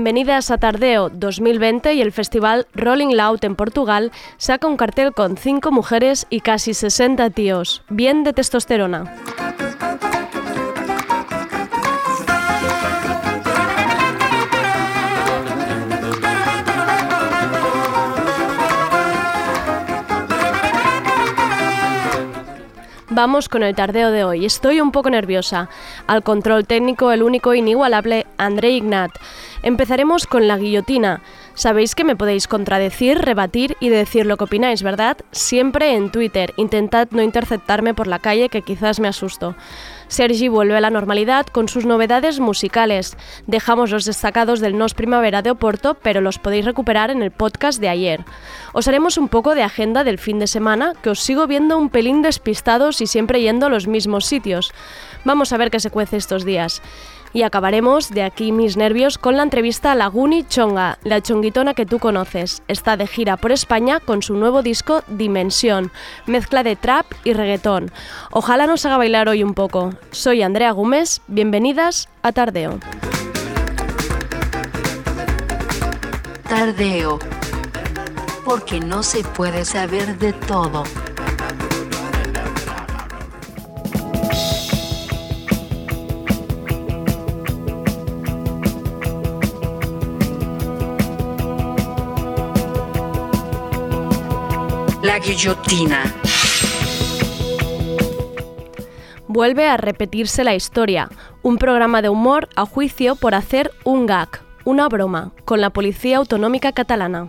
Bienvenidas 0.00 0.50
a 0.50 0.56
Tardeo 0.56 1.10
2020 1.10 1.92
y 1.92 2.00
el 2.00 2.10
festival 2.10 2.66
Rolling 2.72 3.14
Loud 3.14 3.44
en 3.44 3.54
Portugal 3.54 4.12
saca 4.38 4.66
un 4.66 4.78
cartel 4.78 5.12
con 5.12 5.36
5 5.36 5.70
mujeres 5.72 6.26
y 6.30 6.40
casi 6.40 6.72
60 6.72 7.28
tíos, 7.28 7.82
bien 7.90 8.24
de 8.24 8.32
testosterona. 8.32 9.14
Vamos 23.12 23.48
con 23.48 23.64
el 23.64 23.74
tardeo 23.74 24.12
de 24.12 24.22
hoy. 24.22 24.46
Estoy 24.46 24.80
un 24.80 24.92
poco 24.92 25.10
nerviosa. 25.10 25.68
Al 26.06 26.22
control 26.22 26.64
técnico, 26.64 27.10
el 27.10 27.24
único 27.24 27.52
inigualable 27.54 28.24
André 28.38 28.70
Ignat. 28.70 29.10
Empezaremos 29.62 30.26
con 30.26 30.48
la 30.48 30.56
guillotina. 30.56 31.22
Sabéis 31.54 31.94
que 31.94 32.04
me 32.04 32.16
podéis 32.16 32.48
contradecir, 32.48 33.18
rebatir 33.18 33.76
y 33.80 33.90
decir 33.90 34.24
lo 34.24 34.36
que 34.36 34.44
opináis, 34.44 34.82
¿verdad? 34.82 35.18
Siempre 35.32 35.94
en 35.94 36.10
Twitter. 36.10 36.54
Intentad 36.56 37.08
no 37.10 37.22
interceptarme 37.22 37.92
por 37.92 38.06
la 38.06 38.18
calle 38.18 38.48
que 38.48 38.62
quizás 38.62 39.00
me 39.00 39.08
asusto. 39.08 39.54
Sergi 40.08 40.48
vuelve 40.48 40.76
a 40.76 40.80
la 40.80 40.90
normalidad 40.90 41.46
con 41.46 41.68
sus 41.68 41.86
novedades 41.86 42.40
musicales. 42.40 43.16
Dejamos 43.46 43.90
los 43.90 44.04
destacados 44.04 44.58
del 44.60 44.76
Nos 44.76 44.94
Primavera 44.94 45.42
de 45.42 45.50
Oporto, 45.50 45.94
pero 45.94 46.20
los 46.20 46.38
podéis 46.38 46.64
recuperar 46.64 47.10
en 47.10 47.22
el 47.22 47.30
podcast 47.30 47.80
de 47.80 47.90
ayer. 47.90 48.24
Os 48.72 48.88
haremos 48.88 49.18
un 49.18 49.28
poco 49.28 49.54
de 49.54 49.62
agenda 49.62 50.02
del 50.02 50.18
fin 50.18 50.38
de 50.40 50.48
semana, 50.48 50.94
que 51.00 51.10
os 51.10 51.20
sigo 51.20 51.46
viendo 51.46 51.78
un 51.78 51.90
pelín 51.90 52.22
despistados 52.22 53.00
y 53.00 53.06
siempre 53.06 53.40
yendo 53.40 53.66
a 53.66 53.70
los 53.70 53.86
mismos 53.86 54.24
sitios. 54.24 54.72
Vamos 55.24 55.52
a 55.52 55.58
ver 55.58 55.70
qué 55.70 55.78
se 55.78 55.90
cuece 55.90 56.16
estos 56.16 56.44
días. 56.44 56.82
Y 57.32 57.42
acabaremos 57.42 58.10
de 58.10 58.22
aquí 58.22 58.50
mis 58.50 58.76
nervios 58.76 59.16
con 59.16 59.36
la 59.36 59.44
entrevista 59.44 59.92
a 59.92 59.94
Laguni 59.94 60.44
Chonga, 60.44 60.98
la 61.04 61.20
chonguitona 61.20 61.74
que 61.74 61.86
tú 61.86 61.98
conoces. 61.98 62.62
Está 62.66 62.96
de 62.96 63.06
gira 63.06 63.36
por 63.36 63.52
España 63.52 64.00
con 64.00 64.22
su 64.22 64.34
nuevo 64.34 64.62
disco 64.62 65.02
Dimensión, 65.06 65.92
mezcla 66.26 66.62
de 66.62 66.74
trap 66.74 67.06
y 67.22 67.32
reggaetón. 67.32 67.92
Ojalá 68.32 68.66
nos 68.66 68.84
haga 68.84 68.96
bailar 68.96 69.28
hoy 69.28 69.44
un 69.44 69.54
poco. 69.54 69.94
Soy 70.10 70.42
Andrea 70.42 70.72
Gómez, 70.72 71.20
bienvenidas 71.28 72.08
a 72.22 72.32
Tardeo. 72.32 72.80
Tardeo. 76.48 77.20
Porque 78.44 78.80
no 78.80 79.04
se 79.04 79.22
puede 79.22 79.64
saber 79.64 80.18
de 80.18 80.32
todo. 80.32 80.82
La 95.10 95.18
guillotina. 95.18 96.04
Vuelve 99.26 99.66
a 99.66 99.76
repetirse 99.76 100.44
la 100.44 100.54
historia, 100.54 101.08
un 101.42 101.58
programa 101.58 102.00
de 102.00 102.08
humor 102.08 102.48
a 102.54 102.64
juicio 102.64 103.16
por 103.16 103.34
hacer 103.34 103.72
un 103.82 104.06
gag, 104.06 104.28
una 104.64 104.88
broma, 104.88 105.32
con 105.44 105.60
la 105.60 105.70
Policía 105.70 106.18
Autonómica 106.18 106.70
Catalana. 106.70 107.28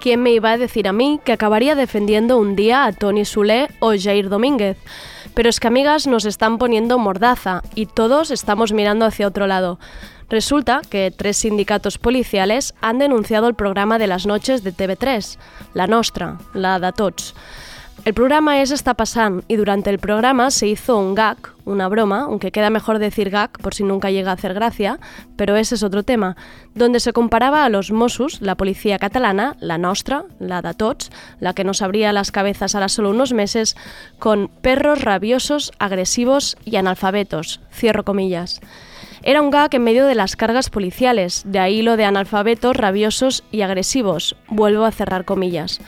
¿Quién 0.00 0.22
me 0.22 0.32
iba 0.32 0.50
a 0.50 0.58
decir 0.58 0.86
a 0.86 0.92
mí 0.92 1.18
que 1.24 1.32
acabaría 1.32 1.74
defendiendo 1.74 2.36
un 2.36 2.56
día 2.56 2.84
a 2.84 2.92
Tony 2.92 3.24
Sule 3.24 3.68
o 3.80 3.94
Jair 3.98 4.28
Domínguez? 4.28 4.76
Pero 5.34 5.48
es 5.48 5.60
que 5.60 5.68
amigas 5.68 6.06
nos 6.06 6.24
están 6.24 6.58
poniendo 6.58 6.98
mordaza 6.98 7.62
y 7.74 7.86
todos 7.86 8.30
estamos 8.30 8.72
mirando 8.72 9.06
hacia 9.06 9.26
otro 9.26 9.46
lado. 9.46 9.78
Resulta 10.28 10.80
que 10.88 11.12
tres 11.14 11.38
sindicatos 11.38 11.98
policiales 11.98 12.74
han 12.80 12.98
denunciado 12.98 13.48
el 13.48 13.54
programa 13.54 13.98
de 13.98 14.06
las 14.06 14.26
noches 14.26 14.62
de 14.64 14.72
TV3, 14.72 15.38
la 15.74 15.86
Nostra, 15.86 16.38
la 16.54 16.78
de. 16.78 17.34
El 18.04 18.14
programa 18.14 18.60
es 18.60 18.72
Está 18.72 18.96
y 19.46 19.54
durante 19.54 19.88
el 19.88 20.00
programa 20.00 20.50
se 20.50 20.66
hizo 20.66 20.98
un 20.98 21.14
gag, 21.14 21.36
una 21.64 21.86
broma, 21.86 22.22
aunque 22.22 22.50
queda 22.50 22.68
mejor 22.68 22.98
decir 22.98 23.30
gag 23.30 23.52
por 23.62 23.74
si 23.74 23.84
nunca 23.84 24.10
llega 24.10 24.32
a 24.32 24.34
hacer 24.34 24.54
gracia, 24.54 24.98
pero 25.36 25.54
ese 25.54 25.76
es 25.76 25.84
otro 25.84 26.02
tema, 26.02 26.36
donde 26.74 26.98
se 26.98 27.12
comparaba 27.12 27.64
a 27.64 27.68
los 27.68 27.92
Mossos, 27.92 28.42
la 28.42 28.56
policía 28.56 28.98
catalana, 28.98 29.54
la 29.60 29.78
nostra, 29.78 30.24
la 30.40 30.62
de 30.62 30.74
la 31.38 31.54
que 31.54 31.62
nos 31.62 31.80
abría 31.80 32.12
las 32.12 32.32
cabezas 32.32 32.74
ahora 32.74 32.88
solo 32.88 33.10
unos 33.10 33.32
meses, 33.32 33.76
con 34.18 34.48
perros 34.48 35.02
rabiosos, 35.02 35.70
agresivos 35.78 36.56
y 36.64 36.74
analfabetos, 36.76 37.60
cierro 37.70 38.04
comillas. 38.04 38.60
Era 39.22 39.40
un 39.40 39.52
gag 39.52 39.72
en 39.76 39.84
medio 39.84 40.06
de 40.06 40.16
las 40.16 40.34
cargas 40.34 40.70
policiales, 40.70 41.42
de 41.44 41.60
ahí 41.60 41.82
lo 41.82 41.96
de 41.96 42.04
analfabetos, 42.04 42.76
rabiosos 42.76 43.44
y 43.52 43.62
agresivos, 43.62 44.34
vuelvo 44.48 44.86
a 44.86 44.90
cerrar 44.90 45.24
comillas. 45.24 45.78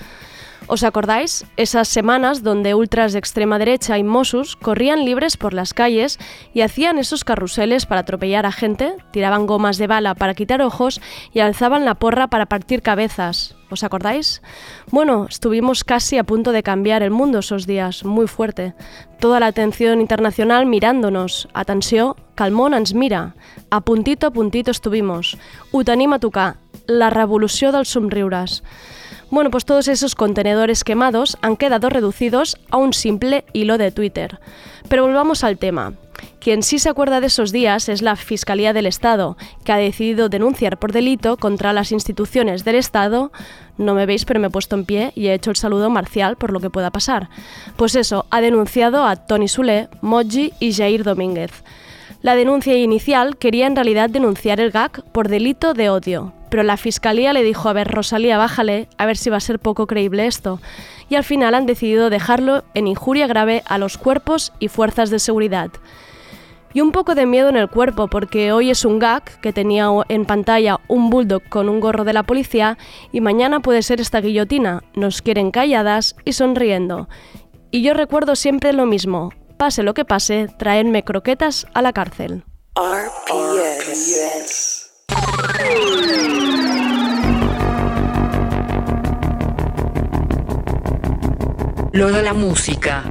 ¿Os 0.66 0.82
acordáis? 0.82 1.44
Esas 1.58 1.88
semanas 1.88 2.42
donde 2.42 2.74
ultras 2.74 3.12
de 3.12 3.18
extrema 3.18 3.58
derecha 3.58 3.98
y 3.98 4.02
Mossos 4.02 4.56
corrían 4.56 5.04
libres 5.04 5.36
por 5.36 5.52
las 5.52 5.74
calles 5.74 6.18
y 6.54 6.62
hacían 6.62 6.98
esos 6.98 7.22
carruseles 7.22 7.84
para 7.84 8.00
atropellar 8.00 8.46
a 8.46 8.52
gente, 8.52 8.96
tiraban 9.10 9.46
gomas 9.46 9.76
de 9.76 9.86
bala 9.86 10.14
para 10.14 10.32
quitar 10.32 10.62
ojos 10.62 11.02
y 11.34 11.40
alzaban 11.40 11.84
la 11.84 11.96
porra 11.96 12.28
para 12.28 12.46
partir 12.46 12.80
cabezas. 12.80 13.56
¿Os 13.70 13.84
acordáis? 13.84 14.40
Bueno, 14.90 15.26
estuvimos 15.28 15.84
casi 15.84 16.16
a 16.16 16.24
punto 16.24 16.52
de 16.52 16.62
cambiar 16.62 17.02
el 17.02 17.10
mundo 17.10 17.40
esos 17.40 17.66
días, 17.66 18.04
muy 18.04 18.26
fuerte. 18.26 18.72
Toda 19.20 19.40
la 19.40 19.46
atención 19.48 20.00
internacional 20.00 20.64
mirándonos. 20.64 21.48
Atenció, 21.52 22.16
Calmón 22.36 22.72
ens 22.72 22.94
mira. 22.94 23.34
A 23.70 23.80
puntito 23.80 24.28
a 24.28 24.30
puntito 24.30 24.70
estuvimos. 24.70 25.36
Ho 25.72 25.84
tenim 25.84 26.12
a 26.12 26.18
tocar. 26.18 26.56
La 26.86 27.10
revolució 27.10 27.72
dels 27.72 27.88
somriures. 27.88 28.62
Bueno, 29.34 29.50
pues 29.50 29.64
todos 29.64 29.88
esos 29.88 30.14
contenedores 30.14 30.84
quemados 30.84 31.38
han 31.42 31.56
quedado 31.56 31.90
reducidos 31.90 32.56
a 32.70 32.76
un 32.76 32.92
simple 32.92 33.44
hilo 33.52 33.78
de 33.78 33.90
Twitter. 33.90 34.38
Pero 34.88 35.02
volvamos 35.02 35.42
al 35.42 35.58
tema. 35.58 35.94
Quien 36.38 36.62
sí 36.62 36.78
se 36.78 36.88
acuerda 36.88 37.20
de 37.20 37.26
esos 37.26 37.50
días 37.50 37.88
es 37.88 38.00
la 38.00 38.14
Fiscalía 38.14 38.72
del 38.72 38.86
Estado, 38.86 39.36
que 39.64 39.72
ha 39.72 39.76
decidido 39.76 40.28
denunciar 40.28 40.78
por 40.78 40.92
delito 40.92 41.36
contra 41.36 41.72
las 41.72 41.90
instituciones 41.90 42.64
del 42.64 42.76
Estado. 42.76 43.32
No 43.76 43.94
me 43.94 44.06
veis, 44.06 44.24
pero 44.24 44.38
me 44.38 44.46
he 44.46 44.50
puesto 44.50 44.76
en 44.76 44.84
pie 44.84 45.10
y 45.16 45.26
he 45.26 45.34
hecho 45.34 45.50
el 45.50 45.56
saludo 45.56 45.90
marcial 45.90 46.36
por 46.36 46.52
lo 46.52 46.60
que 46.60 46.70
pueda 46.70 46.92
pasar. 46.92 47.28
Pues 47.74 47.96
eso, 47.96 48.26
ha 48.30 48.40
denunciado 48.40 49.04
a 49.04 49.16
Tony 49.16 49.48
Sule, 49.48 49.88
Moji 50.00 50.52
y 50.60 50.72
Jair 50.74 51.02
Domínguez. 51.02 51.50
La 52.24 52.36
denuncia 52.36 52.74
inicial 52.74 53.36
quería 53.36 53.66
en 53.66 53.76
realidad 53.76 54.08
denunciar 54.08 54.58
el 54.58 54.70
GAC 54.70 55.02
por 55.12 55.28
delito 55.28 55.74
de 55.74 55.90
odio, 55.90 56.32
pero 56.48 56.62
la 56.62 56.78
fiscalía 56.78 57.34
le 57.34 57.42
dijo, 57.42 57.68
a 57.68 57.74
ver, 57.74 57.86
Rosalía, 57.86 58.38
bájale, 58.38 58.88
a 58.96 59.04
ver 59.04 59.18
si 59.18 59.28
va 59.28 59.36
a 59.36 59.40
ser 59.40 59.58
poco 59.58 59.86
creíble 59.86 60.26
esto. 60.26 60.58
Y 61.10 61.16
al 61.16 61.24
final 61.24 61.54
han 61.54 61.66
decidido 61.66 62.08
dejarlo 62.08 62.64
en 62.72 62.86
injuria 62.86 63.26
grave 63.26 63.62
a 63.66 63.76
los 63.76 63.98
cuerpos 63.98 64.54
y 64.58 64.68
fuerzas 64.68 65.10
de 65.10 65.18
seguridad. 65.18 65.70
Y 66.72 66.80
un 66.80 66.92
poco 66.92 67.14
de 67.14 67.26
miedo 67.26 67.50
en 67.50 67.56
el 67.56 67.68
cuerpo, 67.68 68.08
porque 68.08 68.52
hoy 68.52 68.70
es 68.70 68.86
un 68.86 68.98
gag 68.98 69.24
que 69.42 69.52
tenía 69.52 69.90
en 70.08 70.24
pantalla 70.24 70.80
un 70.88 71.10
bulldog 71.10 71.42
con 71.50 71.68
un 71.68 71.78
gorro 71.78 72.04
de 72.04 72.14
la 72.14 72.22
policía 72.22 72.78
y 73.12 73.20
mañana 73.20 73.60
puede 73.60 73.82
ser 73.82 74.00
esta 74.00 74.22
guillotina. 74.22 74.82
Nos 74.94 75.20
quieren 75.20 75.50
calladas 75.50 76.16
y 76.24 76.32
sonriendo. 76.32 77.06
Y 77.70 77.82
yo 77.82 77.92
recuerdo 77.92 78.34
siempre 78.34 78.72
lo 78.72 78.86
mismo, 78.86 79.30
pase 79.64 79.82
lo 79.82 79.94
que 79.94 80.04
pase, 80.04 80.48
traenme 80.58 81.04
croquetas 81.04 81.66
a 81.72 81.80
la 81.80 81.94
cárcel. 81.94 82.44
RPS. 82.76 84.12
Lo 91.92 92.12
de 92.12 92.22
la 92.22 92.34
música. 92.34 93.04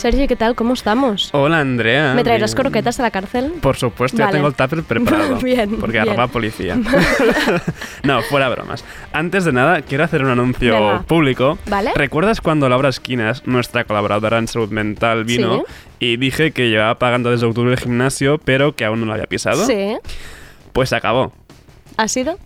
Sergio, 0.00 0.26
¿qué 0.26 0.34
tal? 0.34 0.54
¿Cómo 0.54 0.72
estamos? 0.72 1.28
Hola 1.34 1.60
Andrea. 1.60 2.14
¿Me 2.14 2.24
traerás 2.24 2.54
Bien. 2.54 2.62
croquetas 2.62 2.98
a 3.00 3.02
la 3.02 3.10
cárcel? 3.10 3.52
Por 3.60 3.76
supuesto, 3.76 4.16
ya 4.16 4.30
tengo 4.30 4.46
el 4.46 4.54
tupper 4.54 4.82
preparado. 4.82 5.36
Bien, 5.42 5.76
Porque 5.78 6.00
arroba 6.00 6.26
policía. 6.26 6.78
no, 8.02 8.22
fuera 8.22 8.48
bromas. 8.48 8.82
Antes 9.12 9.44
de 9.44 9.52
nada, 9.52 9.82
quiero 9.82 10.04
hacer 10.04 10.24
un 10.24 10.30
anuncio 10.30 10.72
Venga. 10.72 11.02
público. 11.02 11.58
Vale. 11.68 11.90
¿Recuerdas 11.94 12.40
cuando 12.40 12.66
Laura 12.70 12.88
Esquinas, 12.88 13.46
nuestra 13.46 13.84
colaboradora 13.84 14.38
en 14.38 14.48
salud 14.48 14.70
mental, 14.70 15.24
vino 15.24 15.64
y 15.98 16.16
dije 16.16 16.52
que 16.52 16.70
llevaba 16.70 16.98
pagando 16.98 17.30
desde 17.30 17.44
octubre 17.44 17.70
el 17.74 17.78
gimnasio, 17.78 18.38
pero 18.38 18.74
que 18.74 18.86
aún 18.86 19.00
no 19.00 19.06
lo 19.06 19.12
había 19.12 19.26
pisado? 19.26 19.66
Sí. 19.66 19.98
Pues 20.72 20.88
se 20.88 20.96
acabó. 20.96 21.30
¿Ha 21.98 22.08
sido? 22.08 22.38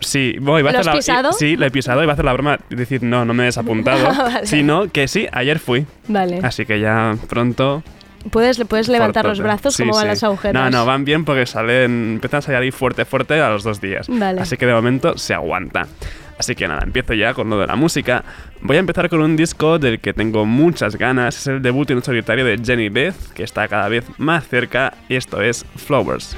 Sí, 0.00 0.36
bueno, 0.40 0.58
iba 0.60 0.70
a 0.70 0.72
¿Lo 0.72 0.78
hacer 0.80 0.90
has 0.90 0.94
la, 0.94 0.98
pisado? 1.00 1.30
i- 1.30 1.34
Sí, 1.38 1.56
lo 1.56 1.66
he 1.66 1.70
pisado. 1.70 2.02
Iba 2.02 2.12
a 2.12 2.14
hacer 2.14 2.24
la 2.24 2.32
broma 2.32 2.58
y 2.70 2.74
decir, 2.74 3.02
no, 3.02 3.24
no 3.24 3.34
me 3.34 3.44
he 3.44 3.46
desapuntado. 3.46 4.06
Vale. 4.16 4.46
Sino 4.46 4.88
que 4.90 5.06
sí, 5.08 5.26
ayer 5.32 5.58
fui. 5.58 5.86
Vale. 6.08 6.40
Así 6.42 6.66
que 6.66 6.80
ya 6.80 7.16
pronto 7.28 7.82
¿Puedes, 8.30 8.62
puedes 8.68 8.86
levantar 8.88 9.24
los 9.24 9.40
brazos? 9.40 9.74
Sí, 9.74 9.82
¿Cómo 9.82 9.94
van 9.96 10.16
sí. 10.16 10.24
las? 10.26 10.54
No, 10.54 10.70
no, 10.70 10.86
van 10.86 11.04
bien 11.04 11.24
porque 11.24 11.44
salen, 11.44 12.12
empiezan 12.14 12.38
a 12.38 12.42
salir 12.42 12.60
ahí 12.60 12.70
fuerte, 12.70 13.04
fuerte 13.04 13.40
a 13.40 13.50
los 13.50 13.64
dos 13.64 13.80
días. 13.80 14.06
Vale. 14.08 14.40
Así 14.40 14.56
que 14.56 14.64
de 14.66 14.72
momento 14.74 15.18
se 15.18 15.34
aguanta. 15.34 15.88
Así 16.38 16.54
que 16.54 16.66
nada, 16.68 16.82
empiezo 16.84 17.14
ya 17.14 17.34
con 17.34 17.50
lo 17.50 17.58
de 17.58 17.66
la 17.66 17.74
música. 17.76 18.24
Voy 18.60 18.76
a 18.76 18.80
empezar 18.80 19.08
con 19.08 19.20
un 19.22 19.36
disco 19.36 19.78
del 19.78 19.98
que 20.00 20.12
tengo 20.12 20.46
muchas 20.46 20.96
ganas. 20.96 21.36
Es 21.36 21.46
el 21.48 21.62
debut 21.62 21.90
en 21.90 22.02
solitario 22.02 22.44
de 22.44 22.58
Jenny 22.64 22.88
Beth, 22.90 23.14
que 23.34 23.42
está 23.42 23.66
cada 23.68 23.88
vez 23.88 24.04
más 24.18 24.46
cerca. 24.48 24.94
Y 25.08 25.16
esto 25.16 25.40
es 25.42 25.64
Flowers. 25.76 26.36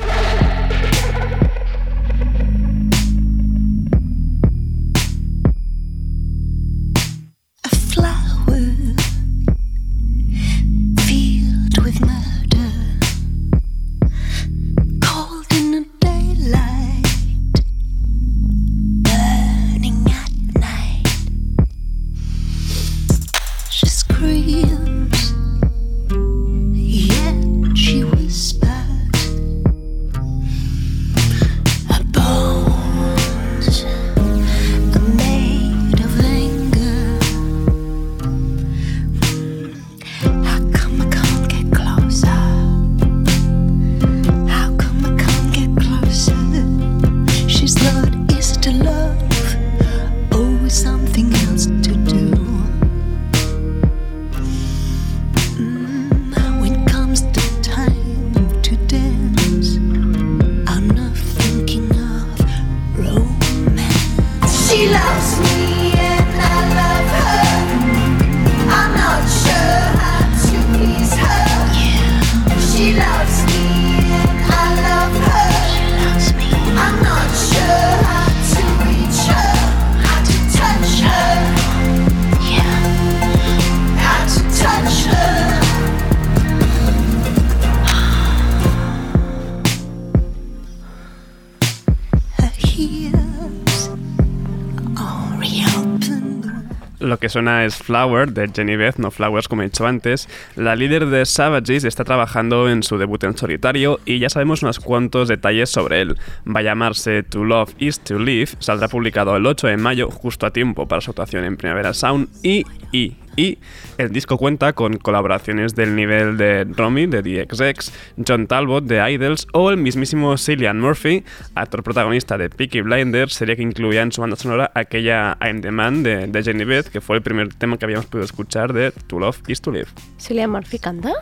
Que 97.25 97.31
suena 97.31 97.65
es 97.65 97.77
Flower 97.77 98.33
de 98.33 98.77
Beth, 98.77 98.97
no 98.99 99.11
Flowers 99.11 99.49
como 99.49 99.63
he 99.63 99.65
dicho 99.65 99.87
antes. 99.87 100.29
La 100.57 100.77
líder 100.77 101.07
de 101.07 101.25
Savages 101.25 101.85
está 101.85 102.05
trabajando 102.05 102.69
en 102.69 102.83
su 102.83 102.99
debut 102.99 103.25
en 103.25 103.35
solitario 103.35 103.99
y 104.05 104.19
ya 104.19 104.29
sabemos 104.29 104.63
unos 104.63 104.79
cuantos 104.79 105.29
detalles 105.29 105.71
sobre 105.71 106.03
él. 106.03 106.19
Va 106.47 106.61
a 106.61 106.65
llamarse 106.65 107.23
To 107.23 107.43
Love 107.43 107.73
Is 107.79 108.01
To 108.01 108.19
Live, 108.19 108.51
saldrá 108.59 108.89
publicado 108.89 109.35
el 109.37 109.47
8 109.47 109.69
de 109.69 109.79
mayo, 109.79 110.11
justo 110.11 110.45
a 110.45 110.51
tiempo 110.51 110.87
para 110.87 111.01
su 111.01 111.13
actuación 111.13 111.45
en 111.45 111.57
Primavera 111.57 111.95
Sound 111.95 112.29
y, 112.43 112.67
y, 112.93 113.17
y 113.37 113.59
el 113.99 114.11
disco 114.11 114.39
cuenta 114.39 114.73
con 114.73 114.97
colaboraciones 114.97 115.75
del 115.75 115.97
nivel 115.97 116.37
de 116.37 116.65
Romy 116.65 117.07
de 117.07 117.23
DXX, 117.23 117.93
John 118.27 118.47
Talbot 118.47 118.85
de 118.85 119.13
Idols 119.13 119.47
o 119.53 119.71
el 119.71 119.77
mismísimo 119.77 120.37
Cillian 120.37 120.81
Murphy, 120.81 121.25
actor 121.55 121.83
protagonista 121.83 122.39
de 122.39 122.51
Peaky 122.51 122.83
Blinders, 122.83 123.35
serie 123.35 123.57
que 123.57 123.63
incluía 123.63 124.03
en 124.03 124.13
su 124.13 124.21
banda 124.21 124.37
sonora 124.37 124.71
aquella 124.75 125.37
I'm 125.41 125.61
the 125.61 125.71
Man 125.71 126.03
de, 126.03 126.27
de 126.27 126.85
que 126.93 127.01
fue 127.01 127.17
el 127.17 127.23
primer 127.23 127.55
tema 127.55 127.79
que 127.79 127.85
habíamos 127.85 128.07
podido 128.07 128.25
escuchar 128.25 128.73
de 128.73 128.91
To 129.07 129.19
Love 129.19 129.43
Is 129.49 129.61
To 129.61 129.71
Live. 129.71 129.89
¿Cillian 130.19 130.51
Murphy 130.51 130.79
canta? 130.79 131.13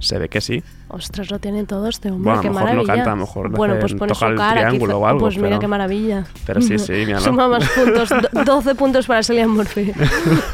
Se 0.00 0.16
ve 0.18 0.28
que 0.28 0.40
sí. 0.40 0.62
Ostras, 0.88 1.30
lo 1.30 1.38
tiene 1.40 1.64
todo 1.64 1.88
este 1.88 2.10
hombre, 2.10 2.32
Bueno, 2.32 2.40
a 2.40 2.42
lo 2.44 2.50
mejor 2.50 2.60
no 2.62 2.66
maravilla. 2.76 2.94
canta, 2.94 3.10
a 3.10 3.14
lo 3.14 3.20
mejor 3.20 3.50
bueno, 3.50 3.74
pues 3.80 3.94
pone 3.94 4.12
toca 4.12 4.26
su 4.26 4.32
el 4.32 4.36
cara. 4.38 4.52
triángulo 4.60 4.92
quizá- 4.94 4.96
o 5.02 5.06
algo, 5.08 5.20
Pues 5.20 5.36
mira 5.36 5.48
pero- 5.48 5.60
qué 5.60 5.66
maravilla. 5.66 6.24
pero 6.46 6.60
sí, 6.62 6.78
sí, 6.78 6.92
míralo. 6.92 7.20
Suma 7.24 7.48
más 7.48 7.68
puntos, 7.68 8.08
do- 8.08 8.44
12 8.44 8.74
puntos 8.76 9.06
para 9.06 9.22
Cillian 9.24 9.50
Murphy. 9.50 9.92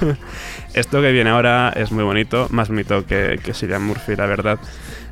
Esto 0.75 1.01
que 1.01 1.13
viene 1.13 1.31
ahora 1.31 1.73
es 1.77 1.93
muy 1.93 2.05
bonito, 2.05 2.49
más 2.51 2.69
bonito 2.69 3.05
que, 3.07 3.39
que 3.43 3.55
Cillian 3.55 3.83
Murphy, 3.85 4.17
la 4.17 4.27
verdad. 4.27 4.59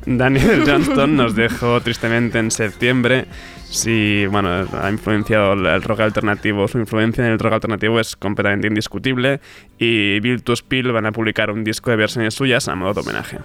Daniel 0.05 0.63
Johnston 0.65 1.15
nos 1.15 1.35
dejó 1.35 1.81
tristemente 1.81 2.39
en 2.39 2.51
septiembre. 2.51 3.25
Sí, 3.69 4.25
bueno, 4.29 4.49
ha 4.49 4.89
influenciado 4.91 5.53
el 5.53 5.81
rock 5.81 6.01
alternativo. 6.01 6.67
Su 6.67 6.77
influencia 6.79 7.25
en 7.25 7.31
el 7.31 7.39
rock 7.39 7.53
alternativo 7.53 7.99
es 7.99 8.15
completamente 8.15 8.67
indiscutible. 8.67 9.39
Y 9.79 10.37
to 10.39 10.55
Spill 10.55 10.91
van 10.91 11.07
a 11.07 11.11
publicar 11.11 11.49
un 11.49 11.63
disco 11.63 11.89
de 11.89 11.97
versiones 11.97 12.35
suyas 12.35 12.67
a 12.67 12.75
modo 12.75 12.93
de 12.93 13.01
homenaje. 13.01 13.39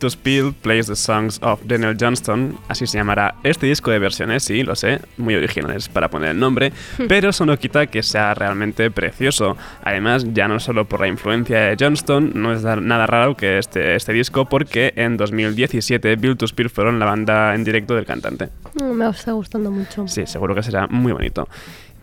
To 0.00 0.08
Spill 0.08 0.54
plays 0.54 0.86
the 0.86 0.96
songs 0.96 1.38
of 1.42 1.60
Daniel 1.64 1.94
Johnston, 2.00 2.56
así 2.68 2.86
se 2.86 2.96
llamará 2.96 3.34
este 3.44 3.66
disco 3.66 3.90
de 3.90 3.98
versiones, 3.98 4.42
sí, 4.42 4.62
lo 4.62 4.74
sé, 4.74 5.00
muy 5.18 5.34
originales 5.34 5.90
para 5.90 6.08
poner 6.08 6.30
el 6.30 6.38
nombre, 6.40 6.72
pero 7.06 7.28
eso 7.28 7.44
no 7.44 7.58
quita 7.58 7.86
que 7.86 8.02
sea 8.02 8.32
realmente 8.32 8.90
precioso. 8.90 9.58
Además, 9.84 10.24
ya 10.32 10.48
no 10.48 10.58
solo 10.58 10.86
por 10.86 11.00
la 11.00 11.08
influencia 11.08 11.60
de 11.60 11.76
Johnston, 11.78 12.32
no 12.34 12.52
es 12.52 12.62
da- 12.62 12.76
nada 12.76 13.06
raro 13.06 13.36
que 13.36 13.58
este, 13.58 13.94
este 13.94 14.14
disco, 14.14 14.46
porque 14.46 14.94
en 14.96 15.18
2017 15.18 16.16
Build 16.16 16.38
to 16.38 16.46
Spill 16.46 16.70
fueron 16.70 16.98
la 16.98 17.04
banda 17.04 17.54
en 17.54 17.62
directo 17.62 17.94
del 17.94 18.06
cantante. 18.06 18.48
Mm, 18.80 18.92
Me 18.92 19.08
está 19.10 19.32
gustando 19.32 19.70
mucho. 19.70 20.08
Sí, 20.08 20.26
seguro 20.26 20.54
que 20.54 20.62
será 20.62 20.86
muy 20.86 21.12
bonito. 21.12 21.46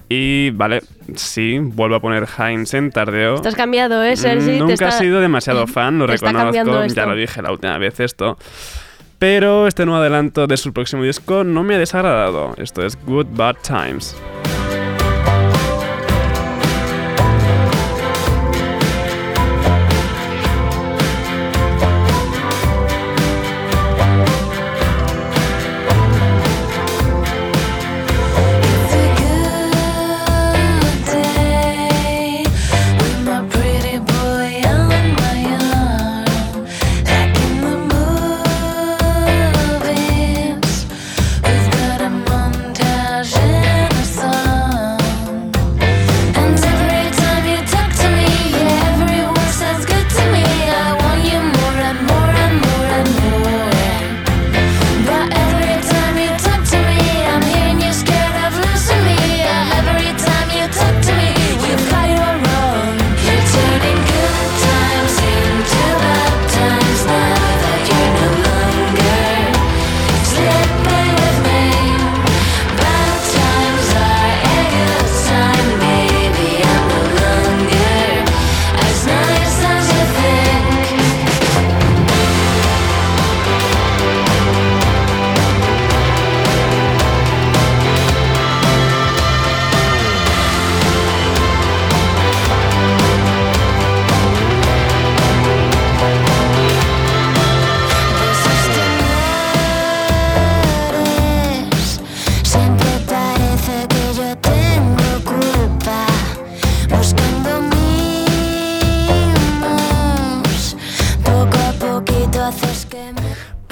Y 0.10 0.52
vale, 0.52 0.82
sí, 1.16 1.60
vuelvo 1.60 1.96
a 1.96 2.00
poner 2.00 2.26
Heinz 2.38 2.74
en 2.74 2.92
tardeo. 2.92 3.36
Estás 3.36 3.56
cambiado, 3.56 4.02
¿eh, 4.04 4.16
Sergi? 4.16 4.58
Nunca 4.58 4.74
está- 4.74 4.88
he 4.90 4.92
sido 4.94 5.20
demasiado 5.20 5.68
fan, 5.68 6.00
lo 6.00 6.08
reconozco, 6.08 6.86
ya 6.86 7.06
lo 7.06 7.16
dije 7.16 7.42
la 7.42 7.52
última 7.52 7.78
vez 7.78 8.00
esto. 8.00 8.38
Pero 9.20 9.68
este 9.68 9.86
nuevo 9.86 10.00
adelanto 10.00 10.46
de 10.48 10.58
su 10.58 10.72
próximo 10.74 11.04
disco 11.04 11.44
no 11.44 11.64
me 11.64 11.76
ha 11.76 11.80
desagradado. 11.80 12.54
Esto 12.58 12.86
es 12.86 12.98
Good 13.06 13.28
Bad 13.32 13.56
Times. 13.68 14.16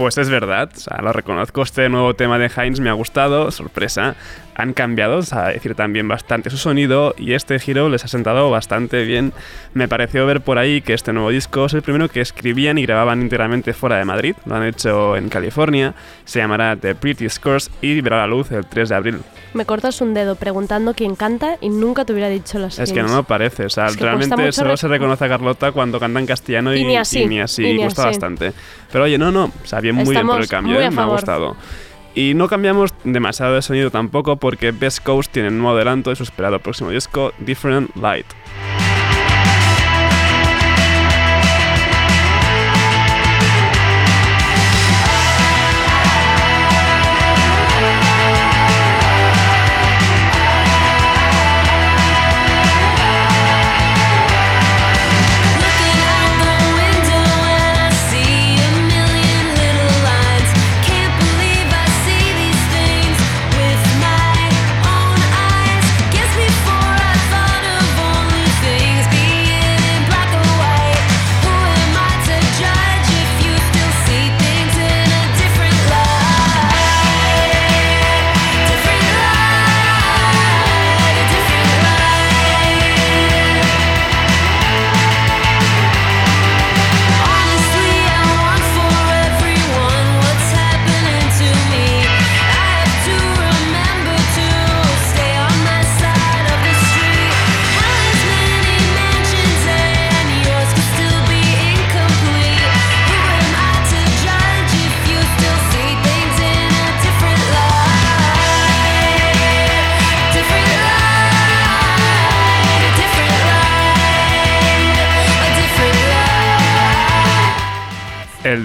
Pues 0.05 0.19
es 0.19 0.29
verdad, 0.29 0.69
o 0.71 0.79
sea, 0.79 1.01
lo 1.01 1.11
reconozco, 1.13 1.63
este 1.63 1.89
nuevo 1.89 2.13
tema 2.13 2.37
de 2.37 2.51
Heinz 2.55 2.79
me 2.79 2.91
ha 2.91 2.93
gustado, 2.93 3.49
sorpresa. 3.49 4.15
Han 4.55 4.73
cambiado, 4.73 5.21
sea, 5.21 5.47
decir 5.47 5.75
también 5.75 6.07
bastante 6.07 6.49
su 6.49 6.57
sonido 6.57 7.13
y 7.17 7.33
este 7.33 7.59
giro 7.59 7.89
les 7.89 8.05
ha 8.05 8.07
sentado 8.07 8.49
bastante 8.49 9.03
bien. 9.03 9.33
Me 9.73 9.87
pareció 9.87 10.25
ver 10.25 10.41
por 10.41 10.57
ahí 10.57 10.81
que 10.81 10.93
este 10.93 11.11
nuevo 11.11 11.29
disco 11.29 11.65
es 11.65 11.73
el 11.73 11.81
primero 11.81 12.07
que 12.09 12.21
escribían 12.21 12.77
y 12.77 12.85
grababan 12.85 13.21
íntegramente 13.21 13.73
fuera 13.73 13.97
de 13.97 14.05
Madrid, 14.05 14.35
lo 14.45 14.55
han 14.55 14.63
hecho 14.63 15.17
en 15.17 15.29
California, 15.29 15.93
se 16.23 16.39
llamará 16.39 16.75
The 16.75 16.95
Pretty 16.95 17.29
Scores 17.29 17.69
y 17.81 17.99
verá 18.01 18.17
la 18.17 18.27
luz 18.27 18.51
el 18.51 18.65
3 18.65 18.89
de 18.89 18.95
abril. 18.95 19.19
Me 19.53 19.65
cortas 19.65 20.01
un 20.01 20.13
dedo 20.13 20.35
preguntando 20.35 20.93
quién 20.93 21.15
canta 21.15 21.57
y 21.61 21.69
nunca 21.69 22.05
te 22.05 22.13
hubiera 22.13 22.29
dicho 22.29 22.59
las 22.59 22.79
Es 22.79 22.91
que 22.91 23.03
no 23.03 23.15
me 23.15 23.23
parece, 23.23 23.65
o 23.65 23.69
sea, 23.69 23.87
Es 23.87 23.97
que 23.97 24.03
realmente 24.03 24.51
solo 24.51 24.77
se 24.77 24.87
reconoce 24.87 25.25
a 25.25 25.29
Carlota 25.29 25.71
cuando 25.71 25.99
canta 25.99 26.19
en 26.19 26.25
castellano 26.25 26.73
y, 26.73 26.79
Y 26.79 26.85
ni 26.85 26.97
así, 26.97 27.21
y 27.21 27.27
ni 27.27 27.39
así, 27.39 27.65
y 27.65 27.73
ni 27.73 27.79
cuesta 27.79 28.03
así. 28.03 28.09
bastante. 28.11 28.53
Pero 28.91 29.05
oye, 29.05 29.17
no, 29.17 29.31
no, 29.31 29.45
o 29.45 29.65
sea, 29.65 29.79
bien, 29.79 29.95
muy 29.95 30.13
bien 30.13 30.27
por 30.27 30.41
el 30.41 30.47
cambio, 30.47 30.79
¿eh? 30.79 30.85
a 30.85 30.91
me 30.91 31.01
ha 31.01 31.05
gustado. 31.05 31.55
Y 32.15 32.33
no 32.33 32.47
cambiamos 32.47 32.93
demasiado 33.03 33.55
de 33.55 33.61
sonido 33.61 33.91
tampoco 33.91 34.37
porque 34.37 34.71
Best 34.71 35.03
Coast 35.03 35.31
tiene 35.31 35.49
un 35.49 35.59
nuevo 35.59 35.75
adelanto 35.75 36.09
de 36.09 36.15
su 36.15 36.23
esperado 36.23 36.59
próximo 36.59 36.89
disco, 36.89 37.33
Different 37.39 37.93
Light. 37.97 38.25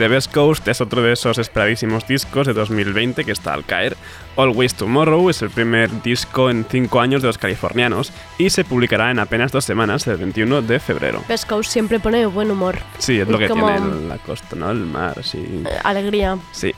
De 0.00 0.08
Best 0.08 0.32
Coast 0.32 0.66
es 0.66 0.80
otro 0.80 1.02
de 1.02 1.12
esos 1.12 1.36
esperadísimos 1.36 2.08
discos 2.08 2.46
de 2.46 2.54
2020 2.54 3.22
que 3.22 3.32
está 3.32 3.52
al 3.52 3.66
caer. 3.66 3.98
Always 4.34 4.72
Tomorrow 4.72 5.28
es 5.28 5.42
el 5.42 5.50
primer 5.50 6.00
disco 6.00 6.48
en 6.48 6.64
5 6.64 7.00
años 7.02 7.20
de 7.20 7.28
los 7.28 7.36
californianos 7.36 8.10
y 8.38 8.48
se 8.48 8.64
publicará 8.64 9.10
en 9.10 9.18
apenas 9.18 9.52
dos 9.52 9.66
semanas, 9.66 10.06
el 10.06 10.16
21 10.16 10.62
de 10.62 10.80
febrero. 10.80 11.22
Best 11.28 11.46
Coast 11.46 11.70
siempre 11.70 12.00
pone 12.00 12.24
buen 12.24 12.50
humor, 12.50 12.78
Sí, 12.96 13.20
es 13.20 13.28
lo 13.28 13.36
que 13.38 13.46
como- 13.48 13.66
tiene 13.66 14.08
la 14.08 14.16
costa, 14.16 14.56
¿no? 14.56 14.70
El 14.70 14.86
mar, 14.86 15.22
sí. 15.22 15.62
eh, 15.66 15.78
alegría. 15.84 16.38
Sí. 16.52 16.74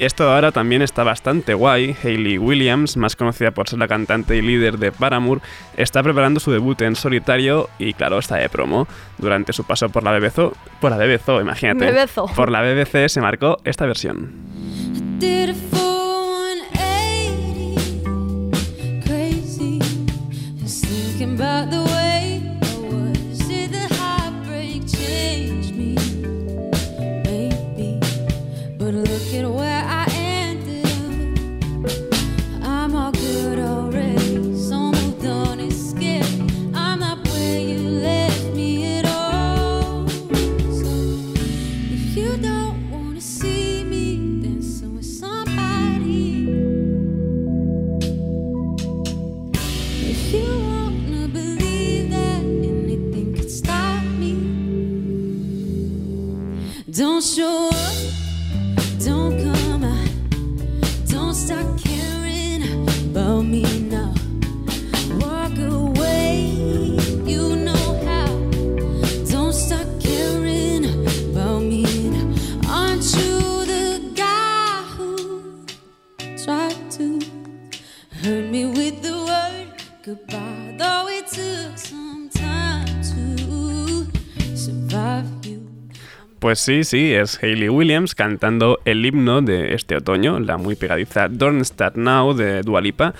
Esto 0.00 0.32
ahora 0.32 0.50
también 0.50 0.80
está 0.80 1.04
bastante 1.04 1.52
guay. 1.52 1.94
Hayley 2.02 2.38
Williams, 2.38 2.96
más 2.96 3.16
conocida 3.16 3.50
por 3.50 3.68
ser 3.68 3.78
la 3.78 3.86
cantante 3.86 4.34
y 4.34 4.40
líder 4.40 4.78
de 4.78 4.92
Paramore, 4.92 5.42
está 5.76 6.02
preparando 6.02 6.40
su 6.40 6.50
debut 6.50 6.80
en 6.80 6.96
solitario 6.96 7.68
y 7.78 7.92
claro, 7.92 8.18
está 8.18 8.36
de 8.36 8.48
promo. 8.48 8.88
Durante 9.18 9.52
su 9.52 9.64
paso 9.64 9.90
por 9.90 10.02
la 10.02 10.18
BBC, 10.18 10.54
por 10.80 10.90
la 10.90 10.96
BBC, 10.96 11.42
imagínate. 11.42 11.92
Por 12.34 12.50
la 12.50 12.62
BBC 12.62 13.08
se 13.08 13.20
marcó 13.20 13.58
esta 13.64 13.84
versión. 13.84 14.32
Did 15.18 15.50
a 15.50 15.54
full 15.54 16.60
180, 16.72 19.04
crazy. 19.04 19.80
Just 20.62 20.86
thinking 20.86 21.38
about 21.38 21.70
the 21.70 21.89
Don't 57.40 57.69
Pues 86.50 86.58
sí, 86.58 86.82
sí, 86.82 87.14
es 87.14 87.40
Hayley 87.40 87.68
Williams 87.68 88.16
cantando 88.16 88.80
el 88.84 89.06
himno 89.06 89.40
de 89.40 89.72
este 89.72 89.94
otoño, 89.94 90.40
la 90.40 90.56
muy 90.56 90.74
pegadiza 90.74 91.28
Don't 91.28 91.62
Start 91.62 91.94
Now 91.94 92.34
de 92.34 92.62
Dua 92.62 92.80
Lipa. 92.80 93.14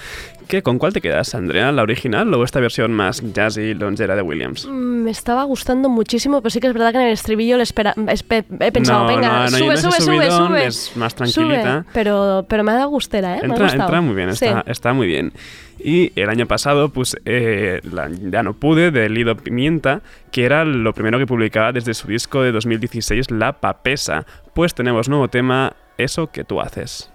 ¿Qué, 0.50 0.62
¿Con 0.62 0.78
cuál 0.78 0.92
te 0.92 1.00
quedas, 1.00 1.34
Andrea? 1.34 1.70
¿La 1.72 1.82
original 1.82 2.32
o 2.34 2.44
esta 2.44 2.60
versión 2.60 2.92
más 2.92 3.22
jazzy 3.32 3.72
longera 3.74 4.16
de 4.16 4.22
Williams? 4.22 4.66
Mm, 4.66 5.02
Me 5.04 5.10
estaba 5.10 5.44
gustando 5.44 5.88
muchísimo, 5.88 6.42
pero 6.42 6.50
sí 6.50 6.60
que 6.60 6.66
es 6.66 6.72
verdad 6.74 6.92
que 6.92 6.98
en 6.98 7.06
el 7.06 7.12
estribillo 7.12 7.56
le 7.56 7.62
espera, 7.62 7.94
espe- 7.94 8.44
he 8.60 8.72
pensado, 8.72 9.02
No, 9.02 9.06
venga, 9.06 9.28
no, 9.28 9.50
no, 9.50 9.56
y 9.58 9.60
sube, 9.60 9.76
sube, 9.76 9.92
sube, 10.00 10.30
sube. 10.30 10.66
es 10.66 10.96
más 10.96 11.14
tranquilita. 11.14 11.82
Sube, 11.82 11.90
pero, 11.94 12.44
pero 12.48 12.64
me 12.64 12.72
ha 12.72 12.74
dado 12.74 12.88
gustera, 12.88 13.36
¿eh? 13.36 13.40
me 13.46 13.54
ha 13.54 13.56
Entra, 13.56 13.72
entra 13.72 14.00
muy 14.00 14.14
bien, 14.14 14.34
Sí. 14.36 14.44
está, 14.46 14.64
está 14.66 14.92
muy 14.92 15.06
bien. 15.06 15.32
Y 15.82 16.12
el 16.20 16.28
año 16.28 16.46
pasado, 16.46 16.90
pues 16.90 17.16
eh, 17.24 17.80
la 17.90 18.10
Ya 18.10 18.42
no 18.42 18.52
pude, 18.52 18.90
de 18.90 19.08
Lido 19.08 19.34
Pimienta, 19.36 20.02
que 20.30 20.44
era 20.44 20.64
lo 20.66 20.92
primero 20.92 21.18
que 21.18 21.26
publicaba 21.26 21.72
desde 21.72 21.94
su 21.94 22.08
disco 22.08 22.42
de 22.42 22.52
2016, 22.52 23.30
La 23.30 23.54
Papesa. 23.54 24.26
Pues 24.52 24.74
tenemos 24.74 25.08
nuevo 25.08 25.28
tema, 25.28 25.72
Eso 25.96 26.26
que 26.30 26.44
tú 26.44 26.60
haces. 26.60 27.10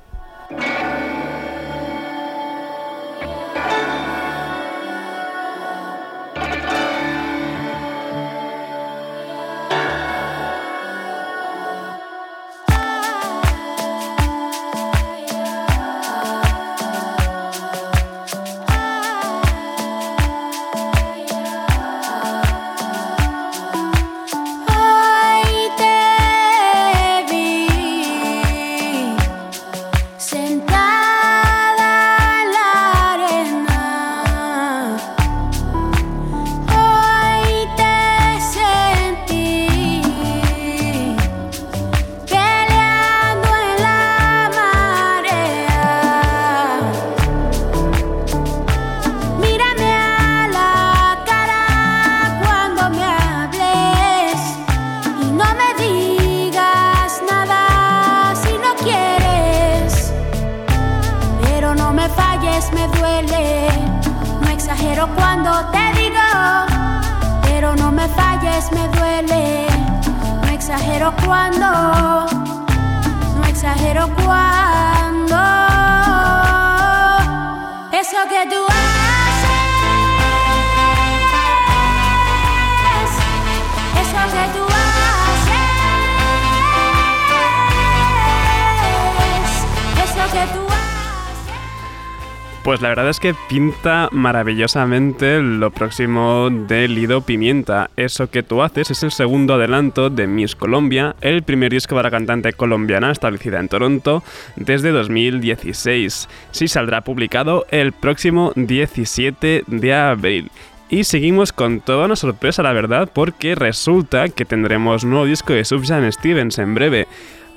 Pues 92.75 92.81
la 92.81 92.89
verdad 92.89 93.07
es 93.07 93.21
que 93.21 93.33
pinta 93.47 94.09
maravillosamente 94.11 95.41
lo 95.41 95.71
próximo 95.71 96.49
de 96.49 96.89
Lido 96.89 97.21
Pimienta. 97.21 97.89
Eso 97.95 98.29
que 98.29 98.43
tú 98.43 98.61
haces 98.61 98.91
es 98.91 99.01
el 99.01 99.13
segundo 99.13 99.53
adelanto 99.53 100.09
de 100.09 100.27
Miss 100.27 100.57
Colombia, 100.57 101.15
el 101.21 101.43
primer 101.43 101.71
disco 101.71 102.01
la 102.01 102.11
cantante 102.11 102.51
colombiana 102.51 103.11
establecida 103.11 103.61
en 103.61 103.69
Toronto 103.69 104.23
desde 104.57 104.91
2016. 104.91 106.27
Sí 106.51 106.67
saldrá 106.67 106.99
publicado 106.99 107.65
el 107.71 107.93
próximo 107.93 108.51
17 108.57 109.63
de 109.67 109.93
abril. 109.93 110.51
Y 110.89 111.05
seguimos 111.05 111.53
con 111.53 111.79
toda 111.79 112.07
una 112.07 112.17
sorpresa, 112.17 112.61
la 112.61 112.73
verdad, 112.73 113.09
porque 113.11 113.55
resulta 113.55 114.27
que 114.27 114.43
tendremos 114.43 115.05
nuevo 115.05 115.25
disco 115.25 115.53
de 115.53 115.63
Sufjan 115.63 116.11
Stevens 116.11 116.59
en 116.59 116.75
breve. 116.75 117.07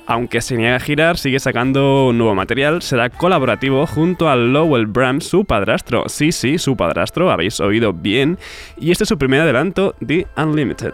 Aunque 0.09 0.41
se 0.41 0.57
niega 0.57 0.75
a 0.75 0.79
girar, 0.79 1.19
sigue 1.19 1.39
sacando 1.39 2.09
nuevo 2.15 2.33
material, 2.33 2.81
será 2.81 3.11
colaborativo 3.11 3.85
junto 3.85 4.27
a 4.27 4.35
Lowell 4.35 4.87
Bram, 4.87 5.21
su 5.21 5.45
padrastro. 5.45 6.09
Sí, 6.09 6.31
sí, 6.31 6.57
su 6.57 6.75
padrastro, 6.75 7.29
habéis 7.29 7.59
oído 7.59 7.93
bien. 7.93 8.39
Y 8.79 8.89
este 8.89 9.03
es 9.03 9.07
su 9.07 9.19
primer 9.19 9.41
adelanto, 9.41 9.93
The 10.03 10.25
Unlimited. 10.35 10.93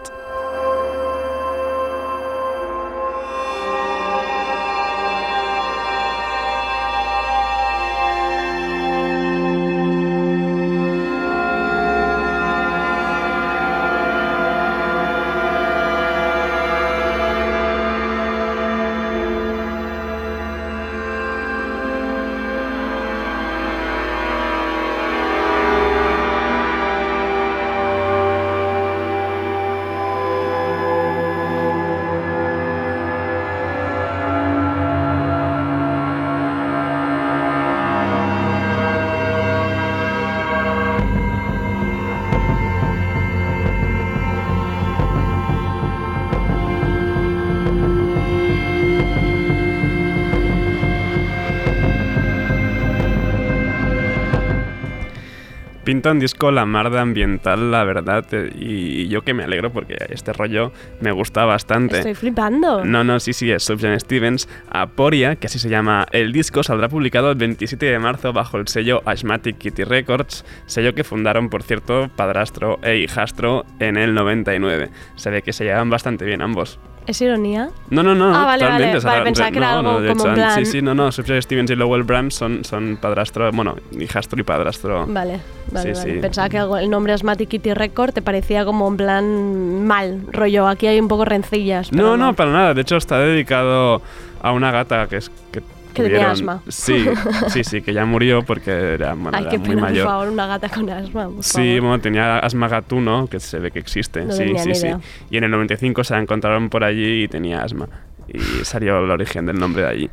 Un 56.10 56.20
disco 56.20 56.50
la 56.50 56.66
mar 56.66 56.90
de 56.90 57.00
ambiental, 57.00 57.70
la 57.70 57.82
verdad, 57.82 58.24
eh, 58.32 58.52
y 58.54 59.08
yo 59.08 59.22
que 59.22 59.34
me 59.34 59.42
alegro 59.42 59.72
porque 59.72 59.96
este 60.08 60.32
rollo 60.32 60.72
me 61.00 61.10
gusta 61.10 61.44
bastante. 61.44 61.98
Estoy 61.98 62.14
flipando. 62.14 62.84
No, 62.84 63.02
no, 63.02 63.18
sí, 63.18 63.32
sí, 63.32 63.50
es 63.50 63.64
Subjan 63.64 63.98
Stevens. 63.98 64.48
Aporia, 64.70 65.36
que 65.36 65.48
así 65.48 65.58
se 65.58 65.68
llama 65.68 66.06
el 66.12 66.32
disco, 66.32 66.62
saldrá 66.62 66.88
publicado 66.88 67.32
el 67.32 67.36
27 67.36 67.86
de 67.86 67.98
marzo 67.98 68.32
bajo 68.32 68.56
el 68.58 68.68
sello 68.68 69.02
Ashmatic 69.04 69.58
Kitty 69.58 69.84
Records, 69.84 70.44
sello 70.66 70.94
que 70.94 71.02
fundaron, 71.02 71.50
por 71.50 71.62
cierto, 71.62 72.08
padrastro 72.14 72.78
e 72.82 72.98
hijastro 72.98 73.64
en 73.80 73.96
el 73.96 74.14
99. 74.14 74.90
Se 75.16 75.30
ve 75.30 75.42
que 75.42 75.52
se 75.52 75.64
llevan 75.64 75.90
bastante 75.90 76.24
bien 76.24 76.40
ambos. 76.40 76.78
¿Es 77.06 77.20
ironía? 77.20 77.70
No, 77.90 78.02
no, 78.02 78.14
no, 78.14 78.34
Ah, 78.34 78.44
vale, 78.46 78.64
totalmente. 78.64 78.86
vale, 78.86 78.98
o 78.98 79.00
sea, 79.00 79.10
vale, 79.12 79.24
pensaba 79.24 79.50
que 79.52 79.58
era 79.58 79.70
no, 79.72 79.78
algo 79.78 79.92
no, 79.92 80.00
de 80.00 80.08
como 80.08 80.20
hecho, 80.22 80.28
en 80.28 80.34
plan- 80.34 80.54
Sí, 80.56 80.64
sí, 80.66 80.82
no, 80.82 80.94
no, 80.94 81.12
Subjan 81.12 81.40
Stevens 81.42 81.70
y 81.70 81.76
Lowell 81.76 82.02
Bram 82.02 82.30
son, 82.30 82.64
son 82.64 82.98
padrastro, 83.00 83.50
bueno, 83.52 83.76
hijastro 83.98 84.40
y 84.40 84.42
padrastro. 84.42 85.06
Vale, 85.06 85.40
vale, 85.70 85.94
Sí, 85.94 86.00
vale. 86.00 86.14
sí. 86.14 86.20
Pensaba 86.20 86.48
que 86.48 86.56
el 86.58 86.90
nombre 86.90 87.12
Asthmatic 87.12 87.48
Kitty 87.48 87.74
Record 87.74 88.12
te 88.12 88.22
parecía 88.22 88.64
como 88.64 88.88
en 88.88 88.96
plan 88.96 89.86
mal, 89.86 90.22
rollo. 90.32 90.66
Aquí 90.66 90.86
hay 90.88 90.98
un 90.98 91.08
poco 91.08 91.24
rencillas. 91.24 91.90
pero 91.90 92.02
No, 92.02 92.16
no, 92.16 92.34
para 92.34 92.50
nada. 92.52 92.74
De 92.74 92.80
hecho, 92.80 92.96
está 92.96 93.18
dedicado 93.20 94.02
a 94.42 94.52
una 94.52 94.70
gata 94.72 95.06
que 95.06 95.16
es 95.18 95.30
que 95.52 95.62
Que 95.96 96.10
tenía 96.10 96.30
asma. 96.30 96.62
Sí, 96.68 97.06
sí, 97.48 97.64
sí, 97.64 97.82
que 97.82 97.92
ya 97.92 98.04
murió 98.04 98.42
porque 98.44 98.70
era, 98.70 99.14
bueno, 99.14 99.30
Ay, 99.36 99.42
era 99.42 99.50
qué 99.50 99.58
muy 99.58 99.68
pena, 99.68 99.80
por 99.82 99.90
mayor. 99.90 100.06
favor, 100.06 100.28
una 100.28 100.46
gata 100.46 100.68
con 100.68 100.90
asma. 100.90 101.28
por 101.28 101.42
Sí, 101.44 101.52
favor. 101.76 101.80
bueno, 101.80 102.00
tenía 102.00 102.38
asma 102.38 102.68
gatuno, 102.68 103.26
que 103.26 103.40
se 103.40 103.58
ve 103.58 103.70
que 103.70 103.78
existe. 103.78 104.24
No 104.24 104.32
sí, 104.32 104.52
sí, 104.58 104.74
sí. 104.74 104.88
Y 105.30 105.36
en 105.38 105.44
el 105.44 105.50
95 105.50 106.04
se 106.04 106.14
la 106.14 106.20
encontraron 106.20 106.68
por 106.70 106.84
allí 106.84 107.24
y 107.24 107.28
tenía 107.28 107.62
asma. 107.62 107.88
y 108.28 108.38
salió 108.64 108.98
el 109.04 109.10
origen 109.10 109.46
del 109.46 109.58
nombre 109.58 109.82
de 109.82 109.88
allí. 109.88 110.10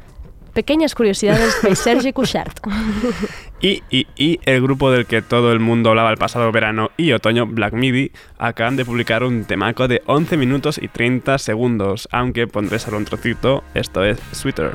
Pequeñas 0.54 0.94
curiosidades 0.94 1.60
de 1.64 1.76
Sergi 1.76 2.14
Cushart. 2.14 2.60
Y, 3.66 3.82
y, 3.90 4.08
y 4.18 4.42
el 4.44 4.62
grupo 4.62 4.92
del 4.92 5.06
que 5.06 5.22
todo 5.22 5.54
el 5.54 5.62
mundo 5.62 5.92
hablaba 5.92 6.12
el 6.12 6.18
pasado 6.18 6.52
verano 6.52 6.92
y 6.98 7.14
otoño, 7.14 7.46
Black 7.48 7.72
Midi, 7.72 8.12
acaban 8.38 8.76
de 8.76 8.84
publicar 8.84 9.24
un 9.24 9.46
temaco 9.46 9.88
de 9.88 10.02
11 10.06 10.36
minutos 10.36 10.78
y 10.84 10.90
30 10.90 11.38
segundos, 11.38 12.10
aunque 12.12 12.46
pondré 12.46 12.78
solo 12.80 12.98
un 12.98 13.06
trocito, 13.06 13.64
esto 13.74 14.04
es 14.04 14.20
Sweeter. 14.34 14.72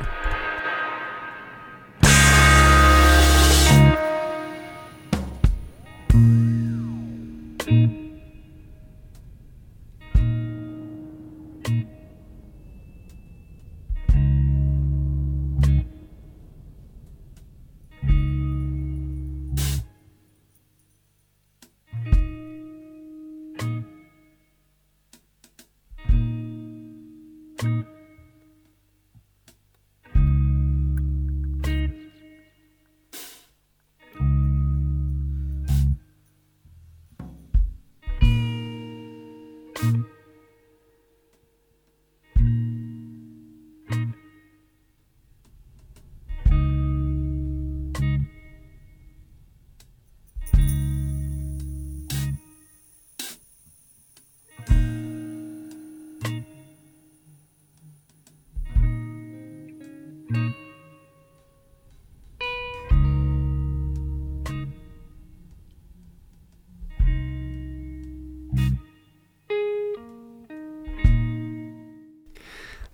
Bye. 6.11 6.48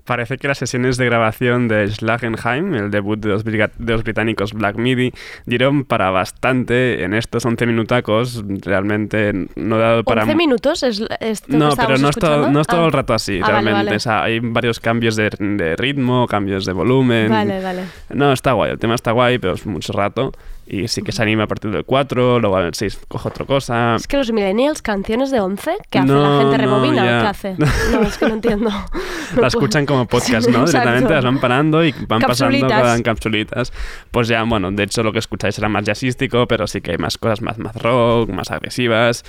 Parece 0.05 0.37
que 0.37 0.47
las 0.47 0.59
sesiones 0.59 0.97
de 0.97 1.05
grabación 1.05 1.67
de 1.67 1.87
Schlagenheim, 1.87 2.75
el 2.75 2.91
debut 2.91 3.19
de 3.19 3.29
los, 3.29 3.43
briga- 3.43 3.71
de 3.77 3.93
los 3.93 4.03
británicos 4.03 4.53
Black 4.53 4.77
Midi, 4.77 5.11
dieron 5.45 5.83
para 5.83 6.11
bastante 6.11 7.03
en 7.03 7.13
estos 7.15 7.43
11 7.45 7.65
minutacos. 7.65 8.43
Realmente 8.61 9.33
no 9.55 9.77
he 9.77 9.79
dado 9.79 10.03
para... 10.03 10.21
11 10.23 10.35
minutos 10.35 10.83
es, 10.83 10.99
No, 11.47 11.71
que 11.71 11.75
pero 11.77 11.97
no 11.97 12.09
es, 12.09 12.15
todo, 12.15 12.51
no 12.51 12.61
es 12.61 12.67
todo 12.67 12.83
Ah. 12.83 12.85
el 12.85 12.91
rato 12.91 13.13
así, 13.15 13.37
Ah, 13.37 13.47
vale, 13.47 13.53
realmente. 13.53 13.85
vale. 13.85 13.95
O 13.95 13.99
sea, 13.99 14.23
hay 14.23 14.39
varios 14.39 14.79
cambios 14.79 15.15
de, 15.15 15.29
de 15.39 15.75
ritmo, 15.75 16.27
cambios 16.27 16.65
de 16.65 16.73
volumen. 16.73 17.29
Vale, 17.29 17.61
vale. 17.61 17.81
No, 18.13 18.31
está 18.31 18.51
guay, 18.51 18.71
el 18.71 18.77
tema 18.79 18.93
está 18.95 19.11
guay, 19.11 19.39
pero 19.39 19.53
es 19.55 19.65
mucho 19.65 19.91
rato. 19.93 20.31
Y 20.67 20.87
sí 20.87 21.03
que 21.03 21.11
se 21.11 21.21
anima 21.21 21.43
a 21.43 21.47
partir 21.47 21.69
del 21.69 21.85
4, 21.85 22.39
luego 22.39 22.57
al 22.57 22.73
6 22.73 23.01
coge 23.07 23.29
otra 23.29 23.45
cosa. 23.45 23.95
Es 23.95 24.07
que 24.07 24.17
los 24.17 24.31
millennials, 24.31 24.81
canciones 24.81 25.29
de 25.29 25.39
11, 25.39 25.77
¿qué 25.91 25.99
hace? 25.99 26.07
No, 26.07 26.21
¿La 26.23 26.39
gente 26.41 26.57
no, 26.57 26.63
rebobina 26.63 27.05
ya. 27.05 27.17
o 27.17 27.21
qué 27.21 27.27
hace? 27.27 27.55
No, 27.91 28.01
es 28.01 28.17
que 28.17 28.27
no 28.27 28.33
entiendo. 28.33 28.71
La 29.39 29.47
escuchan 29.47 29.85
como 29.85 30.07
podcast, 30.07 30.49
¿no? 30.49 30.65
Directamente 30.65 31.13
las 31.13 31.23
van 31.23 31.39
parando 31.39 31.85
y 31.85 31.91
van 32.07 32.19
pasando 32.21 32.51
Capsulitas. 32.53 32.81
cada- 32.81 32.95
en 32.95 33.03
capsulitas. 33.03 33.73
Pues 34.09 34.27
ya, 34.27 34.41
bueno, 34.43 34.71
de 34.71 34.83
hecho 34.83 35.03
lo 35.03 35.11
que 35.13 35.19
escucháis 35.19 35.57
era 35.59 35.69
más 35.69 35.85
jazzístico, 35.85 36.47
pero 36.47 36.65
sí 36.65 36.81
que 36.81 36.91
hay 36.91 36.97
más 36.97 37.17
cosas 37.19 37.41
más, 37.41 37.59
más 37.59 37.75
rock, 37.75 38.29
más 38.31 38.49
agresivas. 38.49 39.23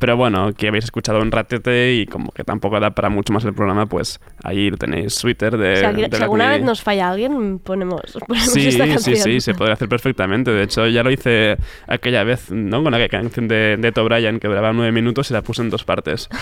Pero 0.00 0.16
bueno, 0.16 0.52
que 0.54 0.66
habéis 0.68 0.84
escuchado 0.84 1.20
un 1.20 1.30
ratete 1.30 1.92
y 1.94 2.06
como 2.06 2.32
que 2.32 2.42
tampoco 2.42 2.80
da 2.80 2.90
para 2.90 3.08
mucho 3.10 3.32
más 3.32 3.44
el 3.44 3.52
programa, 3.54 3.84
pues 3.86 4.18
ahí 4.42 4.70
lo 4.70 4.76
tenéis, 4.78 5.14
Twitter 5.20 5.56
de... 5.56 5.84
alguien- 5.86 6.10
de 6.10 6.16
si 6.16 6.22
alguna 6.22 6.48
vez 6.50 6.62
nos 6.64 6.82
falla 6.82 7.10
alguien, 7.10 7.58
ponemos, 7.60 8.00
ponemos 8.26 8.50
Sí, 8.50 8.66
esta 8.68 8.84
sí, 8.86 8.90
canción. 8.90 9.16
sí, 9.18 9.40
se 9.40 9.54
podría 9.54 9.74
hacer 9.74 9.88
perfectamente. 9.88 10.50
De 10.50 10.62
hecho, 10.64 10.86
ya 10.88 11.02
lo 11.02 11.10
hice 11.10 11.58
aquella 11.86 12.24
vez, 12.24 12.50
¿no? 12.50 12.82
Con 12.82 12.94
aquella 12.94 13.08
canción 13.10 13.46
de, 13.46 13.76
de 13.76 14.00
O'Brien 14.00 14.40
que 14.40 14.48
duraba 14.48 14.72
nueve 14.72 14.90
minutos 14.90 15.30
y 15.30 15.34
la 15.34 15.42
puse 15.42 15.62
en 15.62 15.70
dos 15.70 15.84
partes. 15.84 16.28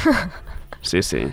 Sí, 0.80 1.02
sí. 1.02 1.26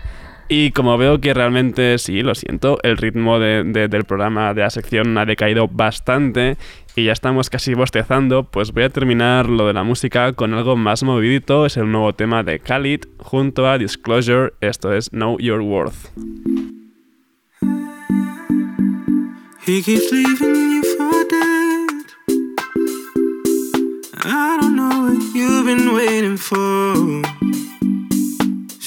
Y 0.47 0.71
como 0.71 0.97
veo 0.97 1.19
que 1.19 1.34
realmente, 1.34 1.97
sí, 1.97 2.21
lo 2.21 2.36
siento, 2.36 2.77
el 2.84 2.97
ritmo 2.97 3.39
de- 3.39 3.63
de- 3.63 3.88
del 3.88 4.03
programa 4.03 4.53
de 4.53 4.62
la 4.62 4.69
sección 4.69 5.17
ha 5.17 5.25
decaído 5.25 5.67
bastante 5.67 6.58
y 6.95 7.05
ya 7.05 7.13
estamos 7.13 7.49
casi 7.49 7.73
bostezando, 7.73 8.43
pues 8.43 8.71
voy 8.71 8.84
a 8.84 8.89
terminar 8.89 9.49
lo 9.49 9.65
de 9.67 9.73
la 9.73 9.84
música 9.84 10.34
con 10.34 10.53
algo 10.53 10.75
más 10.75 11.01
movidito. 11.03 11.65
Es 11.65 11.77
el 11.77 11.91
nuevo 11.91 12.13
tema 12.13 12.43
de 12.43 12.60
Khalid 12.60 13.01
junto 13.17 13.67
a 13.67 13.77
Disclosure. 13.79 14.53
Esto 14.62 14.93
es 14.93 15.10
Know 15.10 15.38
Your 15.39 15.62
Worth. 15.62 16.12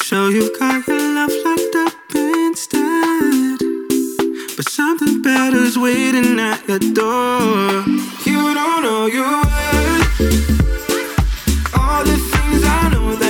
So 0.08 0.28
you've 0.30 0.58
got 0.58 0.88
your 0.88 0.96
love 0.96 1.30
locked 1.44 1.74
up 1.76 1.92
instead. 2.14 3.58
But 4.56 4.66
something 4.66 5.20
better's 5.20 5.76
waiting 5.76 6.40
at 6.40 6.66
your 6.66 6.78
door. 6.78 7.84
You 8.24 8.54
don't 8.54 8.82
know 8.84 9.04
your 9.04 9.42
worth. 9.44 10.20
All 11.76 12.04
the 12.04 12.16
things 12.16 12.64
I 12.64 12.88
know 12.90 13.16
that 13.16 13.27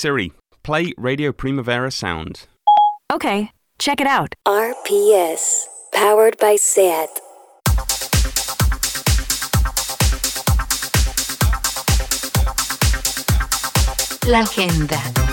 Siri, 0.00 0.32
play 0.62 0.94
Radio 0.96 1.30
Primavera 1.30 1.90
Sound. 1.90 2.46
Okay, 3.12 3.50
check 3.78 4.00
it 4.00 4.06
out. 4.06 4.34
RPS, 4.48 5.66
powered 5.92 6.38
by 6.38 6.56
SAT. 6.56 7.20
La 14.26 14.40
agenda. 14.40 15.29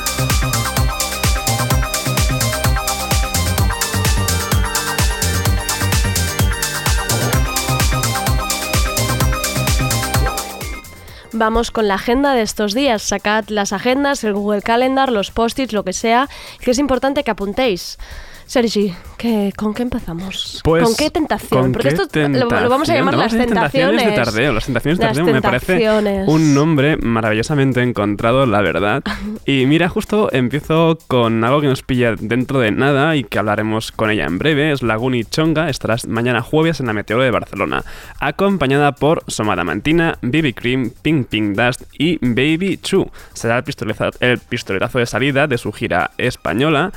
Vamos 11.40 11.70
con 11.70 11.88
la 11.88 11.94
agenda 11.94 12.34
de 12.34 12.42
estos 12.42 12.74
días. 12.74 13.04
Sacad 13.04 13.50
las 13.50 13.72
agendas, 13.72 14.24
el 14.24 14.34
Google 14.34 14.64
Calendar, 14.64 15.12
los 15.12 15.30
post-its, 15.30 15.72
lo 15.72 15.84
que 15.84 15.94
sea, 15.94 16.28
que 16.62 16.72
es 16.72 16.80
importante 16.80 17.24
que 17.24 17.30
apuntéis. 17.30 18.00
Sergi, 18.48 18.94
¿qué, 19.18 19.52
¿con 19.58 19.74
qué 19.74 19.84
empezamos? 19.84 20.62
Pues, 20.64 20.82
¿Con 20.82 20.96
qué 20.96 21.10
tentación? 21.12 21.64
¿con 21.64 21.72
Porque 21.74 21.90
qué 21.90 21.96
esto 21.96 22.08
lo, 22.30 22.50
lo 22.50 22.70
vamos 22.70 22.90
a 22.90 22.96
llamar 22.96 23.16
Lo 23.16 23.20
las 23.20 23.34
a 23.34 23.38
tentaciones. 23.38 24.06
de 24.06 24.12
tardeo. 24.14 24.54
Las 24.54 24.66
tentaciones 24.66 24.98
de 25.00 25.06
Las 25.06 25.18
tardeo 25.18 25.34
me 25.34 25.42
parece 25.42 25.90
un 26.28 26.54
nombre 26.54 26.96
maravillosamente 26.96 27.82
encontrado, 27.84 28.46
la 28.46 28.62
verdad. 28.62 29.04
Y 29.46 29.66
mira, 29.66 29.90
justo 29.90 30.30
empiezo 30.32 30.98
con 31.08 31.44
algo 31.44 31.60
que 31.60 31.68
nos 31.68 31.84
pilla 31.84 32.16
dentro 32.18 32.60
de 32.62 32.72
nada 32.72 33.18
y 33.18 33.26
que 33.26 33.38
hablaremos 33.38 33.92
con 33.92 34.12
ella 34.12 34.24
en 34.26 34.38
breve. 34.38 34.72
Es 34.72 34.82
Laguni 34.82 35.26
Chonga. 35.26 35.70
Estarás 35.70 36.08
mañana 36.08 36.42
jueves 36.42 36.80
en 36.80 36.86
la 36.88 36.94
Meteoro 36.94 37.24
de 37.24 37.32
Barcelona, 37.32 37.84
acompañada 38.22 38.94
por 38.94 39.26
Somada 39.28 39.66
Mantina, 39.66 40.20
BB 40.22 40.54
Cream, 40.56 40.92
Pink 41.02 41.28
Pink 41.28 41.58
Dust 41.58 41.82
y 42.00 42.18
Baby 42.22 42.78
Chu. 42.78 43.12
Será 43.34 43.58
el 43.58 43.66
pistoletazo, 43.66 44.18
el 44.22 44.40
pistoletazo 44.40 45.00
de 45.00 45.06
salida 45.06 45.48
de 45.48 45.58
su 45.58 45.74
gira 45.74 46.12
española. 46.18 46.94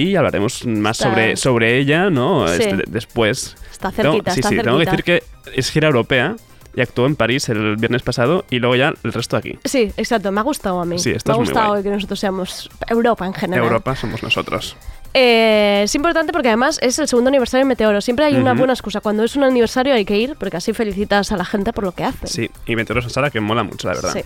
Y 0.00 0.14
hablaremos 0.16 0.64
más 0.66 0.98
Está- 0.98 1.10
sobre, 1.10 1.36
sobre 1.36 1.78
ella, 1.78 2.08
¿no? 2.10 2.46
Sí. 2.48 2.62
Este, 2.62 2.84
después. 2.86 3.56
Está 3.72 3.90
Tengo- 3.90 4.12
cerquita, 4.12 4.30
sí, 4.32 4.40
está 4.40 4.48
sí, 4.50 4.56
tengo 4.58 4.78
que 4.78 4.84
cerquita. 4.84 5.12
decir 5.12 5.22
que 5.52 5.58
es 5.58 5.70
gira 5.70 5.88
europea 5.88 6.36
y 6.74 6.80
actuó 6.80 7.06
en 7.06 7.16
París 7.16 7.48
el 7.48 7.76
viernes 7.76 8.02
pasado 8.02 8.44
y 8.50 8.60
luego 8.60 8.76
ya 8.76 8.94
el 9.02 9.12
resto 9.12 9.36
aquí. 9.36 9.58
Sí, 9.64 9.90
exacto, 9.96 10.30
me 10.30 10.38
ha 10.40 10.44
gustado 10.44 10.80
a 10.80 10.84
mí. 10.84 10.98
Sí, 11.00 11.10
esto 11.10 11.32
me 11.32 11.38
ha 11.38 11.42
es 11.42 11.48
gustado 11.48 11.82
que 11.82 11.90
nosotros 11.90 12.20
seamos 12.20 12.70
Europa 12.86 13.26
en 13.26 13.34
general. 13.34 13.64
Europa 13.64 13.96
somos 13.96 14.22
nosotros. 14.22 14.76
Eh, 15.14 15.80
es 15.84 15.94
importante 15.96 16.32
porque 16.32 16.48
además 16.48 16.78
es 16.82 16.98
el 17.00 17.08
segundo 17.08 17.28
aniversario 17.28 17.64
de 17.64 17.68
Meteoro. 17.68 18.00
Siempre 18.00 18.26
hay 18.26 18.36
una 18.36 18.54
buena 18.54 18.74
excusa. 18.74 19.00
Cuando 19.00 19.24
es 19.24 19.34
un 19.34 19.42
aniversario 19.42 19.94
hay 19.94 20.04
que 20.04 20.16
ir 20.16 20.36
porque 20.38 20.58
así 20.58 20.72
felicitas 20.74 21.32
a 21.32 21.36
la 21.36 21.44
gente 21.44 21.72
por 21.72 21.82
lo 21.82 21.92
que 21.92 22.04
hacen. 22.04 22.28
Sí, 22.28 22.48
y 22.66 22.76
Meteoros 22.76 23.04
en 23.04 23.10
Sala 23.10 23.30
que 23.30 23.40
mola 23.40 23.64
mucho, 23.64 23.88
la 23.88 23.94
verdad. 23.94 24.12
Sí. 24.12 24.20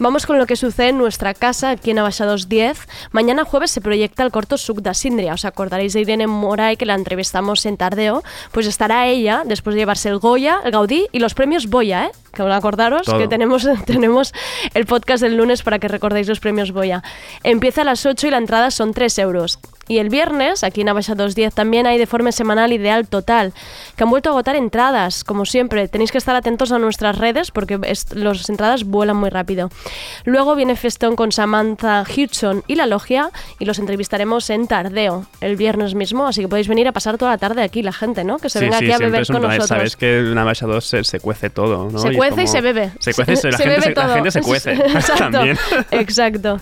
Vamos 0.00 0.24
con 0.24 0.38
lo 0.38 0.46
que 0.46 0.56
sucede 0.56 0.88
en 0.88 0.96
nuestra 0.96 1.34
casa 1.34 1.68
aquí 1.68 1.90
en 1.90 1.98
Abaixados 1.98 2.48
10. 2.48 2.88
Mañana 3.12 3.44
jueves 3.44 3.70
se 3.70 3.82
proyecta 3.82 4.22
el 4.22 4.30
corto 4.30 4.56
Suc 4.56 4.78
de 4.80 4.94
Síndria. 4.94 5.34
Os 5.34 5.44
acordaréis 5.44 5.92
de 5.92 6.00
Irene 6.00 6.26
Moray 6.26 6.78
que 6.78 6.86
la 6.86 6.94
entrevistamos 6.94 7.66
en 7.66 7.76
Tardeo. 7.76 8.24
Pues 8.50 8.66
estará 8.66 9.06
ella 9.08 9.42
después 9.44 9.74
de 9.74 9.80
llevarse 9.80 10.08
el 10.08 10.18
Goya, 10.18 10.62
el 10.64 10.70
Gaudí 10.70 11.06
y 11.12 11.18
los 11.18 11.34
premios 11.34 11.66
Boya, 11.66 12.06
¿eh? 12.06 12.12
Que 12.32 12.40
acordaros 12.42 13.02
Todo. 13.02 13.18
que 13.18 13.28
tenemos, 13.28 13.68
tenemos 13.84 14.32
el 14.72 14.86
podcast 14.86 15.22
del 15.22 15.36
lunes 15.36 15.62
para 15.62 15.78
que 15.78 15.88
recordéis 15.88 16.28
los 16.28 16.40
premios 16.40 16.72
Boya. 16.72 17.02
Empieza 17.42 17.82
a 17.82 17.84
las 17.84 18.06
8 18.06 18.26
y 18.26 18.30
la 18.30 18.38
entrada 18.38 18.70
son 18.70 18.94
3 18.94 19.18
euros. 19.18 19.58
Y 19.90 19.98
el 19.98 20.08
viernes, 20.08 20.62
aquí 20.62 20.82
en 20.82 20.88
Abaixados 20.88 21.34
10, 21.34 21.52
también 21.52 21.84
hay 21.84 21.98
de 21.98 22.06
forma 22.06 22.30
semanal 22.30 22.72
Ideal 22.72 23.08
Total, 23.08 23.52
que 23.96 24.04
han 24.04 24.10
vuelto 24.10 24.28
a 24.28 24.32
agotar 24.32 24.54
entradas, 24.54 25.24
como 25.24 25.44
siempre. 25.44 25.88
Tenéis 25.88 26.12
que 26.12 26.18
estar 26.18 26.36
atentos 26.36 26.70
a 26.70 26.78
nuestras 26.78 27.18
redes 27.18 27.50
porque 27.50 27.76
las 28.14 28.48
entradas 28.48 28.84
vuelan 28.84 29.16
muy 29.16 29.30
rápido. 29.30 29.68
Luego 30.24 30.54
viene 30.54 30.76
Festón 30.76 31.16
con 31.16 31.32
Samantha 31.32 32.04
Hudson 32.04 32.62
y 32.68 32.76
La 32.76 32.86
Logia 32.86 33.30
y 33.58 33.64
los 33.64 33.80
entrevistaremos 33.80 34.48
en 34.50 34.68
Tardeo 34.68 35.26
el 35.40 35.56
viernes 35.56 35.96
mismo, 35.96 36.28
así 36.28 36.42
que 36.42 36.46
podéis 36.46 36.68
venir 36.68 36.86
a 36.86 36.92
pasar 36.92 37.18
toda 37.18 37.32
la 37.32 37.38
tarde 37.38 37.64
aquí 37.64 37.82
la 37.82 37.92
gente, 37.92 38.22
¿no? 38.22 38.38
Que 38.38 38.48
se 38.48 38.60
Sí, 38.60 38.66
venga 38.66 38.78
sí, 38.78 38.84
aquí 38.84 38.92
a 38.92 38.98
beber 38.98 39.26
con 39.26 39.42
nosotros. 39.42 39.66
Sabes 39.66 39.96
que 39.96 40.18
en 40.18 40.34
2 40.36 40.84
se, 40.84 41.02
se 41.02 41.18
cuece 41.18 41.50
todo, 41.50 41.90
¿no? 41.90 41.98
Se 41.98 42.12
cuece 42.16 42.42
y 42.42 42.44
como- 42.44 42.52
se 42.52 42.60
bebe. 42.60 42.92
Se 43.00 43.12
cuece 43.12 43.32
y 43.32 43.36
se, 43.38 43.50
la, 43.50 43.56
Se 43.58 43.64
gente 43.64 43.70
bebe 43.80 43.82
se, 43.82 43.88
la 43.90 44.02
todo. 44.06 44.14
gente 44.14 44.30
se 44.30 44.40
cuece 44.42 44.72
Exacto. 44.74 45.30
también. 45.32 45.58
Exacto. 45.90 46.60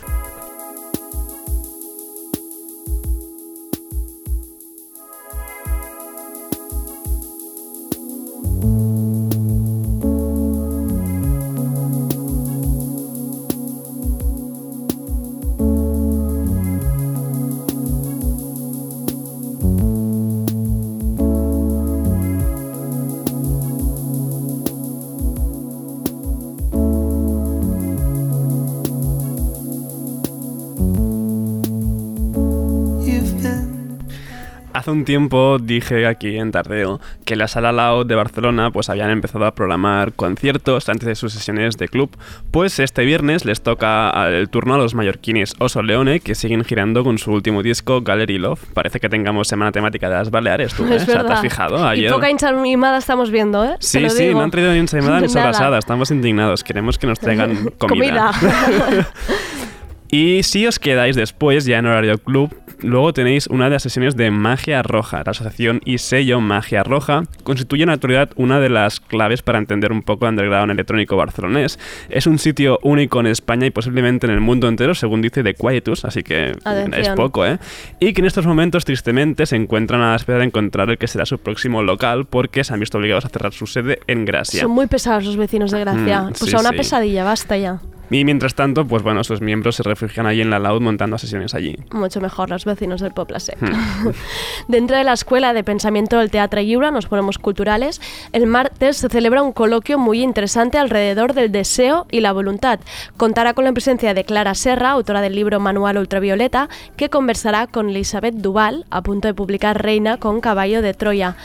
Hace 34.78 34.92
un 34.92 35.04
tiempo 35.04 35.58
dije 35.60 36.06
aquí 36.06 36.38
en 36.38 36.52
Tardeo 36.52 37.00
que 37.24 37.34
la 37.34 37.48
Sala 37.48 37.72
Lao 37.72 38.04
de 38.04 38.14
Barcelona 38.14 38.70
pues 38.70 38.88
habían 38.88 39.10
empezado 39.10 39.44
a 39.44 39.52
programar 39.52 40.12
conciertos 40.12 40.88
antes 40.88 41.04
de 41.04 41.16
sus 41.16 41.32
sesiones 41.32 41.78
de 41.78 41.88
club. 41.88 42.16
Pues 42.52 42.78
este 42.78 43.04
viernes 43.04 43.44
les 43.44 43.60
toca 43.60 44.28
el 44.28 44.48
turno 44.48 44.74
a 44.74 44.78
los 44.78 44.94
mallorquines 44.94 45.56
Oso 45.58 45.82
Leone 45.82 46.20
que 46.20 46.36
siguen 46.36 46.62
girando 46.64 47.02
con 47.02 47.18
su 47.18 47.32
último 47.32 47.64
disco 47.64 48.02
Gallery 48.02 48.38
Love. 48.38 48.60
Parece 48.72 49.00
que 49.00 49.08
tengamos 49.08 49.48
semana 49.48 49.72
temática 49.72 50.08
de 50.08 50.14
las 50.14 50.30
Baleares, 50.30 50.72
tú, 50.74 50.84
¿eh? 50.92 50.94
Es 50.94 51.02
O 51.02 51.06
sea, 51.06 51.26
¿Te 51.26 51.32
has 51.32 51.40
fijado? 51.40 51.78
Y 51.78 51.98
Ayer... 51.98 52.12
poca 52.12 52.30
hincha 52.30 52.52
mimada 52.52 52.98
estamos 52.98 53.32
viendo, 53.32 53.64
¿eh? 53.64 53.74
Sí, 53.80 54.08
sí, 54.10 54.26
digo. 54.26 54.38
no 54.38 54.44
han 54.44 54.52
traído 54.52 54.70
ni 54.70 54.78
ensaimada 54.78 55.20
ni 55.20 55.28
sobrasada. 55.28 55.76
Estamos 55.80 56.12
indignados. 56.12 56.62
Queremos 56.62 56.98
que 56.98 57.08
nos 57.08 57.18
traigan 57.18 57.72
comida. 57.78 58.30
Y 60.10 60.42
si 60.42 60.66
os 60.66 60.78
quedáis 60.78 61.16
después, 61.16 61.66
ya 61.66 61.78
en 61.78 61.86
horario 61.86 62.16
club, 62.16 62.54
luego 62.80 63.12
tenéis 63.12 63.46
una 63.48 63.64
de 63.64 63.72
las 63.72 63.82
sesiones 63.82 64.16
de 64.16 64.30
Magia 64.30 64.82
Roja. 64.82 65.22
La 65.24 65.32
asociación 65.32 65.82
y 65.84 65.98
sello 65.98 66.40
Magia 66.40 66.82
Roja 66.82 67.24
constituye 67.42 67.82
en 67.82 67.88
la 67.88 67.94
actualidad 67.94 68.30
una 68.36 68.58
de 68.58 68.70
las 68.70 69.00
claves 69.00 69.42
para 69.42 69.58
entender 69.58 69.92
un 69.92 70.02
poco 70.02 70.24
el 70.24 70.30
underground 70.30 70.72
electrónico 70.72 71.16
barcelonés. 71.16 71.78
Es 72.08 72.26
un 72.26 72.38
sitio 72.38 72.78
único 72.82 73.20
en 73.20 73.26
España 73.26 73.66
y 73.66 73.70
posiblemente 73.70 74.26
en 74.26 74.32
el 74.32 74.40
mundo 74.40 74.66
entero, 74.68 74.94
según 74.94 75.20
dice 75.20 75.42
The 75.42 75.52
Quietus, 75.52 76.06
así 76.06 76.22
que 76.22 76.52
Atención. 76.64 76.94
es 76.94 77.08
poco, 77.10 77.44
¿eh? 77.44 77.58
Y 78.00 78.14
que 78.14 78.22
en 78.22 78.26
estos 78.26 78.46
momentos, 78.46 78.86
tristemente, 78.86 79.44
se 79.44 79.56
encuentran 79.56 80.00
a 80.00 80.10
la 80.10 80.16
espera 80.16 80.38
de 80.38 80.44
encontrar 80.46 80.88
el 80.88 80.96
que 80.96 81.06
será 81.06 81.26
su 81.26 81.38
próximo 81.38 81.82
local 81.82 82.24
porque 82.24 82.64
se 82.64 82.72
han 82.72 82.80
visto 82.80 82.96
obligados 82.96 83.26
a 83.26 83.28
cerrar 83.28 83.52
su 83.52 83.66
sede 83.66 83.98
en 84.06 84.24
Gracia. 84.24 84.62
Son 84.62 84.70
muy 84.70 84.86
pesados 84.86 85.26
los 85.26 85.36
vecinos 85.36 85.70
de 85.70 85.80
Gracia. 85.80 86.22
Mm, 86.22 86.28
pues 86.28 86.50
sí, 86.50 86.56
a 86.56 86.60
una 86.60 86.70
sí. 86.70 86.76
pesadilla, 86.76 87.24
basta 87.24 87.58
ya. 87.58 87.80
Y 88.10 88.24
mientras 88.24 88.54
tanto, 88.54 88.86
pues 88.86 89.02
bueno, 89.02 89.22
sus 89.24 89.40
miembros 89.40 89.76
se 89.76 89.82
refugian 89.82 90.26
allí 90.26 90.40
en 90.40 90.50
la 90.50 90.58
Loud 90.58 90.80
montando 90.80 91.18
sesiones 91.18 91.54
allí. 91.54 91.76
Mucho 91.92 92.20
mejor 92.20 92.50
los 92.50 92.64
vecinos 92.64 93.00
del 93.00 93.12
Poble 93.12 93.40
Sec. 93.40 93.60
Hmm. 93.60 94.10
Dentro 94.68 94.96
de 94.96 95.04
la 95.04 95.12
Escuela 95.12 95.52
de 95.52 95.64
Pensamiento 95.64 96.18
del 96.18 96.30
Teatre 96.30 96.64
Lliure, 96.64 96.90
nos 96.90 97.06
ponemos 97.06 97.38
culturales, 97.38 98.00
el 98.32 98.46
martes 98.46 98.96
se 98.96 99.08
celebra 99.08 99.42
un 99.42 99.52
coloquio 99.52 99.98
muy 99.98 100.22
interesante 100.22 100.78
alrededor 100.78 101.34
del 101.34 101.52
deseo 101.52 102.06
y 102.10 102.20
la 102.20 102.32
voluntad. 102.32 102.80
Contará 103.16 103.54
con 103.54 103.64
la 103.64 103.72
presencia 103.72 104.14
de 104.14 104.24
Clara 104.24 104.54
Serra, 104.54 104.90
autora 104.90 105.20
del 105.20 105.34
libro 105.34 105.60
Manual 105.60 105.98
Ultravioleta, 105.98 106.68
que 106.96 107.10
conversará 107.10 107.66
con 107.66 107.90
Elizabeth 107.90 108.34
Duval, 108.34 108.86
a 108.90 109.02
punto 109.02 109.28
de 109.28 109.34
publicar 109.34 109.82
Reina 109.82 110.16
con 110.16 110.40
Caballo 110.40 110.82
de 110.82 110.94
Troya. 110.94 111.36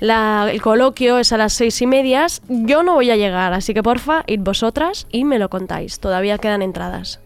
El 0.00 0.62
coloquio 0.62 1.18
es 1.18 1.32
a 1.32 1.36
las 1.36 1.52
seis 1.52 1.80
y 1.82 1.86
medias. 1.86 2.42
Yo 2.48 2.82
no 2.82 2.94
voy 2.94 3.10
a 3.10 3.16
llegar, 3.16 3.52
así 3.52 3.74
que 3.74 3.82
porfa, 3.82 4.24
id 4.26 4.40
vosotras 4.40 5.06
y 5.10 5.24
me 5.24 5.38
lo 5.38 5.50
contáis. 5.50 6.00
Todavía 6.00 6.38
quedan 6.38 6.62
entradas. 6.62 7.20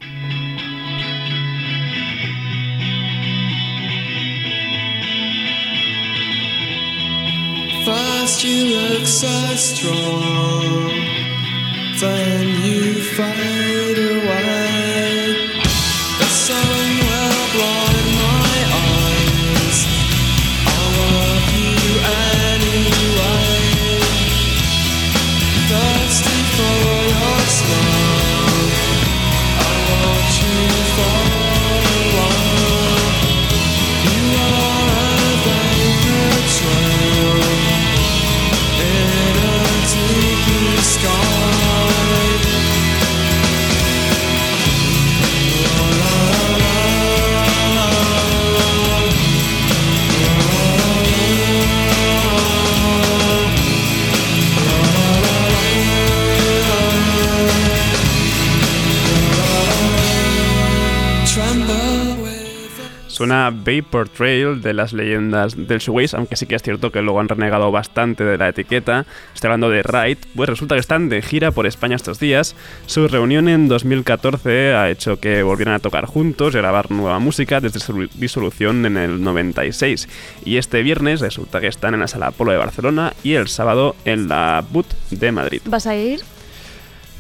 Vapor 63.64 64.08
Trail 64.08 64.60
de 64.60 64.74
las 64.74 64.92
leyendas 64.92 65.56
del 65.56 65.78
shoegaze, 65.78 66.16
aunque 66.16 66.36
sí 66.36 66.46
que 66.46 66.54
es 66.54 66.62
cierto 66.62 66.92
que 66.92 67.02
luego 67.02 67.20
han 67.20 67.28
renegado 67.28 67.70
bastante 67.72 68.24
de 68.24 68.38
la 68.38 68.48
etiqueta. 68.48 69.06
Estoy 69.34 69.48
hablando 69.48 69.70
de 69.70 69.82
Ride, 69.82 70.18
pues 70.34 70.48
resulta 70.48 70.74
que 70.74 70.80
están 70.80 71.08
de 71.08 71.22
gira 71.22 71.50
por 71.50 71.66
España 71.66 71.96
estos 71.96 72.18
días. 72.18 72.54
Su 72.86 73.08
reunión 73.08 73.48
en 73.48 73.68
2014 73.68 74.74
ha 74.74 74.90
hecho 74.90 75.18
que 75.18 75.42
volvieran 75.42 75.74
a 75.74 75.78
tocar 75.78 76.06
juntos 76.06 76.54
y 76.54 76.58
grabar 76.58 76.90
nueva 76.90 77.18
música 77.18 77.60
desde 77.60 77.80
su 77.80 78.08
disolución 78.14 78.86
en 78.86 78.96
el 78.96 79.22
96. 79.22 80.08
Y 80.44 80.56
este 80.58 80.82
viernes 80.82 81.20
resulta 81.20 81.60
que 81.60 81.68
están 81.68 81.94
en 81.94 82.00
la 82.00 82.08
Sala 82.08 82.28
Apolo 82.28 82.52
de 82.52 82.58
Barcelona 82.58 83.12
y 83.22 83.34
el 83.34 83.48
sábado 83.48 83.96
en 84.04 84.28
la 84.28 84.64
Boot 84.70 84.86
de 85.10 85.32
Madrid. 85.32 85.62
¿Vas 85.66 85.86
a 85.86 85.96
ir? 85.96 86.20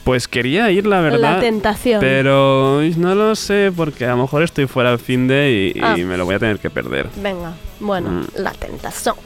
Pues 0.04 0.28
quería 0.28 0.70
ir, 0.70 0.86
la 0.86 1.00
verdad. 1.00 1.18
La 1.18 1.40
tentación. 1.40 1.98
Pero 2.00 2.82
no 2.98 3.14
lo 3.14 3.34
sé, 3.34 3.72
porque 3.74 4.04
a 4.04 4.10
lo 4.10 4.18
mejor 4.18 4.42
estoy 4.42 4.66
fuera 4.66 4.90
al 4.90 4.98
fin 4.98 5.26
de 5.26 5.72
y, 5.74 5.78
y 5.78 5.82
Ah. 5.82 5.96
me 5.96 6.16
lo 6.18 6.26
voy 6.26 6.34
a 6.34 6.38
tener 6.38 6.58
que 6.58 6.68
perder. 6.70 7.08
Venga, 7.16 7.54
bueno, 7.80 8.10
Mm. 8.10 8.24
la 8.36 8.52
tentación. 8.52 9.16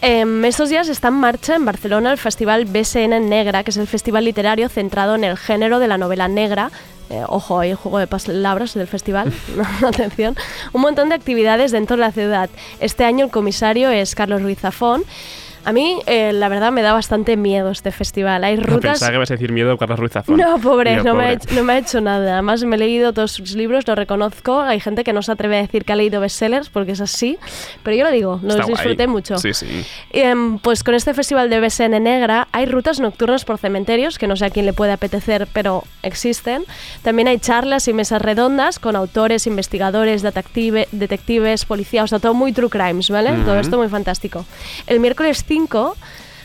Em, 0.00 0.44
estos 0.44 0.68
días 0.68 0.88
está 0.88 1.08
en 1.08 1.14
marcha 1.14 1.54
en 1.54 1.64
Barcelona 1.64 2.10
el 2.10 2.18
festival 2.18 2.64
BSN 2.64 3.20
Negra, 3.20 3.62
que 3.62 3.70
es 3.70 3.76
el 3.76 3.86
festival 3.86 4.24
literario 4.24 4.68
centrado 4.68 5.14
en 5.14 5.22
el 5.22 5.36
género 5.38 5.78
de 5.78 5.86
la 5.86 5.96
novela 5.98 6.26
negra. 6.26 6.72
Eh, 7.08 7.22
ojo, 7.28 7.60
hay 7.60 7.74
juego 7.74 7.98
de 7.98 8.08
palabras 8.08 8.74
del 8.74 8.88
festival. 8.88 9.32
Atención. 9.86 10.34
Un 10.72 10.80
montón 10.80 11.10
de 11.10 11.14
actividades 11.14 11.70
dentro 11.70 11.96
de 11.96 12.00
la 12.00 12.10
ciudad. 12.10 12.50
Este 12.80 13.04
año 13.04 13.26
el 13.26 13.30
comisario 13.30 13.90
es 13.90 14.16
Carlos 14.16 14.42
Ruiz 14.42 14.58
Zafón. 14.58 15.04
A 15.64 15.72
mí, 15.72 15.98
eh, 16.06 16.32
la 16.32 16.48
verdad, 16.48 16.72
me 16.72 16.82
da 16.82 16.92
bastante 16.92 17.36
miedo 17.36 17.70
este 17.70 17.92
festival. 17.92 18.42
Hay 18.44 18.56
No, 18.56 18.64
rutas... 18.64 18.92
Pensaba 18.92 19.10
que 19.12 19.16
ibas 19.16 19.30
a 19.30 19.34
decir 19.34 19.52
miedo 19.52 19.76
Carlos 19.78 19.98
Ruiz 19.98 20.12
Zafón. 20.12 20.36
No, 20.36 20.58
pobre, 20.58 20.96
no, 20.96 21.02
Me 21.04 21.10
ha 21.10 21.12
pobre. 21.12 21.32
hecho, 21.34 21.54
no 21.54 21.62
me 21.64 21.72
ha 21.74 21.78
hecho 21.78 22.00
nada. 22.00 22.32
Además, 22.34 22.64
me 22.64 22.76
he 22.76 22.78
leído 22.78 23.12
todos 23.12 23.32
sus 23.32 23.52
libros, 23.54 23.86
lo 23.86 23.94
reconozco. 23.94 24.60
Hay 24.60 24.80
gente 24.80 25.04
que 25.04 25.12
no 25.12 25.22
se 25.22 25.30
atreve 25.32 25.58
a 25.58 25.62
decir 25.62 25.84
que 25.84 25.92
ha 25.92 25.96
leído 25.96 26.20
bestsellers 26.20 26.68
porque 26.68 26.92
es 26.92 27.00
así. 27.00 27.38
Pero 27.82 27.96
yo 27.96 28.04
lo 28.04 28.10
digo, 28.10 28.40
los 28.42 28.54
Está 28.54 28.62
guay. 28.64 28.74
disfruté 28.74 29.06
mucho. 29.06 29.38
Sí, 29.38 29.54
sí. 29.54 29.66
Em, 30.10 30.58
pues 30.58 30.82
con 30.82 30.94
este 30.94 31.14
festival 31.14 31.48
de 31.48 31.60
BSN 31.60 32.00
Negra 32.00 32.48
hay 32.52 32.66
rutas 32.66 32.98
nocturnas 33.00 33.44
por 33.44 33.58
cementerios, 33.58 34.18
que 34.18 34.26
no 34.26 34.36
sé 34.36 34.46
a 34.46 34.50
quién 34.50 34.66
le 34.66 34.72
puede 34.72 34.92
apetecer, 34.92 35.46
pero 35.52 35.84
existen. 36.02 36.64
También 37.02 37.28
hay 37.28 37.38
charlas 37.38 37.86
y 37.88 37.92
mesas 37.92 38.20
redondas 38.20 38.78
con 38.78 38.96
autores, 38.96 39.46
investigadores, 39.46 40.22
detective- 40.22 40.88
detectives, 40.92 41.64
policías, 41.64 42.04
o 42.04 42.08
sea, 42.08 42.18
todo 42.18 42.34
muy 42.34 42.52
true 42.52 42.68
crimes, 42.68 43.10
¿vale? 43.10 43.30
Todo 43.44 43.52
Ujú. 43.52 43.60
esto 43.60 43.76
muy 43.78 43.88
fantástico. 43.88 44.44
El 44.86 44.98
miércoles 45.00 45.44
5 45.52 45.96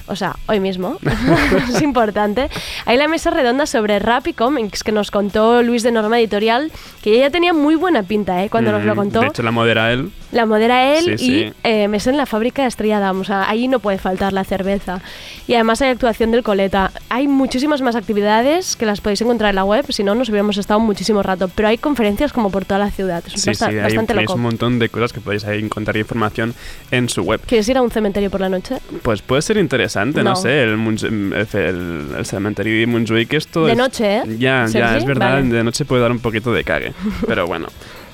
o 0.07 0.15
sea, 0.15 0.35
hoy 0.47 0.59
mismo, 0.59 0.97
es 1.69 1.81
importante. 1.81 2.49
Hay 2.85 2.97
la 2.97 3.07
mesa 3.07 3.29
redonda 3.29 3.65
sobre 3.65 3.99
rap 3.99 4.27
y 4.27 4.33
cómics 4.33 4.83
que 4.83 4.91
nos 4.91 5.11
contó 5.11 5.61
Luis 5.63 5.83
de 5.83 5.91
Norma 5.91 6.19
Editorial, 6.19 6.71
que 7.01 7.17
ya 7.19 7.29
tenía 7.29 7.53
muy 7.53 7.75
buena 7.75 8.03
pinta, 8.03 8.43
¿eh? 8.43 8.49
Cuando 8.49 8.71
nos 8.71 8.83
lo 8.83 8.93
Mm, 8.93 8.97
contó. 8.97 9.19
De 9.21 9.27
hecho, 9.27 9.43
la 9.43 9.51
modera 9.51 9.91
él. 9.91 10.11
La 10.31 10.45
modera 10.45 10.97
él 10.97 11.17
Sí, 11.17 11.25
y 11.25 11.43
sí. 11.45 11.53
eh, 11.63 11.87
me 11.87 11.99
sé 12.01 12.09
en 12.09 12.17
la 12.17 12.25
fábrica 12.25 12.61
de 12.63 12.67
Estrella 12.67 13.11
o 13.11 13.23
sea, 13.23 13.49
ahí 13.49 13.67
no 13.69 13.79
puede 13.79 13.97
faltar 13.97 14.33
la 14.33 14.43
cerveza. 14.43 15.01
Y 15.47 15.53
además 15.53 15.81
hay 15.81 15.89
actuación 15.89 16.31
del 16.31 16.43
Coleta. 16.43 16.91
Hay 17.09 17.27
muchísimas 17.27 17.81
más 17.81 17.95
actividades 17.95 18.75
que 18.75 18.85
las 18.85 18.99
podéis 18.99 19.21
encontrar 19.21 19.51
en 19.51 19.55
la 19.55 19.63
web, 19.63 19.85
si 19.89 20.03
no 20.03 20.15
nos 20.15 20.27
hubiéramos 20.29 20.57
estado 20.57 20.79
muchísimo 20.81 21.23
rato. 21.23 21.49
Pero 21.53 21.69
hay 21.69 21.77
conferencias 21.77 22.33
como 22.33 22.49
por 22.51 22.65
toda 22.65 22.79
la 22.79 22.91
ciudad, 22.91 23.23
es 23.25 23.41
Sí, 23.41 23.49
basta- 23.51 23.67
sí, 23.69 23.75
hay, 23.77 23.83
bastante 23.83 24.07
tenéis 24.13 24.27
loco. 24.29 24.35
un 24.35 24.41
montón 24.43 24.79
de 24.79 24.89
cosas 24.89 25.13
que 25.13 25.21
podéis 25.21 25.45
ahí 25.45 25.59
encontrar 25.59 25.95
información 25.95 26.53
en 26.91 27.07
su 27.07 27.21
web. 27.23 27.39
¿Quieres 27.45 27.67
ir 27.69 27.77
a 27.77 27.81
un 27.81 27.91
cementerio 27.91 28.29
por 28.29 28.41
la 28.41 28.49
noche? 28.49 28.77
Pues 29.03 29.21
puede 29.21 29.41
ser 29.41 29.57
interesante, 29.57 29.96
no, 30.05 30.31
No. 30.31 30.35
sé, 30.35 30.63
el, 30.63 30.77
Montj- 30.77 31.07
el, 31.07 32.15
el- 32.17 32.25
cementerio 32.25 32.79
de 32.79 32.87
Montjuic 32.87 33.33
esto 33.33 33.65
De 33.65 33.71
es- 33.73 33.77
noche, 33.77 34.17
¿eh? 34.17 34.23
Ya, 34.37 34.67
¿Sí, 34.67 34.77
ya, 34.77 34.97
es 34.97 35.05
verdad, 35.05 35.33
Vale. 35.35 35.47
de 35.49 35.63
noche 35.63 35.85
puede 35.85 36.01
dar 36.01 36.11
un 36.11 36.19
poquito 36.19 36.51
de 36.53 36.63
cague, 36.63 36.93
pero 37.27 37.47
bueno. 37.47 37.67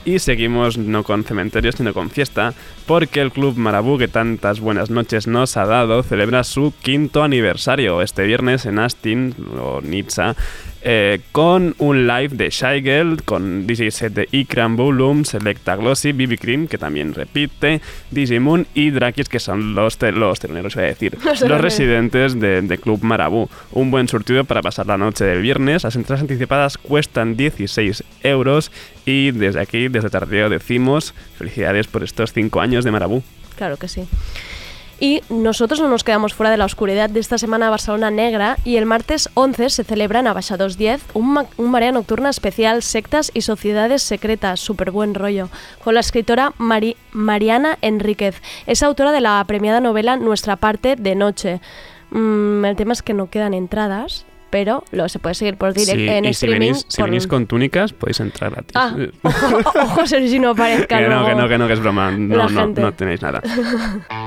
Y 0.06 0.20
seguimos 0.20 0.78
no 0.78 1.04
con 1.06 1.24
cementerios, 1.24 1.76
sino 1.76 1.94
con 1.94 2.10
fiesta, 2.10 2.54
porque 2.86 3.22
el 3.22 3.32
Club 3.32 3.56
Marabú, 3.56 3.98
que 3.98 4.10
tantas 4.10 4.60
buenas 4.60 4.90
noches 4.90 5.28
nos 5.28 5.56
ha 5.56 5.66
dado, 5.66 6.04
celebra 6.04 6.44
su 6.44 6.74
quinto 6.82 7.24
aniversario 7.24 8.02
este 8.02 8.24
viernes 8.24 8.66
en 8.66 8.80
Astin, 8.80 9.34
o 9.58 9.80
Nizza, 9.82 10.36
eh, 10.86 11.22
con 11.32 11.76
un 11.78 12.08
live 12.08 12.30
de 12.36 12.50
Shy 12.50 12.82
Girl, 12.82 13.24
con 13.24 13.66
DJ 13.66 13.92
set 13.92 14.14
de 14.14 14.28
Ikram 14.32 14.76
Bulum, 14.76 15.24
Selecta 15.24 15.76
Glossy, 15.76 16.12
BB 16.12 16.38
Cream, 16.40 16.68
que 16.68 16.78
también 16.78 17.14
repite, 17.14 17.82
Digimon 18.12 18.68
y 18.74 18.90
Drakis, 18.92 19.30
que 19.30 19.40
son 19.40 19.76
los, 19.76 19.98
te- 19.98 20.12
los 20.12 20.40
teloneros, 20.40 20.76
iba 20.76 20.84
a 20.84 20.88
decir, 20.88 21.18
Los 21.48 21.62
residentes 21.62 22.40
de, 22.40 22.62
de 22.62 22.78
Club 22.78 23.02
Marabú. 23.04 23.50
Un 23.72 23.92
buen 23.92 24.08
surtido 24.08 24.44
para 24.44 24.62
pasar 24.62 24.86
la 24.88 24.98
noche 24.98 25.24
del 25.26 25.42
viernes. 25.42 25.84
Las 25.84 25.96
entradas 25.96 26.22
anticipadas 26.22 26.78
cuestan 26.78 27.38
16 27.38 28.04
euros 28.24 28.72
y 29.06 29.32
desde 29.32 29.62
aquí, 29.62 29.88
desde 29.88 30.10
Tardeo, 30.10 30.50
decimos 30.50 31.14
felicidades 31.38 31.88
por 31.88 32.04
estos 32.04 32.34
5 32.34 32.60
años 32.62 32.84
de 32.84 32.92
Marabú. 32.92 33.24
Claro 33.58 33.78
que 33.78 33.88
sí. 33.88 34.08
Y 35.04 35.22
nosotros 35.30 35.82
no 35.82 35.90
nos 35.90 36.06
quedamos 36.06 36.34
fuera 36.34 36.50
de 36.50 36.56
la 36.56 36.64
oscuridad 36.64 37.10
de 37.10 37.20
esta 37.20 37.38
semana 37.38 37.70
Barcelona 37.70 38.10
Negra 38.10 38.56
y 38.64 38.78
el 38.78 38.86
martes 38.86 39.28
11 39.34 39.70
se 39.70 39.84
celebra 39.84 40.22
en 40.22 40.28
Abaixa 40.28 40.56
210 40.56 41.02
un, 41.14 41.34
ma- 41.34 41.46
un 41.58 41.72
marea 41.72 41.92
nocturna 41.92 42.30
especial 42.30 42.82
Sectas 42.82 43.30
y 43.34 43.42
Sociedades 43.42 44.02
Secretas, 44.02 44.62
súper 44.62 44.92
buen 44.92 45.14
rollo, 45.14 45.50
con 45.84 45.96
la 45.96 46.00
escritora 46.00 46.54
Mari- 46.58 46.96
Mariana 47.12 47.78
Enríquez. 47.82 48.42
Es 48.66 48.82
autora 48.82 49.12
de 49.12 49.20
la 49.20 49.44
premiada 49.46 49.82
novela 49.82 50.16
Nuestra 50.16 50.56
parte 50.56 50.96
de 50.96 51.16
noche. 51.16 51.60
Mm, 52.12 52.64
el 52.64 52.76
tema 52.78 52.94
es 52.94 53.02
que 53.02 53.14
no 53.14 53.30
quedan 53.30 53.54
entradas, 53.54 54.26
pero 54.52 54.84
lo 54.92 55.10
se 55.10 55.18
puede 55.20 55.34
seguir 55.36 55.58
por 55.58 55.74
direct 55.74 55.98
Sí, 56.00 56.08
en 56.08 56.26
y 56.26 56.28
si 56.28 56.46
streaming. 56.46 56.60
venís, 56.68 56.86
si 56.88 57.02
por- 57.02 57.10
venís 57.10 57.28
con 57.28 57.48
túnicas, 57.48 57.92
podéis 57.92 58.20
entrar 58.20 58.52
gratis. 58.52 58.72
Ah, 58.76 58.96
ojo, 59.24 59.80
ojo, 59.82 60.08
Sergi, 60.08 60.38
no 60.40 60.52
aparezca 60.52 61.00
que 61.00 61.08
no, 61.10 61.26
que 61.26 61.34
no, 61.36 61.48
que 61.50 61.58
no, 61.58 61.68
que 61.68 61.74
es 61.74 61.80
broma. 61.80 62.12
No, 62.12 62.48
no, 62.48 62.68
no 62.68 62.94
tenéis 62.94 63.22
nada. 63.22 63.42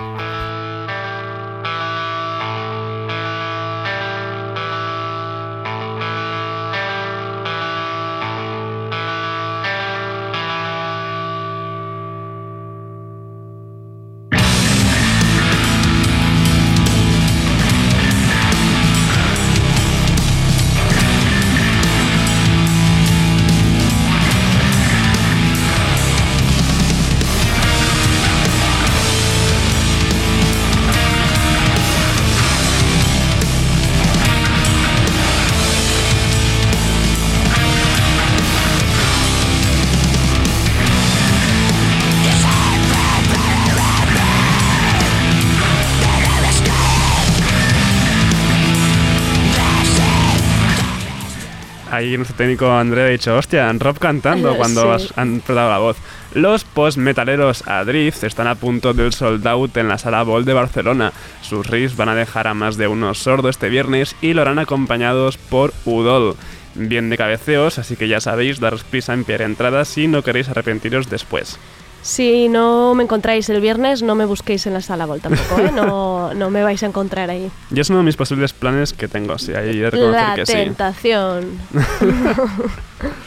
Nuestro 52.16 52.36
técnico 52.36 52.70
André 52.72 53.02
ha 53.02 53.06
dicho, 53.08 53.36
hostia, 53.36 53.70
Rob 53.72 53.98
cantando 53.98 54.54
cuando 54.56 54.98
Sí. 54.98 55.08
han 55.16 55.40
prestado 55.40 55.70
la 55.70 55.78
voz. 55.78 55.96
Los 56.34 56.64
post-metaleros 56.64 57.66
Adrift 57.66 58.24
están 58.24 58.46
a 58.46 58.54
punto 58.54 58.92
del 58.94 59.12
sold 59.12 59.46
out 59.46 59.76
en 59.76 59.88
la 59.88 59.98
sala 59.98 60.22
Ball 60.22 60.44
de 60.44 60.52
Barcelona. 60.52 61.12
Sus 61.42 61.66
riffs 61.66 61.96
van 61.96 62.08
a 62.10 62.14
dejar 62.14 62.46
a 62.46 62.54
más 62.54 62.76
de 62.76 62.88
uno 62.88 63.14
sordo 63.14 63.48
este 63.48 63.68
viernes 63.68 64.16
y 64.20 64.34
lo 64.34 64.42
harán 64.42 64.58
acompañados 64.58 65.38
por 65.38 65.72
Udol. 65.84 66.36
Bien 66.74 67.08
de 67.08 67.16
cabeceos, 67.16 67.78
así 67.78 67.96
que 67.96 68.06
ya 68.08 68.20
sabéis, 68.20 68.60
daros 68.60 68.84
prisa 68.84 69.14
en 69.14 69.24
pillar 69.24 69.42
entradas 69.42 69.88
si 69.88 70.08
no 70.08 70.22
queréis 70.22 70.48
arrepentiros 70.50 71.08
después. 71.08 71.58
Si 72.06 72.48
no 72.48 72.94
me 72.94 73.02
encontráis 73.02 73.48
el 73.48 73.60
viernes, 73.60 74.00
no 74.04 74.14
me 74.14 74.26
busquéis 74.26 74.64
en 74.68 74.74
la 74.74 74.80
sala 74.80 75.06
Vol 75.06 75.20
tampoco, 75.20 75.58
¿eh? 75.58 75.72
No, 75.74 76.32
no 76.34 76.50
me 76.50 76.62
vais 76.62 76.80
a 76.84 76.86
encontrar 76.86 77.30
ahí. 77.30 77.50
Y 77.74 77.80
es 77.80 77.90
uno 77.90 77.98
de 77.98 78.04
mis 78.04 78.16
posibles 78.16 78.52
planes 78.52 78.92
que 78.92 79.08
tengo, 79.08 79.36
sí, 79.38 79.52
ahí 79.54 79.70
he 79.70 79.82
de 79.82 79.90
reconocer 79.90 80.28
La 80.28 80.34
que 80.36 80.46
sí. 80.46 80.52
tentación. 80.52 81.58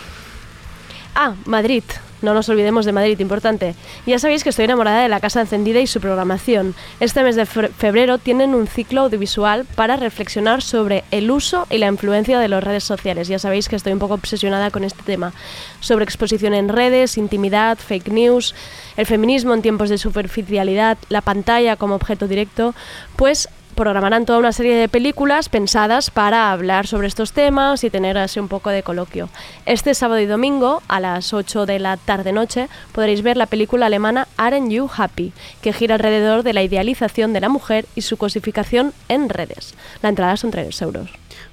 ah, 1.15 1.33
Madrid. 1.43 1.83
No 2.21 2.33
nos 2.33 2.49
olvidemos 2.49 2.85
de 2.85 2.91
Madrid, 2.91 3.19
importante. 3.19 3.75
Ya 4.05 4.19
sabéis 4.19 4.43
que 4.43 4.49
estoy 4.49 4.65
enamorada 4.65 5.01
de 5.01 5.07
la 5.09 5.19
Casa 5.21 5.41
Encendida 5.41 5.79
y 5.79 5.87
su 5.87 6.01
programación. 6.01 6.75
Este 6.99 7.23
mes 7.23 7.35
de 7.35 7.45
fe- 7.45 7.69
febrero 7.69 8.17
tienen 8.17 8.53
un 8.55 8.67
ciclo 8.67 9.01
audiovisual 9.01 9.65
para 9.75 9.95
reflexionar 9.95 10.61
sobre 10.61 11.03
el 11.11 11.31
uso 11.31 11.65
y 11.69 11.77
la 11.77 11.87
influencia 11.87 12.37
de 12.39 12.47
las 12.49 12.63
redes 12.63 12.83
sociales. 12.83 13.27
Ya 13.29 13.39
sabéis 13.39 13.69
que 13.69 13.75
estoy 13.77 13.93
un 13.93 13.99
poco 13.99 14.15
obsesionada 14.15 14.69
con 14.69 14.83
este 14.83 15.03
tema. 15.03 15.31
Sobre 15.79 16.03
exposición 16.03 16.53
en 16.53 16.67
redes, 16.67 17.17
intimidad, 17.17 17.77
fake 17.77 18.09
news, 18.09 18.53
el 18.97 19.05
feminismo 19.05 19.53
en 19.53 19.61
tiempos 19.61 19.89
de 19.89 19.97
superficialidad, 19.97 20.97
la 21.07 21.21
pantalla 21.21 21.77
como 21.77 21.95
objeto 21.95 22.27
directo. 22.27 22.75
Pues 23.15 23.47
programarán 23.79 24.25
toda 24.25 24.39
una 24.39 24.51
serie 24.51 24.75
de 24.75 24.89
películas 24.89 25.47
pensadas 25.47 26.11
para 26.11 26.51
hablar 26.51 26.85
sobre 26.85 27.07
estos 27.07 27.31
temas 27.31 27.81
y 27.85 27.89
tener 27.89 28.17
así 28.17 28.37
un 28.37 28.49
poco 28.49 28.71
de 28.71 28.83
coloquio. 28.83 29.29
Este 29.65 29.93
sábado 29.93 30.19
y 30.19 30.25
domingo, 30.25 30.83
a 30.89 30.99
las 30.99 31.33
8 31.33 31.65
de 31.65 31.79
la 31.79 31.95
tarde-noche, 31.95 32.67
podréis 32.91 33.21
ver 33.21 33.37
la 33.37 33.45
película 33.45 33.85
alemana 33.85 34.27
Aren't 34.35 34.69
You 34.69 34.89
Happy, 34.93 35.31
que 35.61 35.71
gira 35.71 35.95
alrededor 35.95 36.43
de 36.43 36.51
la 36.51 36.61
idealización 36.61 37.31
de 37.31 37.39
la 37.39 37.47
mujer 37.47 37.85
y 37.95 38.01
su 38.01 38.17
cosificación 38.17 38.91
en 39.07 39.29
redes. 39.29 39.75
La 40.01 40.09
entrada 40.09 40.35
son 40.35 40.51
3 40.51 40.81
euros. 40.81 41.09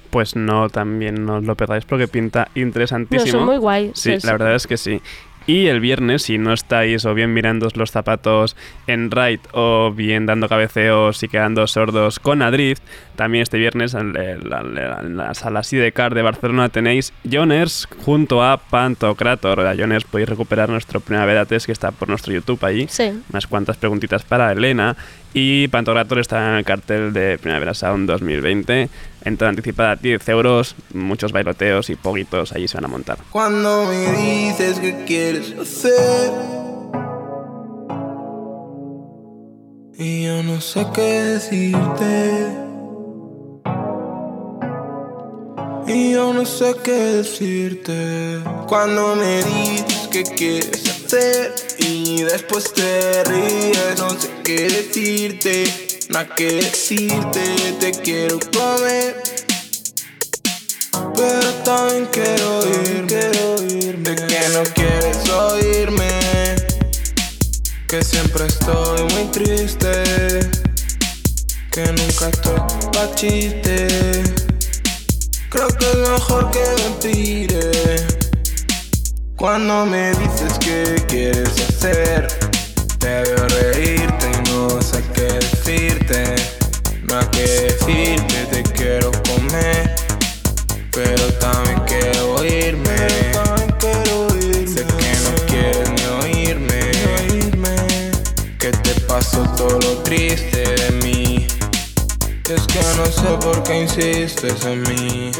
Pues 0.09 0.35
no, 0.35 0.69
también 0.69 1.25
no 1.25 1.37
os 1.37 1.45
lo 1.45 1.55
perdáis 1.55 1.85
porque 1.85 2.09
pinta 2.09 2.49
interesantísimo. 2.55 3.25
No, 3.31 3.37
son 3.39 3.45
muy 3.45 3.57
guay, 3.57 3.91
Sí, 3.93 4.11
sí, 4.11 4.19
sí. 4.21 4.27
la 4.27 4.33
verdad 4.33 4.55
es 4.55 4.67
que 4.67 4.75
sí. 4.75 5.01
Y 5.47 5.67
el 5.67 5.79
viernes, 5.79 6.23
si 6.23 6.37
no 6.37 6.51
estáis 6.53 7.05
o 7.05 7.13
bien 7.13 7.33
mirando 7.33 7.67
los 7.75 7.89
zapatos 7.91 8.55
en 8.85 9.09
Ride 9.09 9.39
o 9.53 9.91
bien 9.95 10.25
dando 10.25 10.49
cabeceos 10.49 11.23
y 11.23 11.29
quedando 11.29 11.65
sordos 11.67 12.19
con 12.19 12.41
Adrift, 12.41 12.83
también 13.15 13.43
este 13.43 13.57
viernes 13.57 13.93
en 13.93 14.13
la, 14.13 14.61
la- 14.61 14.99
en 15.01 15.15
la 15.17 15.33
sala 15.33 15.63
Sidecar 15.63 16.13
de 16.13 16.21
Barcelona 16.21 16.67
tenéis 16.69 17.13
Joners 17.31 17.87
junto 18.05 18.43
a 18.43 18.57
Pantocrator. 18.57 19.61
A 19.65 19.75
Joners 19.75 20.03
podéis 20.03 20.29
recuperar 20.29 20.67
nuestro 20.69 20.99
Primavera 20.99 21.45
Test 21.45 21.65
que 21.65 21.71
está 21.71 21.91
por 21.91 22.09
nuestro 22.09 22.33
YouTube 22.33 22.63
allí. 22.65 22.85
Sí. 22.89 23.11
Unas 23.31 23.47
cuantas 23.47 23.77
preguntitas 23.77 24.23
para 24.23 24.51
Elena. 24.51 24.95
Y 25.33 25.67
Pantocrator 25.69 26.19
está 26.19 26.49
en 26.51 26.57
el 26.57 26.65
cartel 26.65 27.13
de 27.13 27.37
Primavera 27.37 27.73
Sound 27.73 28.07
2020. 28.09 28.89
Entrada 29.27 29.49
anticipada 29.49 29.97
10 29.97 30.29
euros, 30.29 30.73
muchos 30.93 31.33
bailoteos 31.33 31.89
y 31.89 31.95
poguitos 31.97 32.53
allí 32.53 32.69
se 32.69 32.77
van 32.77 32.85
a 32.85 32.87
montar. 32.87 33.17
Cuando 33.29 33.85
me 33.85 34.11
dices 34.13 34.79
que 34.79 35.03
quieres 35.03 35.53
hacer 35.59 36.31
Y 39.99 40.23
yo 40.23 40.43
no 40.43 40.61
sé 40.61 40.85
qué 40.93 41.01
decirte 41.01 42.47
Y 45.87 46.11
yo 46.13 46.33
no 46.33 46.45
sé 46.45 46.75
qué 46.81 46.91
decirte 46.91 48.39
Cuando 48.67 49.17
me 49.17 49.43
dices 49.43 50.07
que 50.09 50.23
quieres 50.23 50.87
hacer 50.87 51.53
Y 51.79 52.21
después 52.21 52.71
te 52.73 53.23
ríes 53.25 53.95
No 53.97 54.09
sé 54.11 54.29
qué 54.45 54.61
decirte 54.69 55.86
Nada 56.09 56.35
que 56.35 56.51
decirte 56.53 57.41
Te 57.79 57.91
quiero 57.91 58.39
comer 58.53 59.37
pero 61.17 61.53
también 61.63 62.07
quiero 62.11 62.65
irme, 62.65 63.07
quiero 63.07 63.63
irme. 63.63 64.09
De 64.09 64.15
que 64.15 64.49
no 64.49 64.63
quieres 64.73 65.29
oírme, 65.29 66.09
que 67.87 68.03
siempre 68.03 68.45
estoy 68.45 69.01
muy 69.13 69.25
triste, 69.31 70.03
que 71.71 71.85
nunca 71.87 72.29
estoy 72.29 72.59
pa' 72.93 73.15
chiste. 73.15 73.87
Creo 75.49 75.67
que 75.69 75.89
es 75.89 75.97
mejor 75.97 76.51
que 76.51 76.63
me 76.83 76.89
tire. 77.01 77.71
Cuando 79.35 79.85
me 79.85 80.11
dices 80.11 80.53
que 80.59 81.03
quieres 81.07 81.49
hacer, 81.49 82.27
te 82.99 83.07
veo 83.07 83.47
reírte 83.47 83.96
Hay 87.19 87.25
que 87.29 87.41
decirte, 87.41 88.45
te 88.51 88.63
quiero 88.73 89.11
comer. 89.23 89.95
Pero 90.91 91.33
también 91.39 91.81
quiero 91.87 92.45
irme. 92.45 92.95
Sé 94.67 94.85
que 94.85 95.11
no 95.23 95.45
quieres 95.47 95.89
ni 95.89 96.05
oírme. 96.21 96.91
Que 98.59 98.71
te 98.71 99.01
paso 99.07 99.41
todo 99.57 99.79
lo 99.79 99.97
triste 100.03 100.61
de 100.75 100.91
mí. 101.03 101.47
Es 102.47 102.67
que 102.67 102.81
no 102.95 103.05
sé 103.07 103.29
por 103.41 103.63
qué 103.63 103.81
insistes 103.81 104.63
en 104.65 104.83
mí. 104.83 105.31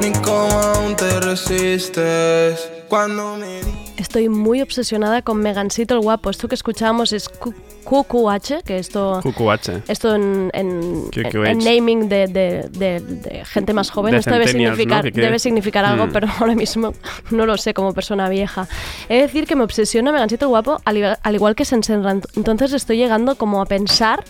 Ni 0.00 0.12
cómo 0.22 0.60
aún 0.60 0.96
te 0.96 1.20
resistes. 1.20 2.68
Cuando 2.88 3.36
me 3.36 3.60
Estoy 4.14 4.28
muy 4.28 4.62
obsesionada 4.62 5.22
con 5.22 5.38
Megancito 5.38 5.94
el 5.94 6.00
guapo. 6.00 6.30
Esto 6.30 6.46
que 6.46 6.54
escuchábamos 6.54 7.12
es 7.12 7.28
QQH, 7.28 8.62
que 8.64 8.78
esto... 8.78 9.18
QQH. 9.24 9.82
Esto 9.88 10.14
en, 10.14 10.52
en, 10.54 11.10
naming 11.58 12.08
de, 12.08 12.28
de- 12.28 12.68
de- 12.70 13.00
de 13.00 13.44
gente 13.44 13.72
más 13.72 13.90
joven, 13.90 14.14
esto 14.14 14.30
debe 14.30 14.46
significar, 14.46 15.10
debe 15.12 15.40
significar 15.40 15.84
algo, 15.84 16.06
Mm. 16.06 16.12
pero 16.12 16.28
ahora 16.38 16.54
mismo 16.54 16.94
no 17.32 17.44
lo 17.44 17.56
sé 17.56 17.74
como 17.74 17.92
persona 17.92 18.28
vieja. 18.28 18.68
He 19.08 19.16
de 19.16 19.22
decir 19.22 19.48
que 19.48 19.56
me 19.56 19.64
obsesiona 19.64 20.12
Megancito 20.12 20.44
el 20.44 20.50
guapo, 20.50 20.80
al, 20.84 20.96
igual- 20.96 21.18
al 21.20 21.34
igual 21.34 21.56
que 21.56 21.64
Sensenran. 21.64 22.22
Entonces 22.36 22.72
estoy 22.72 22.98
llegando 22.98 23.34
como 23.34 23.60
a 23.62 23.66
pensar 23.66 24.22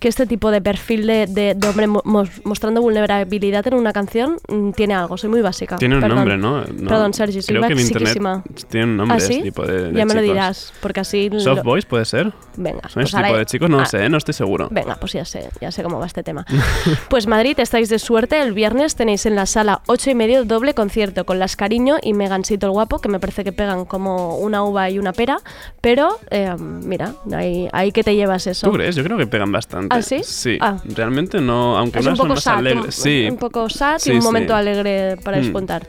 que 0.00 0.08
este 0.08 0.26
tipo 0.26 0.50
de 0.50 0.60
perfil 0.60 1.06
de, 1.06 1.26
de- 1.26 1.54
de 1.54 1.68
hombre 1.68 1.86
mo- 1.86 2.02
mos- 2.04 2.40
mostrando 2.44 2.80
vulnerabilidad 2.82 3.66
en 3.66 3.74
una 3.74 3.92
canción 3.92 4.38
mm, 4.48 4.70
tiene 4.72 4.94
algo. 4.94 5.16
Soy 5.16 5.30
muy 5.30 5.42
básica. 5.42 5.76
Tiene 5.76 5.94
un 5.96 6.00
Perdón. 6.00 6.16
nombre, 6.18 6.36
¿no? 6.38 6.64
No, 6.64 6.88
Perdón, 6.88 7.14
Sergi, 7.14 7.42
soy 7.42 7.54
Creo 7.54 7.66
que 7.68 7.72
en 7.74 7.78
basiquísima. 7.78 8.42
internet 8.44 8.66
tiene 8.70 8.86
un 8.86 8.96
nombre 8.96 9.16
¿Ah, 9.18 9.20
sí? 9.20 9.32
este 9.34 9.42
tipo 9.44 9.66
de, 9.66 9.92
de 9.92 9.98
Ya 9.98 10.04
me 10.06 10.14
lo 10.14 10.22
dirás, 10.22 10.72
porque 10.80 11.00
así... 11.00 11.28
lo- 11.30 11.38
Soft 11.40 11.62
Boys 11.62 11.84
puede 11.84 12.04
ser. 12.04 12.32
Venga, 12.56 12.82
¿Son 12.88 13.02
pues 13.02 13.14
ese 13.14 13.22
tipo 13.22 13.36
de 13.38 13.46
chicos? 13.46 13.70
No 13.70 13.80
ah, 13.80 13.86
sé, 13.86 14.08
no 14.08 14.16
estoy 14.18 14.34
seguro. 14.34 14.68
Venga, 14.70 14.96
pues 14.96 15.12
ya 15.12 15.24
sé, 15.24 15.48
ya 15.60 15.70
sé 15.70 15.82
cómo 15.82 15.98
va 16.00 16.06
este 16.06 16.22
tema. 16.22 16.44
Pues 17.08 17.26
Madrid, 17.26 17.58
estáis 17.58 17.88
de 17.88 17.98
suerte. 17.98 18.40
El 18.40 18.52
viernes 18.54 18.94
tenéis 18.94 19.26
en 19.26 19.34
la 19.34 19.46
sala 19.46 19.82
8 19.86 20.10
y 20.10 20.14
medio 20.14 20.44
doble 20.44 20.74
concierto 20.74 21.24
con 21.26 21.38
Las 21.38 21.56
Cariño 21.56 21.96
y 22.02 22.12
Megancito 22.14 22.66
el 22.66 22.72
Guapo, 22.72 23.00
que 23.00 23.08
me 23.08 23.18
parece 23.20 23.44
que 23.44 23.52
pegan 23.52 23.84
como 23.84 24.36
una 24.38 24.62
uva 24.62 24.88
y 24.90 24.98
una 24.98 25.12
pera. 25.12 25.38
Pero, 25.80 26.18
eh, 26.30 26.54
mira, 26.58 27.14
ahí, 27.32 27.68
ahí 27.72 27.92
que 27.92 28.02
te 28.04 28.14
llevas 28.14 28.46
eso. 28.46 28.66
¿Tú 28.68 28.72
crees? 28.74 28.94
Yo 28.96 29.02
creo 29.04 29.18
que 29.18 29.26
pegan 29.26 29.50
bastante. 29.52 29.89
¿Ah, 29.90 30.02
sí? 30.02 30.20
Sí. 30.24 30.56
Ah. 30.60 30.76
Realmente 30.84 31.40
no, 31.40 31.76
aunque 31.76 31.98
Es 31.98 32.04
no 32.04 32.12
un 32.12 32.16
son 32.16 32.24
poco 32.28 32.34
más 32.36 32.44
sad, 32.44 32.58
alegres. 32.58 32.98
un, 32.98 33.04
Sí. 33.04 33.28
un 33.30 33.36
poco 33.38 33.68
sad 33.68 33.98
Sí, 33.98 34.10
y 34.10 34.14
un 34.14 34.22
sí. 34.22 34.26
momento 34.26 34.54
alegre 34.54 35.16
para 35.24 35.38
Mm. 35.38 35.40
descontar. 35.42 35.86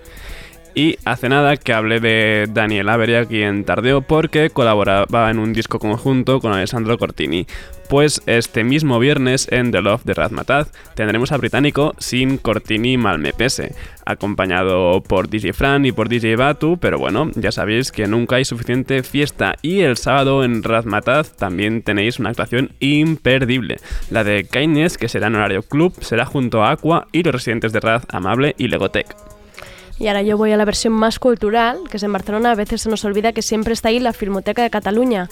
Y 0.73 0.97
hace 1.05 1.27
nada 1.29 1.57
que 1.57 1.73
hablé 1.73 1.99
de 1.99 2.47
Daniel 2.49 2.89
Avery 2.89 3.15
aquí 3.15 3.41
en 3.43 3.65
Tardeo 3.65 4.01
porque 4.01 4.49
colaboraba 4.49 5.29
en 5.29 5.39
un 5.39 5.53
disco 5.53 5.79
conjunto 5.79 6.39
con 6.39 6.53
Alessandro 6.53 6.97
Cortini. 6.97 7.45
Pues 7.89 8.21
este 8.25 8.63
mismo 8.63 8.99
viernes 8.99 9.49
en 9.51 9.71
The 9.71 9.81
Love 9.81 10.05
de 10.05 10.13
Razmataz 10.13 10.71
tendremos 10.95 11.33
a 11.33 11.37
británico 11.37 11.93
sin 11.97 12.37
Cortini 12.37 12.97
Malmepese, 12.97 13.75
acompañado 14.05 15.03
por 15.03 15.27
DJ 15.27 15.51
Fran 15.51 15.85
y 15.85 15.91
por 15.91 16.07
DJ 16.07 16.37
Batu, 16.37 16.77
pero 16.79 16.97
bueno, 16.97 17.29
ya 17.35 17.51
sabéis 17.51 17.91
que 17.91 18.07
nunca 18.07 18.37
hay 18.37 18.45
suficiente 18.45 19.03
fiesta. 19.03 19.55
Y 19.61 19.81
el 19.81 19.97
sábado 19.97 20.45
en 20.45 20.63
Razmataz 20.63 21.35
también 21.35 21.81
tenéis 21.81 22.17
una 22.17 22.29
actuación 22.29 22.71
imperdible. 22.79 23.75
La 24.09 24.23
de 24.23 24.45
Kindness, 24.45 24.97
que 24.97 25.09
será 25.09 25.27
en 25.27 25.35
horario 25.35 25.61
club, 25.61 25.93
será 25.99 26.25
junto 26.25 26.63
a 26.63 26.71
Aqua 26.71 27.07
y 27.11 27.23
los 27.23 27.35
residentes 27.35 27.73
de 27.73 27.81
Raz 27.81 28.05
Amable 28.09 28.55
y 28.57 28.69
Legotech. 28.69 29.30
Y 30.01 30.07
ahora 30.07 30.23
yo 30.23 30.35
voy 30.35 30.51
a 30.51 30.57
la 30.57 30.65
versión 30.65 30.93
más 30.93 31.19
cultural, 31.19 31.81
que 31.87 31.97
es 31.97 32.03
en 32.03 32.11
Barcelona. 32.11 32.53
A 32.53 32.55
veces 32.55 32.81
se 32.81 32.89
nos 32.89 33.05
olvida 33.05 33.33
que 33.33 33.43
siempre 33.43 33.73
está 33.73 33.89
ahí 33.89 33.99
la 33.99 34.13
Filmoteca 34.13 34.63
de 34.63 34.71
Cataluña. 34.71 35.29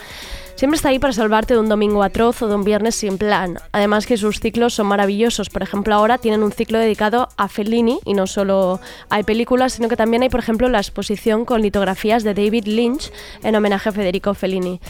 Siempre 0.53 0.75
está 0.75 0.89
ahí 0.89 0.99
para 0.99 1.11
salvarte 1.11 1.55
de 1.55 1.59
un 1.59 1.69
domingo 1.69 2.03
atroz 2.03 2.43
o 2.43 2.47
de 2.47 2.53
un 2.53 2.63
viernes 2.63 2.93
sin 2.93 3.17
plan. 3.17 3.57
Además 3.71 4.05
que 4.05 4.15
sus 4.15 4.39
ciclos 4.39 4.75
son 4.75 4.85
maravillosos. 4.85 5.49
Por 5.49 5.63
ejemplo, 5.63 5.95
ahora 5.95 6.19
tienen 6.19 6.43
un 6.43 6.51
ciclo 6.51 6.77
dedicado 6.77 7.29
a 7.35 7.47
Fellini 7.47 7.99
y 8.05 8.13
no 8.13 8.27
solo 8.27 8.79
hay 9.09 9.23
películas, 9.23 9.73
sino 9.73 9.89
que 9.89 9.95
también 9.95 10.21
hay, 10.21 10.29
por 10.29 10.41
ejemplo, 10.41 10.69
la 10.69 10.77
exposición 10.77 11.45
con 11.45 11.63
litografías 11.63 12.23
de 12.23 12.35
David 12.35 12.65
Lynch 12.67 13.11
en 13.41 13.55
homenaje 13.55 13.89
a 13.89 13.91
Federico 13.91 14.35
Fellini. 14.35 14.81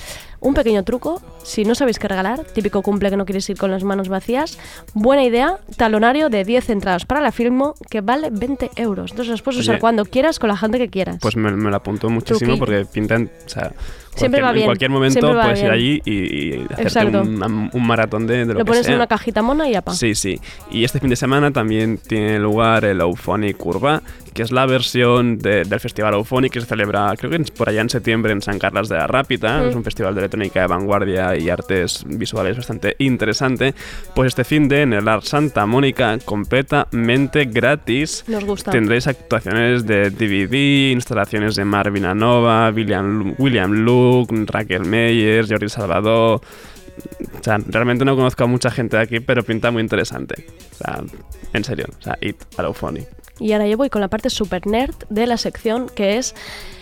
Un 0.42 0.54
pequeño 0.54 0.84
truco, 0.84 1.22
si 1.44 1.66
no 1.66 1.76
sabéis 1.76 2.00
qué 2.00 2.08
regalar, 2.08 2.44
típico 2.46 2.82
cumple 2.82 3.10
que 3.10 3.18
no 3.18 3.26
quieres 3.26 3.50
ir 3.50 3.58
con 3.58 3.72
las 3.72 3.84
manos 3.84 4.08
vacías, 4.10 4.58
buena 4.94 5.24
idea, 5.24 5.58
talonario 5.76 6.30
de 6.30 6.46
10 6.46 6.70
entradas 6.70 7.06
para 7.06 7.22
la 7.22 7.32
Filmo 7.32 7.76
que 7.90 8.02
vale 8.02 8.30
20 8.32 8.72
euros. 8.78 9.12
Entonces 9.12 9.32
los 9.32 9.42
puedes 9.42 9.60
usar 9.60 9.76
Oye, 9.76 9.82
cuando 9.82 10.06
quieras 10.06 10.40
con 10.40 10.48
la 10.50 10.58
gente 10.58 10.78
que 10.78 10.90
quieras. 10.90 11.18
Pues 11.22 11.36
me, 11.36 11.52
me 11.52 11.70
lo 11.70 11.76
apuntó 11.76 12.10
muchísimo 12.10 12.58
porque 12.58 12.86
pintan, 12.86 13.30
o 13.46 13.50
sea, 13.50 13.72
Siempre 14.16 14.42
va 14.42 14.52
bien, 14.52 14.64
en 14.64 14.68
cualquier 14.70 14.92
momento 14.92 15.32
puedes 15.34 15.62
ir 15.64 15.70
allí 15.70 16.02
y, 16.04 16.14
y 16.14 16.68
hacerte 16.86 17.18
un, 17.18 17.70
un 17.72 17.88
maratón 17.88 18.28
de, 18.28 18.40
de 18.40 18.46
lo, 18.48 18.54
lo 18.54 18.60
que 18.60 18.66
pones 18.66 18.84
sea. 18.86 18.94
en 18.94 19.00
una 19.00 19.08
cajita 19.08 19.42
mona 19.42 19.70
y 19.70 19.74
ya 19.74 19.82
pa. 19.82 19.94
Sí, 19.94 20.14
sí. 20.16 20.40
Y 20.72 20.84
este 20.84 21.00
fin 21.00 21.10
de 21.10 21.16
semana 21.16 21.52
también 21.52 21.98
tiene 21.98 22.38
lugar 22.40 22.84
el 22.86 23.00
Euphonic 23.00 23.64
Urba, 23.66 24.02
que 24.34 24.41
es 24.43 24.51
la 24.51 24.65
versión 24.65 25.38
de- 25.38 25.63
del 25.63 25.80
Festival 25.80 26.13
Euphonic 26.13 26.53
que 26.53 26.61
se 26.61 26.67
celebra, 26.67 27.13
creo 27.17 27.32
que 27.32 27.39
por 27.57 27.69
allá 27.69 27.82
en 27.82 27.89
septiembre 27.89 28.32
en 28.32 28.41
San 28.41 28.59
Carlos 28.59 28.89
de 28.89 28.95
la 28.97 29.07
Rápita. 29.07 29.61
Mm. 29.63 29.69
Es 29.69 29.75
un 29.75 29.84
festival 29.84 30.13
de 30.15 30.21
electrónica 30.21 30.61
de 30.61 30.67
vanguardia 30.67 31.38
y 31.38 31.49
artes 31.49 32.03
visuales 32.07 32.57
bastante 32.57 32.95
interesante. 32.99 33.73
Pues 34.15 34.27
este 34.30 34.43
fin 34.43 34.67
de 34.67 34.82
en 34.84 34.93
el 34.93 35.07
Art 35.07 35.23
Santa 35.23 35.65
Mónica, 35.65 36.17
completamente 36.25 37.45
gratis. 37.45 38.23
Nos 38.27 38.43
gusta. 38.45 38.71
Tendréis 38.71 39.07
actuaciones 39.07 39.86
de 39.86 40.09
DVD, 40.11 40.91
instalaciones 40.91 41.55
de 41.55 41.65
Marvin 41.65 42.05
Anova, 42.05 42.69
William, 42.69 43.36
William 43.38 43.71
Luke, 43.71 44.34
Raquel 44.47 44.86
Meyers, 44.86 45.49
Jordi 45.49 45.69
Salvador. 45.69 46.41
O 47.39 47.43
sea, 47.43 47.57
realmente 47.67 48.03
no 48.03 48.15
conozco 48.15 48.43
a 48.43 48.47
mucha 48.47 48.69
gente 48.69 48.97
de 48.97 49.03
aquí, 49.03 49.19
pero 49.21 49.43
pinta 49.43 49.71
muy 49.71 49.82
interesante. 49.82 50.45
O 50.73 50.75
sea, 50.75 51.01
en 51.53 51.63
serio, 51.63 51.86
o 51.97 52.01
sea, 52.01 52.17
it 52.21 52.36
Euphonic. 52.57 53.07
Y 53.40 53.54
ahora 53.54 53.68
yo 53.68 53.78
voy 53.78 53.90
con 53.90 54.02
la 54.02 54.08
parte 54.08 54.30
super 54.30 54.68
nerd 54.68 54.96
de 55.10 55.26
la 55.26 55.38
sección, 55.38 55.90
que 55.90 56.18
es 56.18 56.36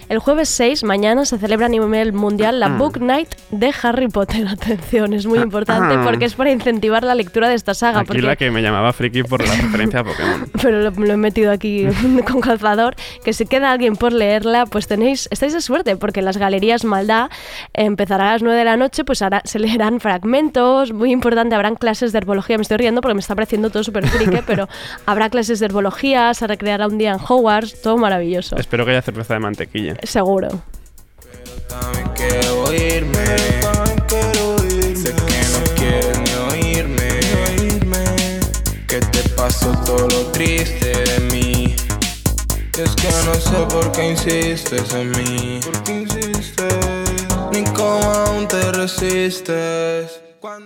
El 0.10 0.20
jueves 0.20 0.48
6, 0.50 0.86
mañana, 0.86 1.26
se 1.26 1.38
celebra 1.38 1.66
a 1.66 1.70
nivel 1.70 2.14
mundial 2.14 2.62
la 2.62 2.70
Mm. 2.70 2.78
Book 2.78 3.02
Night 3.02 3.28
de 3.52 3.74
Harry 3.84 4.08
Potter. 4.08 4.48
Atención, 4.52 5.14
es 5.14 5.26
muy 5.26 5.40
Ah, 5.40 5.44
importante 5.44 5.96
ah. 5.98 6.02
porque 6.06 6.24
es 6.26 6.36
para 6.36 6.50
incentivar 6.50 7.04
la 7.04 7.14
lectura 7.14 7.50
de 7.50 7.56
esta 7.56 7.74
saga. 7.74 8.00
Aquí 8.00 8.08
porque 8.08 8.22
la 8.22 8.36
que 8.38 8.50
me 8.50 8.62
llamaba 8.62 8.94
friki 8.94 9.24
por 9.24 9.46
la 9.46 9.54
referencia 9.54 10.00
a 10.00 10.04
Pokémon. 10.06 10.50
pero 10.62 10.82
lo, 10.82 10.92
lo 10.92 11.14
he 11.14 11.18
metido 11.18 11.52
aquí 11.52 11.88
con 12.32 12.40
calzador, 12.40 12.96
que 13.26 13.34
si 13.34 13.46
queda 13.46 13.70
alguien 13.72 13.98
por 13.98 14.14
leerla, 14.14 14.66
pues 14.66 14.88
tenéis, 14.88 15.28
estáis 15.30 15.52
de 15.52 15.60
suerte, 15.60 15.98
porque 15.98 16.20
en 16.20 16.26
las 16.26 16.38
galerías 16.38 16.86
Maldá 16.86 17.30
empezará 17.74 18.30
a 18.30 18.34
las 18.34 18.44
9 18.44 18.58
de 18.60 18.66
la 18.66 18.78
noche, 18.78 19.04
pues 19.04 19.22
ahora 19.22 19.42
se 19.44 19.60
leerán 19.60 20.00
fragmentos, 20.00 20.94
muy 20.94 21.12
importante, 21.12 21.54
habrán 21.54 21.76
clases 21.76 22.14
de 22.14 22.20
herbología, 22.20 22.58
me 22.58 22.62
estoy 22.62 22.78
riendo 22.78 23.02
porque 23.02 23.16
me 23.16 23.20
está 23.20 23.36
pareciendo 23.36 23.70
todo 23.72 23.84
súper 23.84 24.08
frique, 24.08 24.42
pero 24.48 24.70
habrá 25.06 25.30
clases 25.30 25.60
de 25.60 25.66
herbología, 25.66 26.34
se 26.34 26.48
recreará 26.48 26.88
un 26.88 26.98
día 26.98 27.12
en 27.12 27.18
Hogwarts, 27.20 27.82
todo 27.82 27.98
maravilloso, 27.98 28.56
Espero 28.56 28.86
que 28.86 28.92
haya 28.92 29.02
cerveza 29.02 29.34
de 29.34 29.42
mantequilla. 29.42 29.97
Seguro. 30.04 30.50
También 31.68 32.10
quiero 32.16 32.74
irme. 32.74 33.26
Sé 34.96 35.14
que 35.14 35.42
no 35.54 35.76
quieres 35.76 36.20
ni 36.20 36.34
oírme. 36.52 38.40
Que 38.88 39.00
te 39.00 39.30
pasó 39.30 39.72
todo 39.86 40.08
lo 40.08 40.32
triste 40.32 40.92
de 40.92 41.20
mí. 41.32 41.76
Es 42.78 42.96
que 42.96 43.10
no 43.26 43.34
sé 43.34 43.74
por 43.74 43.92
qué 43.92 44.10
insistes 44.12 44.94
en 44.94 45.12
mí. 45.12 45.60
¿Por 45.64 45.84
qué 45.84 45.92
insistes? 45.94 46.74
Ni 47.52 47.64
cómo 47.74 48.04
aún 48.04 48.48
te 48.48 48.72
resistes. 48.72 50.22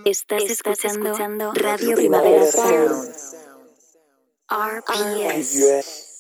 Estás, 0.06 0.44
escuchando, 0.44 1.54
Radio 1.54 1.96
Primavera 1.96 2.52
Sound. 2.52 3.12
RPS. 4.50 6.11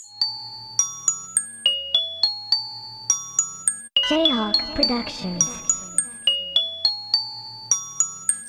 Jayhawk 4.12 4.58
Productions. 4.76 5.46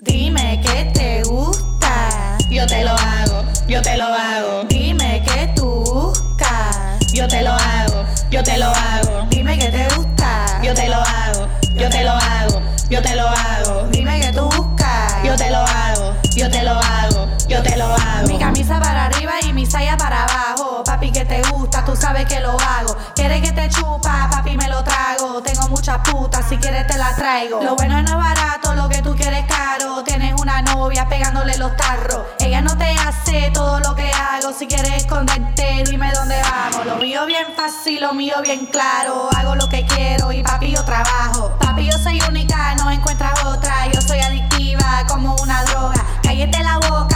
Dime 0.00 0.60
que 0.60 0.90
te 0.92 1.22
gusta, 1.22 2.36
yo 2.50 2.66
te 2.66 2.82
lo 2.82 2.90
hago, 2.90 3.44
yo 3.68 3.80
te 3.80 3.96
lo 3.96 4.06
hago. 4.06 4.64
Dime 4.68 5.22
que 5.24 5.52
tú 5.54 5.84
buscas, 5.84 6.98
yo 7.14 7.28
te 7.28 7.42
lo 7.42 7.52
hago, 7.52 8.04
yo 8.28 8.42
te 8.42 8.58
lo 8.58 8.70
hago. 8.74 9.24
Dime 9.30 9.56
que 9.56 9.68
te 9.68 9.86
gusta, 9.94 10.60
yo 10.64 10.74
te 10.74 10.88
lo 10.88 10.96
hago, 10.96 11.46
yo 11.76 11.88
te 11.88 12.02
lo 12.02 12.10
hago, 12.10 12.60
yo 12.90 13.00
te 13.00 13.14
lo 13.14 13.28
hago. 13.28 13.88
Dime 13.92 14.20
que 14.20 14.32
tú 14.32 14.42
buscas, 14.56 15.22
yo 15.22 15.36
te 15.36 15.48
lo 15.48 15.58
hago, 15.58 16.12
yo 16.34 16.50
te 16.50 16.64
lo 16.64 16.72
hago, 16.72 17.28
yo 17.46 17.62
te 17.62 17.76
lo 17.76 17.84
hago. 17.84 18.26
Mi 18.26 18.36
camisa 18.36 18.80
para 18.80 19.11
mi 19.53 19.66
saya 19.66 19.96
para 19.96 20.24
abajo. 20.24 20.82
Papi 20.84 21.12
que 21.12 21.24
te 21.24 21.42
gusta, 21.50 21.84
tú 21.84 21.94
sabes 21.96 22.26
que 22.26 22.40
lo 22.40 22.50
hago. 22.50 22.96
Quieres 23.14 23.42
que 23.42 23.53
te 23.53 23.68
chupa, 23.68 24.28
papi 24.30 24.57
me 24.57 24.68
lo 24.68 24.82
trago. 24.82 25.42
Tengo 25.42 25.68
muchas 25.68 25.98
putas, 25.98 26.46
si 26.48 26.57
quieres 26.57 26.86
te 26.86 26.96
las 26.98 27.16
traigo. 27.16 27.62
Lo 27.62 27.76
bueno 27.76 28.03
no 28.03 28.11
es 28.11 28.16
barato, 28.16 28.74
lo 28.74 28.88
que 28.88 29.03
tú 29.03 29.14
quieres 29.14 29.44
caro. 29.46 30.03
Tienes 30.05 30.34
una 30.40 30.62
novia 30.62 31.09
pegándole 31.09 31.57
los 31.59 31.76
tarros. 31.76 32.26
Ella 32.40 32.61
no 32.61 32.76
te 32.76 32.90
hace 32.90 33.50
todo 33.53 33.80
lo 33.80 33.94
que 33.94 34.11
hago. 34.11 34.53
Si 34.53 34.66
quieres 34.66 34.92
esconderte, 34.96 35.84
dime 35.88 36.11
dónde 36.12 36.40
vamos. 36.42 36.86
Lo 36.86 36.96
mío 36.96 37.26
bien 37.26 37.46
fácil, 37.57 38.00
lo 38.00 38.14
mío 38.14 38.36
bien 38.42 38.66
claro. 38.66 39.28
Hago 39.36 39.55
lo 39.55 39.68
que 39.68 39.86
quiero 39.86 40.32
y 40.32 40.42
papi 40.42 40.72
yo 40.72 40.84
trabajo. 40.84 41.53
Papi 41.59 41.90
yo 41.90 41.98
soy 41.98 42.20
única, 42.28 42.74
no 42.76 42.90
encuentras 42.90 43.44
otra. 43.44 43.86
Yo 43.92 44.00
soy 44.00 44.20
adictiva 44.20 45.05
como 45.09 45.34
una 45.42 45.62
droga. 45.64 46.05
Cállate 46.22 46.62
la 46.62 46.78
boca, 46.78 47.11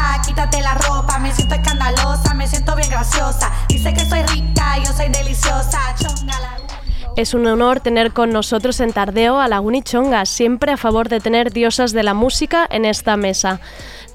Es 7.16 7.32
un 7.32 7.47
honor 7.47 7.80
tener 7.80 8.12
con 8.12 8.30
nosotros 8.30 8.78
en 8.80 8.92
Tardeo 8.92 9.40
a 9.40 9.49
Laguni 9.49 9.82
Chonga, 9.82 10.26
siempre 10.26 10.72
a 10.72 10.76
favor 10.76 11.09
de 11.09 11.18
tener 11.18 11.51
diosas 11.51 11.92
de 11.92 12.03
la 12.03 12.12
música 12.12 12.66
en 12.70 12.84
esta 12.84 13.16
mesa. 13.16 13.61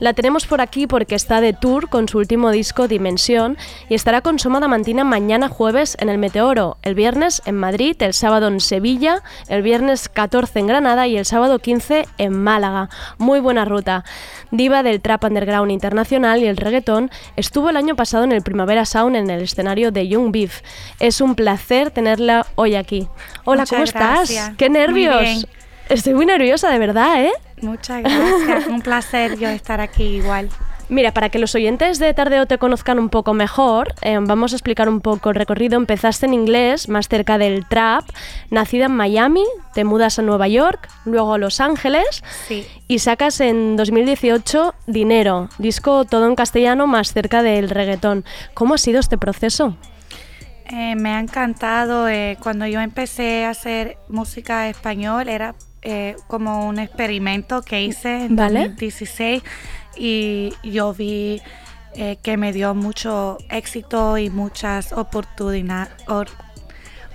La 0.02 0.14
tenemos 0.14 0.48
por 0.48 0.62
aquí 0.62 0.88
porque 0.88 1.14
está 1.14 1.42
de 1.42 1.54
tour 1.54 1.88
con 1.88 2.10
su 2.10 2.18
último 2.18 2.50
disco 2.50 2.88
Dimensión 2.88 3.56
y 3.88 3.94
estará 3.94 4.22
con 4.22 4.40
Soma 4.40 4.60
Mantina 4.68 5.04
mañana 5.04 5.48
jueves 5.48 5.96
en 6.00 6.10
el 6.10 6.18
Meteoro, 6.18 6.78
el 6.82 6.96
viernes 6.96 7.44
en 7.46 7.56
Madrid, 7.56 7.96
el 8.00 8.16
sábado 8.16 8.48
en 8.48 8.62
Sevilla, 8.62 9.22
el 9.48 9.62
viernes 9.62 10.10
14 10.10 10.58
en 10.58 10.66
Granada 10.66 11.06
y 11.06 11.18
el 11.18 11.26
sábado 11.26 11.60
15 11.60 12.08
en 12.18 12.34
Málaga. 12.34 12.90
Muy 13.20 13.42
buena 13.42 13.64
ruta. 13.64 14.04
Diva 14.50 14.82
del 14.82 15.02
trap 15.02 15.24
underground 15.26 15.72
internacional 15.72 16.42
y 16.42 16.48
el 16.48 16.58
reggaetón, 16.58 17.12
estuvo 17.36 17.70
el 17.70 17.78
año 17.78 17.96
pasado 17.96 18.24
en 18.24 18.32
el 18.32 18.42
Primavera 18.42 18.86
Sound 18.86 19.16
en 19.16 19.30
el 19.30 19.44
escenario 19.44 19.92
de 19.92 20.08
Young 20.08 20.32
Beef. 20.32 20.62
Es 21.00 21.22
un 21.22 21.36
placer 21.36 21.92
tenerla 21.92 22.48
hoy 22.56 22.74
aquí. 22.74 23.08
Hola, 23.46 23.66
Muchas 23.66 23.92
¿cómo 23.94 24.02
gracias. 24.02 24.30
estás? 24.32 24.58
¡Qué 24.58 24.68
nervios! 24.68 25.46
Estoy 25.90 26.14
muy 26.14 26.26
nerviosa, 26.26 26.70
de 26.70 26.80
verdad, 26.80 27.24
¿eh? 27.26 27.32
Muchas 27.62 28.02
gracias, 28.04 28.68
un 28.68 28.82
placer 28.82 29.38
yo 29.38 29.50
estar 29.50 29.82
aquí 29.82 30.04
igual. 30.04 30.50
Mira, 30.90 31.14
para 31.14 31.30
que 31.30 31.40
los 31.40 31.56
oyentes 31.56 32.00
de 32.00 32.14
Tardeo 32.14 32.48
te 32.48 32.58
conozcan 32.58 33.00
un 33.00 33.08
poco 33.10 33.34
mejor, 33.34 33.94
eh, 34.02 34.18
vamos 34.20 34.52
a 34.52 34.56
explicar 34.58 34.90
un 34.90 35.00
poco 35.00 35.30
el 35.30 35.36
recorrido. 35.36 35.78
Empezaste 35.78 36.26
en 36.26 36.34
inglés, 36.34 36.90
más 36.90 37.08
cerca 37.08 37.38
del 37.38 37.66
trap, 37.66 38.04
nacida 38.50 38.86
en 38.88 38.92
Miami, 38.96 39.46
te 39.74 39.86
mudas 39.86 40.20
a 40.20 40.22
Nueva 40.22 40.50
York, 40.50 40.90
luego 41.06 41.34
a 41.36 41.38
Los 41.38 41.62
Ángeles 41.62 42.24
Sí. 42.48 42.68
y 42.90 43.00
sacas 43.00 43.40
en 43.40 43.78
2018 43.78 44.76
Dinero, 44.86 45.48
disco 45.60 46.04
todo 46.04 46.28
en 46.28 46.36
castellano, 46.36 46.88
más 46.88 47.14
cerca 47.14 47.42
del 47.42 47.70
reggaetón. 47.70 48.26
¿Cómo 48.54 48.74
ha 48.74 48.78
sido 48.78 49.00
este 49.00 49.18
proceso? 49.18 49.78
Eh, 50.66 50.96
me 50.96 51.12
ha 51.14 51.20
encantado. 51.20 52.10
eh, 52.10 52.38
cuando 52.42 52.66
yo 52.68 52.82
empecé 52.82 53.46
a 53.46 53.52
hacer 53.52 53.98
música 54.10 54.68
español 54.68 55.30
era 55.30 55.56
eh, 55.82 56.16
como 56.28 56.68
un 56.68 56.80
experimento 56.80 57.62
que 57.62 57.84
hice 57.84 58.26
en 58.26 58.36
Vale. 58.36 58.60
2016 58.70 59.44
y 59.98 60.54
yo 60.64 60.94
vi 60.94 61.42
eh, 61.96 62.18
que 62.22 62.38
me 62.38 62.54
dio 62.54 62.74
mucho 62.76 63.38
éxito 63.50 64.18
y 64.18 64.30
muchas 64.30 64.94
oportunidad- 64.94 65.90
or- 66.08 66.30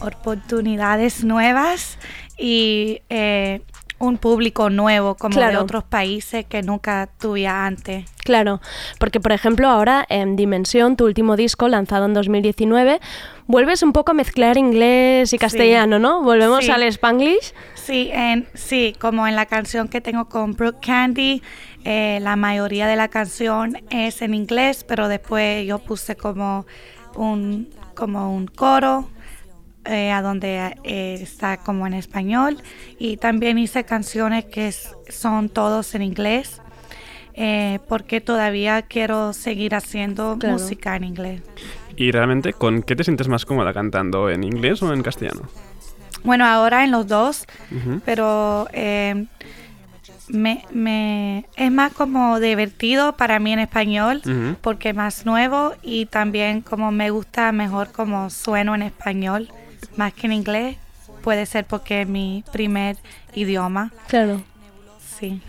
oportunidades 0.00 1.24
nuevas 1.24 1.98
y 2.38 3.00
eh, 3.08 3.62
un 3.98 4.18
público 4.18 4.68
nuevo 4.70 5.14
como 5.14 5.34
de 5.34 5.40
Claro. 5.40 5.62
otros 5.62 5.84
países 5.84 6.44
que 6.44 6.62
nunca 6.62 7.08
tuve 7.18 7.46
antes. 7.46 8.04
Claro, 8.24 8.60
porque 8.98 9.20
por 9.20 9.32
ejemplo 9.32 9.68
ahora 9.68 10.04
en 10.08 10.36
Dimensión, 10.36 10.96
tu 10.96 11.04
último 11.06 11.36
disco 11.36 11.68
lanzado 11.68 12.04
en 12.06 12.12
2019, 12.14 13.00
vuelves 13.46 13.82
un 13.82 13.92
poco 13.92 14.10
a 14.10 14.14
mezclar 14.14 14.58
inglés 14.58 15.32
y 15.32 15.38
castellano, 15.38 15.98
¿no? 15.98 16.22
Volvemos 16.22 16.64
Sí. 16.64 16.70
al 16.70 16.82
spanglish. 16.82 17.54
Sí, 17.74 18.10
en, 18.12 18.46
sí, 18.54 18.94
como 18.98 19.26
en 19.26 19.36
la 19.36 19.46
canción 19.46 19.88
que 19.88 20.00
tengo 20.00 20.26
con 20.28 20.52
Brooke 20.54 20.84
Candy, 20.84 21.42
eh, 21.84 22.18
la 22.20 22.34
mayoría 22.36 22.86
de 22.88 22.96
la 22.96 23.08
canción 23.08 23.78
es 23.90 24.20
en 24.22 24.34
inglés, 24.34 24.84
pero 24.84 25.08
después 25.08 25.64
yo 25.66 25.78
puse 25.78 26.16
como 26.16 26.66
un, 27.14 27.68
como 27.94 28.34
un 28.34 28.46
coro 28.48 29.08
eh, 29.86 30.10
a 30.12 30.22
donde 30.22 30.74
eh, 30.84 31.18
está 31.20 31.56
como 31.58 31.86
en 31.86 31.94
español 31.94 32.58
y 32.98 33.16
también 33.16 33.58
hice 33.58 33.84
canciones 33.84 34.44
que 34.46 34.68
es- 34.68 34.94
son 35.08 35.48
todos 35.48 35.94
en 35.94 36.02
inglés 36.02 36.60
eh, 37.34 37.78
porque 37.88 38.20
todavía 38.20 38.82
quiero 38.82 39.32
seguir 39.32 39.74
haciendo 39.74 40.36
Claro. 40.38 40.54
música 40.58 40.96
en 40.96 41.04
inglés. 41.04 41.42
Y 41.96 42.10
realmente, 42.10 42.52
¿con 42.54 42.82
qué 42.82 42.96
te 42.96 43.04
sientes 43.04 43.28
más 43.28 43.44
cómoda 43.44 43.72
cantando? 43.74 44.30
¿En 44.30 44.42
inglés 44.44 44.82
o 44.82 44.92
en 44.92 45.02
castellano? 45.02 45.42
Bueno, 46.24 46.46
ahora 46.46 46.82
en 46.84 46.90
los 46.90 47.06
dos, 47.06 47.44
pero 48.04 48.66
eh, 48.72 49.26
me, 50.28 50.64
me- 50.72 51.46
es 51.56 51.70
más 51.70 51.92
como 51.92 52.40
divertido 52.40 53.16
para 53.16 53.38
mí 53.38 53.52
en 53.52 53.60
español 53.60 54.22
porque 54.60 54.90
es 54.90 54.94
más 54.94 55.24
nuevo 55.26 55.74
y 55.82 56.06
también 56.06 56.62
como 56.62 56.90
me 56.90 57.10
gusta 57.10 57.52
mejor 57.52 57.92
como 57.92 58.28
sueno 58.30 58.74
en 58.74 58.82
español 58.82 59.48
más 59.96 60.12
que 60.12 60.26
en 60.26 60.32
inglés. 60.32 60.76
Puede 61.22 61.46
ser 61.46 61.64
porque 61.64 62.02
es 62.02 62.08
mi 62.08 62.44
primer 62.52 62.96
idioma. 63.34 63.90
Claro. 64.08 64.42
Sí. 65.18 65.40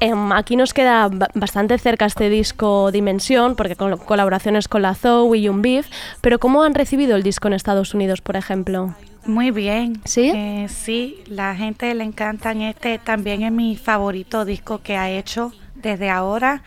Em, 0.00 0.32
aquí 0.32 0.54
nos 0.54 0.74
queda 0.74 1.08
ba- 1.08 1.30
bastante 1.34 1.78
cerca 1.78 2.04
este 2.06 2.28
disco 2.28 2.90
Dimensión, 2.92 3.56
porque 3.56 3.74
con 3.74 3.96
colaboraciones 3.98 4.68
con 4.68 4.82
la 4.82 4.94
Zoe 4.94 5.38
y 5.38 5.42
Young 5.42 5.62
Beef, 5.62 5.88
pero 6.20 6.38
¿cómo 6.38 6.62
han 6.62 6.74
recibido 6.74 7.16
el 7.16 7.22
disco 7.22 7.48
en 7.48 7.54
Estados 7.54 7.94
Unidos, 7.94 8.20
por 8.20 8.36
ejemplo? 8.36 8.94
Muy 9.24 9.50
bien. 9.50 10.00
¿Sí? 10.04 10.30
Eh, 10.34 10.66
sí, 10.68 11.18
la 11.26 11.54
gente 11.56 11.92
le 11.94 12.04
encantan 12.04 12.62
este. 12.62 12.98
También 12.98 13.42
es 13.42 13.50
mi 13.52 13.76
favorito 13.76 14.44
disco 14.44 14.80
que 14.82 14.96
ha 14.96 15.10
hecho 15.10 15.52
desde 15.74 16.10
ahora. 16.10 16.62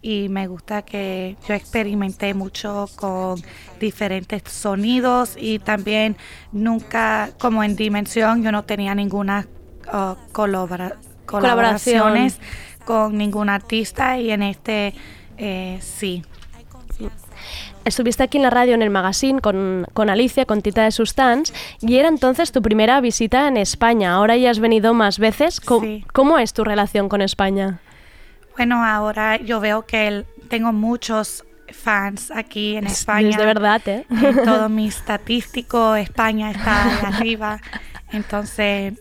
Y 0.00 0.28
me 0.28 0.46
gusta 0.46 0.82
que 0.82 1.36
yo 1.48 1.54
experimenté 1.54 2.32
mucho 2.32 2.88
con 2.96 3.42
diferentes 3.80 4.42
sonidos 4.46 5.36
y 5.36 5.58
también 5.58 6.16
nunca, 6.52 7.30
como 7.40 7.64
en 7.64 7.74
Dimensión, 7.74 8.42
yo 8.44 8.52
no 8.52 8.62
tenía 8.64 8.94
ninguna 8.94 9.48
uh, 9.92 10.14
colabora- 10.32 10.94
colaboraciones 11.26 12.38
con 12.84 13.18
ningún 13.18 13.48
artista 13.48 14.18
y 14.18 14.30
en 14.30 14.42
este 14.44 14.94
eh, 15.36 15.78
sí. 15.82 16.22
estuviste 17.84 18.22
aquí 18.22 18.36
en 18.38 18.44
la 18.44 18.50
radio 18.50 18.74
en 18.74 18.82
el 18.82 18.90
magazine 18.90 19.40
con, 19.40 19.84
con 19.94 20.10
Alicia, 20.10 20.44
con 20.46 20.62
Tita 20.62 20.84
de 20.84 20.92
Sustans, 20.92 21.52
y 21.80 21.96
era 21.96 22.08
entonces 22.08 22.52
tu 22.52 22.62
primera 22.62 23.00
visita 23.00 23.48
en 23.48 23.56
España. 23.56 24.14
Ahora 24.14 24.36
ya 24.36 24.50
has 24.50 24.60
venido 24.60 24.94
más 24.94 25.18
veces. 25.18 25.60
¿Cómo, 25.60 25.80
Sí. 25.80 26.04
cómo 26.12 26.38
es 26.38 26.52
tu 26.52 26.62
relación 26.64 27.08
con 27.08 27.20
España? 27.20 27.80
Bueno, 28.58 28.84
ahora 28.84 29.36
yo 29.36 29.60
veo 29.60 29.86
que 29.86 30.08
el- 30.08 30.26
tengo 30.48 30.72
muchos 30.72 31.44
fans 31.72 32.30
aquí 32.34 32.76
en 32.76 32.86
Es- 32.86 32.98
España. 33.00 33.30
es 33.30 33.36
de 33.36 33.44
verdad, 33.46 33.80
¿eh? 33.86 34.04
En 34.10 34.10
todo 34.44 34.68
mi 34.68 34.88
estadístico, 34.88 35.94
España 35.94 36.50
está 36.50 37.06
arriba. 37.06 37.60
Entonces, 38.10 38.94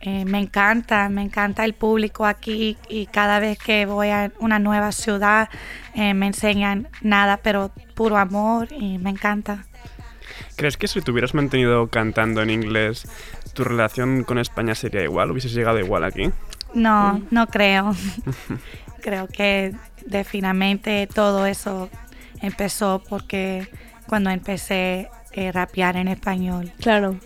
eh, 0.00 0.24
me 0.26 0.38
encanta, 0.38 1.08
me 1.08 1.22
encanta 1.22 1.64
el 1.64 1.72
público 1.72 2.26
aquí 2.26 2.76
y 2.90 3.06
cada 3.06 3.38
vez 3.40 3.58
que 3.58 3.86
voy 3.86 4.08
a 4.10 4.32
una 4.38 4.58
nueva 4.58 4.92
ciudad 4.92 5.48
eh, 5.94 6.12
me 6.14 6.26
enseñan 6.26 6.88
nada, 7.00 7.38
pero 7.38 7.70
puro 7.94 8.18
amor 8.18 8.68
y 8.70 8.98
me 8.98 9.08
encanta. 9.10 9.64
¿Crees 10.56 10.76
que 10.76 10.88
si 10.88 11.00
te 11.00 11.10
hubieras 11.10 11.32
mantenido 11.32 11.88
cantando 11.88 12.42
en 12.42 12.50
inglés, 12.50 13.06
tu 13.54 13.64
relación 13.64 14.24
con 14.24 14.38
España 14.38 14.74
sería 14.74 15.02
igual? 15.02 15.30
¿Hubieses 15.30 15.54
llegado 15.54 15.78
igual 15.78 16.04
aquí? 16.04 16.30
No, 16.74 17.20
no 17.30 17.46
creo. 17.46 17.94
creo 19.00 19.26
que 19.26 19.74
definitivamente 20.06 21.06
todo 21.12 21.46
eso 21.46 21.88
empezó 22.40 23.02
porque 23.08 23.68
cuando 24.06 24.30
empecé 24.30 25.08
a 25.36 25.52
rapear 25.52 25.96
en 25.96 26.08
español. 26.08 26.72
Claro. 26.80 27.16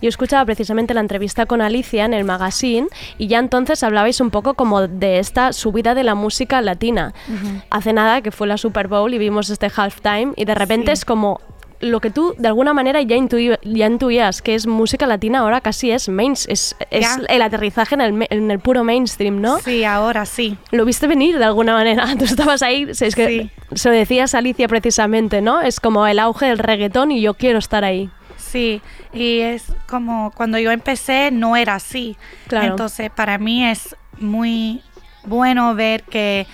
Yo 0.00 0.08
escuchaba 0.08 0.44
precisamente 0.44 0.94
la 0.94 1.00
entrevista 1.00 1.46
con 1.46 1.60
Alicia 1.60 2.04
en 2.04 2.14
el 2.14 2.24
magazine 2.24 2.86
y 3.18 3.26
ya 3.26 3.38
entonces 3.40 3.82
hablabais 3.82 4.20
un 4.20 4.30
poco 4.30 4.54
como 4.54 4.86
de 4.86 5.18
esta 5.18 5.52
subida 5.52 5.94
de 5.96 6.04
la 6.04 6.14
música 6.14 6.60
latina. 6.60 7.12
Ujú. 7.28 7.60
Hace 7.70 7.92
nada 7.92 8.22
que 8.22 8.30
fue 8.30 8.46
la 8.46 8.56
Super 8.56 8.86
Bowl 8.86 9.12
y 9.12 9.18
vimos 9.18 9.50
este 9.50 9.68
halftime 9.74 10.32
y 10.36 10.44
de 10.44 10.54
repente 10.54 10.86
Sí. 10.86 10.92
es 10.92 11.04
como 11.04 11.40
lo 11.80 12.00
que 12.00 12.10
tú 12.10 12.34
de 12.38 12.48
alguna 12.48 12.74
manera 12.74 13.00
ya, 13.02 13.16
intuí- 13.16 13.58
ya 13.62 13.86
intuías 13.86 14.42
que 14.42 14.54
es 14.54 14.66
música 14.66 15.06
latina 15.06 15.38
ahora 15.40 15.60
casi 15.60 15.90
es 15.90 16.08
main, 16.08 16.32
es, 16.32 16.76
el 16.90 17.42
aterrizaje 17.42 17.94
en 17.94 18.00
el, 18.02 18.26
en 18.30 18.50
el 18.50 18.58
puro 18.60 18.84
mainstream, 18.84 19.40
¿no? 19.40 19.58
Sí, 19.60 19.84
ahora 19.84 20.26
sí. 20.26 20.58
Lo 20.72 20.84
viste 20.84 21.06
venir 21.06 21.38
de 21.38 21.44
alguna 21.44 21.72
manera. 21.72 22.06
Tú 22.18 22.24
estabas 22.24 22.62
ahí, 22.62 22.86
es 22.88 23.14
que 23.14 23.50
se 23.74 23.88
lo 23.88 23.94
decías 23.94 24.34
a 24.34 24.38
Alicia 24.38 24.68
precisamente, 24.68 25.40
¿no? 25.40 25.60
Es 25.62 25.80
como 25.80 26.06
el 26.06 26.18
auge 26.18 26.46
del 26.46 26.58
reggaetón 26.58 27.12
y 27.12 27.20
yo 27.22 27.34
quiero 27.34 27.58
estar 27.58 27.82
ahí. 27.84 28.10
Sí, 28.36 28.80
y 29.12 29.38
es 29.40 29.64
como 29.88 30.32
cuando 30.32 30.58
yo 30.58 30.70
empecé 30.70 31.30
no 31.30 31.56
era 31.56 31.76
así. 31.76 32.16
Claro. 32.48 32.66
Entonces 32.68 33.10
para 33.10 33.38
mí 33.38 33.64
es 33.64 33.96
muy 34.18 34.82
bueno 35.24 35.74
ver 35.74 36.02
que 36.02 36.46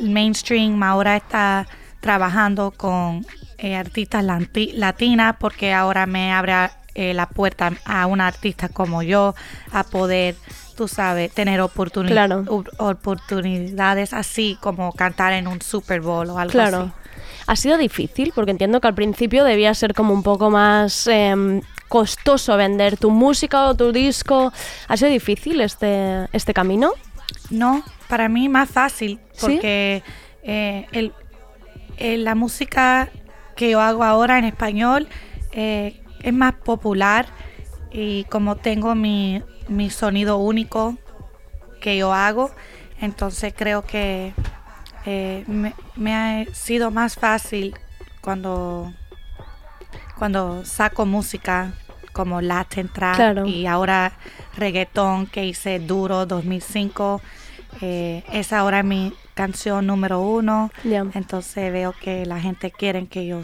mainstream 0.00 0.82
ahora 0.82 1.16
está 1.16 1.66
trabajando 2.00 2.72
con 2.76 3.24
eh, 3.64 3.74
artistas 3.76 4.24
latinas 4.74 5.36
porque 5.38 5.72
ahora 5.72 6.06
me 6.06 6.32
abre 6.32 6.52
eh, 6.94 7.14
la 7.14 7.26
puerta 7.26 7.72
a 7.84 8.06
una 8.06 8.26
artista 8.26 8.68
como 8.68 9.02
yo 9.02 9.34
a 9.72 9.84
poder, 9.84 10.36
tú 10.76 10.86
sabes, 10.86 11.32
tener 11.32 11.60
oportuni- 11.60 12.08
Claro. 12.08 12.44
u- 12.48 12.64
oportunidades 12.78 14.12
así 14.12 14.58
como 14.60 14.92
cantar 14.92 15.32
en 15.32 15.46
un 15.48 15.60
Super 15.62 16.00
Bowl 16.00 16.28
o 16.30 16.38
algo 16.38 16.52
Claro. 16.52 16.78
así. 16.82 16.92
Ha 17.46 17.56
sido 17.56 17.76
difícil 17.78 18.32
porque 18.34 18.50
entiendo 18.52 18.80
que 18.80 18.86
al 18.88 18.94
principio 18.94 19.44
debía 19.44 19.74
ser 19.74 19.94
como 19.94 20.12
un 20.14 20.22
poco 20.22 20.50
más 20.50 21.06
em, 21.06 21.60
costoso 21.88 22.56
vender 22.56 22.96
tu 22.96 23.10
música 23.10 23.64
o 23.66 23.74
tu 23.74 23.92
disco. 23.92 24.52
¿Ha 24.88 24.96
sido 24.96 25.10
difícil 25.10 25.60
este, 25.60 26.26
este 26.32 26.54
camino? 26.54 26.92
No, 27.50 27.82
para 28.08 28.28
mí 28.28 28.48
más 28.48 28.68
fácil 28.70 29.18
¿Sí? 29.32 29.38
porque 29.40 30.02
eh, 30.42 30.86
el, 30.92 31.12
el- 31.98 32.24
la 32.24 32.34
música 32.34 33.10
que 33.56 33.70
yo 33.70 33.80
hago 33.80 34.04
ahora 34.04 34.38
en 34.38 34.44
español 34.44 35.08
eh, 35.52 36.00
es 36.20 36.32
más 36.32 36.54
popular 36.54 37.26
y 37.92 38.24
como 38.24 38.56
tengo 38.56 38.94
mi, 38.94 39.42
mi 39.68 39.90
sonido 39.90 40.38
único 40.38 40.96
que 41.80 41.96
yo 41.96 42.12
hago, 42.14 42.50
entonces 43.00 43.52
creo 43.56 43.82
que 43.82 44.32
eh, 45.06 45.44
me, 45.46 45.74
me 45.96 46.14
ha 46.14 46.44
sido 46.54 46.90
más 46.90 47.14
fácil 47.16 47.74
cuando, 48.22 48.92
cuando 50.18 50.64
saco 50.64 51.04
música 51.06 51.72
como 52.12 52.40
Latin 52.40 52.88
Trap 52.88 53.16
Claro. 53.16 53.46
y 53.46 53.66
ahora 53.66 54.12
reggaetón 54.56 55.26
que 55.26 55.44
hice 55.44 55.78
duro 55.80 56.26
2005 56.26 57.20
eh, 57.82 58.22
es 58.32 58.52
ahora 58.52 58.82
mi 58.82 59.12
canción 59.34 59.86
número 59.86 60.20
uno 60.20 60.70
entonces 60.84 61.72
veo 61.72 61.92
que 62.00 62.24
la 62.26 62.40
gente 62.40 62.70
quiere 62.70 63.06
que 63.06 63.26
yo 63.26 63.40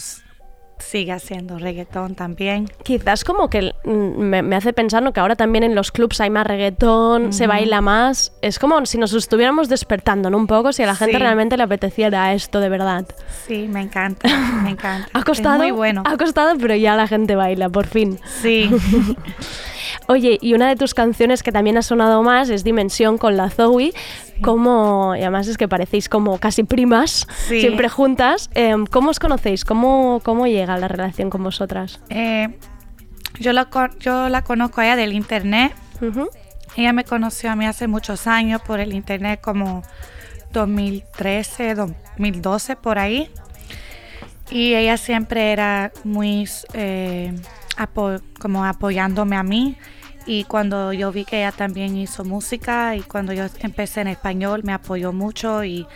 siga 0.79 1.17
haciendo 1.17 1.59
reggaetón 1.59 2.15
también 2.15 2.67
Quizás 2.85 3.23
como 3.23 3.51
que 3.51 3.75
mm, 3.85 3.91
me, 4.19 4.41
me 4.43 4.57
hace 4.57 4.73
pensar 4.73 5.03
¿no? 5.03 5.13
que 5.13 5.21
ahora 5.21 5.37
también 5.37 5.63
en 5.63 5.75
los 5.75 5.93
clubs 5.93 6.23
hay 6.23 6.31
más 6.31 6.47
reggaetón, 6.47 7.35
se 7.35 7.47
baila 7.47 7.83
más. 7.83 8.33
Es 8.41 8.59
como 8.59 8.87
si 8.87 8.97
nos 8.97 9.13
estuviéramos 9.13 9.69
despertando 9.69 10.31
¿no? 10.31 10.39
un 10.39 10.47
poco, 10.47 10.73
si 10.73 10.83
a 10.83 10.87
la 10.87 10.95
gente 10.97 11.17
Sí. 11.19 11.23
realmente 11.23 11.59
le 11.59 11.65
apeteciera 11.65 12.33
esto 12.33 12.61
de 12.61 12.71
verdad. 12.71 13.05
sí 13.47 13.69
me 13.69 13.83
encanta 13.83 14.27
me 14.63 14.71
encanta 14.71 15.07
Ha 15.13 15.23
costado, 15.23 15.57
es 15.57 15.61
muy 15.61 15.71
bueno 15.73 16.03
ha 16.07 16.17
costado, 16.17 16.57
pero 16.59 16.75
ya 16.75 16.97
la 16.97 17.07
gente 17.07 17.37
baila, 17.37 17.69
por 17.69 17.87
fin. 17.87 18.19
sí 18.41 18.71
Oye, 20.07 20.39
y 20.41 20.55
una 20.55 20.69
de 20.69 20.77
tus 20.77 20.95
canciones 20.95 21.43
que 21.43 21.53
también 21.53 21.77
ha 21.79 21.83
sonado 21.83 22.23
más 22.23 22.49
es 22.51 22.65
Dimensión 22.65 23.19
con 23.19 23.37
la 23.37 23.51
Zoe. 23.51 23.93
Como, 24.43 25.15
y 25.17 25.21
además 25.21 25.49
es 25.49 25.59
que 25.59 25.69
parecéis 25.69 26.09
como 26.09 26.39
casi 26.39 26.65
primas, 26.65 27.27
Sí. 27.49 27.61
siempre 27.61 27.89
juntas. 27.89 28.49
Em, 28.55 28.87
¿Cómo 28.87 29.11
os 29.11 29.19
conocéis? 29.19 29.65
¿Cómo, 29.65 30.21
¿Cómo 30.25 30.47
llega 30.47 30.79
la 30.79 30.89
relación 30.89 31.29
con 31.31 31.43
vosotras? 31.43 32.01
Eh, 32.09 32.49
yo, 33.39 33.53
la, 33.53 33.69
yo 34.01 34.29
la 34.29 34.43
conozco 34.43 34.81
a 34.81 34.87
ella 34.87 34.97
del 34.97 35.13
internet. 35.13 35.73
Ella 36.77 36.93
me 36.93 37.05
conoció 37.05 37.51
a 37.51 37.57
mí 37.57 37.67
hace 37.67 37.87
muchos 37.89 38.27
años 38.27 38.63
por 38.63 38.81
el 38.81 38.95
internet, 38.95 39.41
como 39.43 39.83
2013, 40.53 41.75
2012, 41.75 42.77
por 42.77 42.99
ahí. 42.99 43.31
Y 44.51 44.75
ella 44.75 44.97
siempre 44.97 45.53
era 45.53 45.93
muy 46.05 46.49
eh, 46.75 47.35
apo- 47.77 48.21
como 48.41 48.65
apoyándome 48.65 49.37
a 49.37 49.43
mí. 49.43 49.77
Y 50.27 50.45
cuando 50.45 50.93
yo 50.93 51.11
vi 51.13 51.25
que 51.25 51.39
ella 51.39 51.53
también 51.53 51.97
hizo 51.97 52.25
música 52.25 52.95
y 52.95 53.01
cuando 53.01 53.33
yo 53.33 53.45
empecé 53.61 54.03
en 54.03 54.09
español 54.09 54.61
me 54.65 54.73
apoyó 54.73 55.13
mucho 55.13 55.65
y 55.65 55.87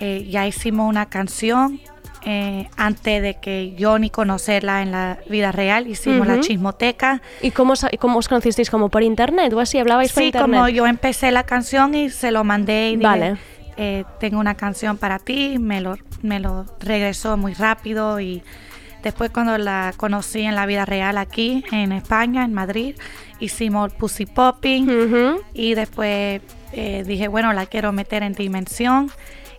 eh, 0.00 0.26
ya 0.28 0.46
hicimos 0.46 0.88
una 0.88 1.06
canción 1.06 1.80
eh, 2.26 2.68
antes 2.76 3.22
de 3.22 3.38
que 3.40 3.74
yo 3.76 3.98
ni 3.98 4.10
conocerla 4.10 4.82
en 4.82 4.90
la 4.90 5.18
vida 5.30 5.52
real. 5.52 5.86
Hicimos 5.86 6.26
la 6.26 6.34
Ujú. 6.34 6.42
chismoteca. 6.42 7.22
¿Y 7.40 7.52
cómo, 7.52 7.72
os- 7.74 7.86
cómo 7.98 8.18
os 8.18 8.28
conocisteis? 8.28 8.70
¿Como 8.70 8.88
por 8.90 9.02
internet 9.02 9.52
o 9.52 9.60
así? 9.60 9.78
¿Hablabais 9.78 10.12
por 10.12 10.22
Sí, 10.22 10.26
internet? 10.26 10.50
como 10.60 10.68
yo 10.68 10.86
empecé 10.86 11.30
la 11.30 11.44
canción 11.44 11.94
y 11.94 12.10
se 12.10 12.30
lo 12.32 12.44
mandé 12.44 12.90
y 12.90 12.96
dije, 12.96 13.06
Vale. 13.08 13.36
eh, 13.76 14.04
tengo 14.18 14.38
una 14.40 14.54
canción 14.56 14.98
para 14.98 15.18
ti, 15.18 15.58
me 15.58 15.80
lo, 15.80 15.96
me 16.22 16.40
lo 16.40 16.66
regresó 16.80 17.36
muy 17.38 17.54
rápido 17.54 18.20
y 18.20 18.42
después 19.02 19.30
cuando 19.30 19.58
la 19.58 19.92
conocí 19.96 20.42
en 20.42 20.54
la 20.54 20.66
vida 20.66 20.84
real 20.84 21.18
aquí 21.18 21.64
en 21.72 21.92
España, 21.92 22.44
en 22.44 22.52
Madrid, 22.52 22.96
hicimos 23.38 23.92
Pussy 23.94 24.26
Popping 24.26 25.38
y 25.54 25.74
después 25.74 26.42
eh, 26.72 27.04
dije, 27.06 27.28
bueno, 27.28 27.52
la 27.52 27.66
quiero 27.66 27.92
meter 27.92 28.22
en 28.22 28.34
dimensión 28.34 29.10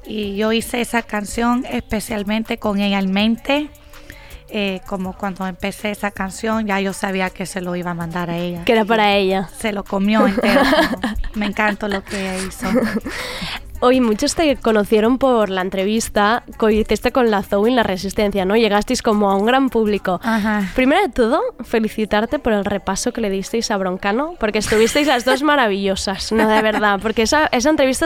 y 0.05 0.35
yo 0.35 0.51
hice 0.51 0.81
esa 0.81 1.01
canción 1.01 1.65
especialmente 1.69 2.57
con 2.57 2.79
ella 2.79 2.99
en 2.99 3.11
mente. 3.11 3.69
Eh, 4.53 4.81
como 4.85 5.15
cuando 5.15 5.47
empecé 5.47 5.91
esa 5.91 6.11
canción 6.11 6.67
ya 6.67 6.81
yo 6.81 6.91
sabía 6.91 7.29
que 7.29 7.45
se 7.45 7.61
lo 7.61 7.73
iba 7.77 7.91
a 7.91 7.93
mandar 7.93 8.29
a 8.29 8.37
ella. 8.37 8.65
Que 8.65 8.73
era 8.73 8.83
para 8.83 9.15
ella. 9.15 9.49
Se 9.57 9.71
lo 9.71 9.85
comió 9.85 10.27
entero. 10.27 10.61
me 11.35 11.45
encantó 11.45 11.87
lo 11.87 12.03
que 12.03 12.19
ella 12.19 12.37
hizo. 12.37 12.67
Hoy 13.83 13.99
muchos 13.99 14.35
te 14.35 14.55
conocieron 14.57 15.17
por 15.17 15.49
la 15.49 15.61
entrevista 15.61 16.43
que 16.59 16.71
hiciste 16.71 17.11
con 17.11 17.31
la 17.31 17.41
Zoe 17.41 17.67
en 17.67 17.75
La 17.75 17.81
Resistencia, 17.81 18.45
¿no? 18.45 18.55
Llegasteis 18.55 19.01
como 19.01 19.31
a 19.31 19.35
un 19.35 19.47
gran 19.47 19.71
público. 19.71 20.19
Ajá. 20.21 20.69
Primero 20.75 21.01
de 21.01 21.09
todo, 21.09 21.41
felicitarte 21.63 22.37
por 22.37 22.53
el 22.53 22.63
repaso 22.63 23.11
que 23.11 23.21
le 23.21 23.31
disteis 23.31 23.71
a 23.71 23.77
Broncano, 23.77 24.35
porque 24.39 24.59
estuvisteis 24.59 25.07
las 25.07 25.25
dos 25.25 25.41
maravillosas, 25.41 26.31
no 26.31 26.47
de 26.47 26.61
verdad, 26.61 26.99
porque 27.01 27.23
esa, 27.23 27.47
esa 27.51 27.71
entrevista 27.71 28.05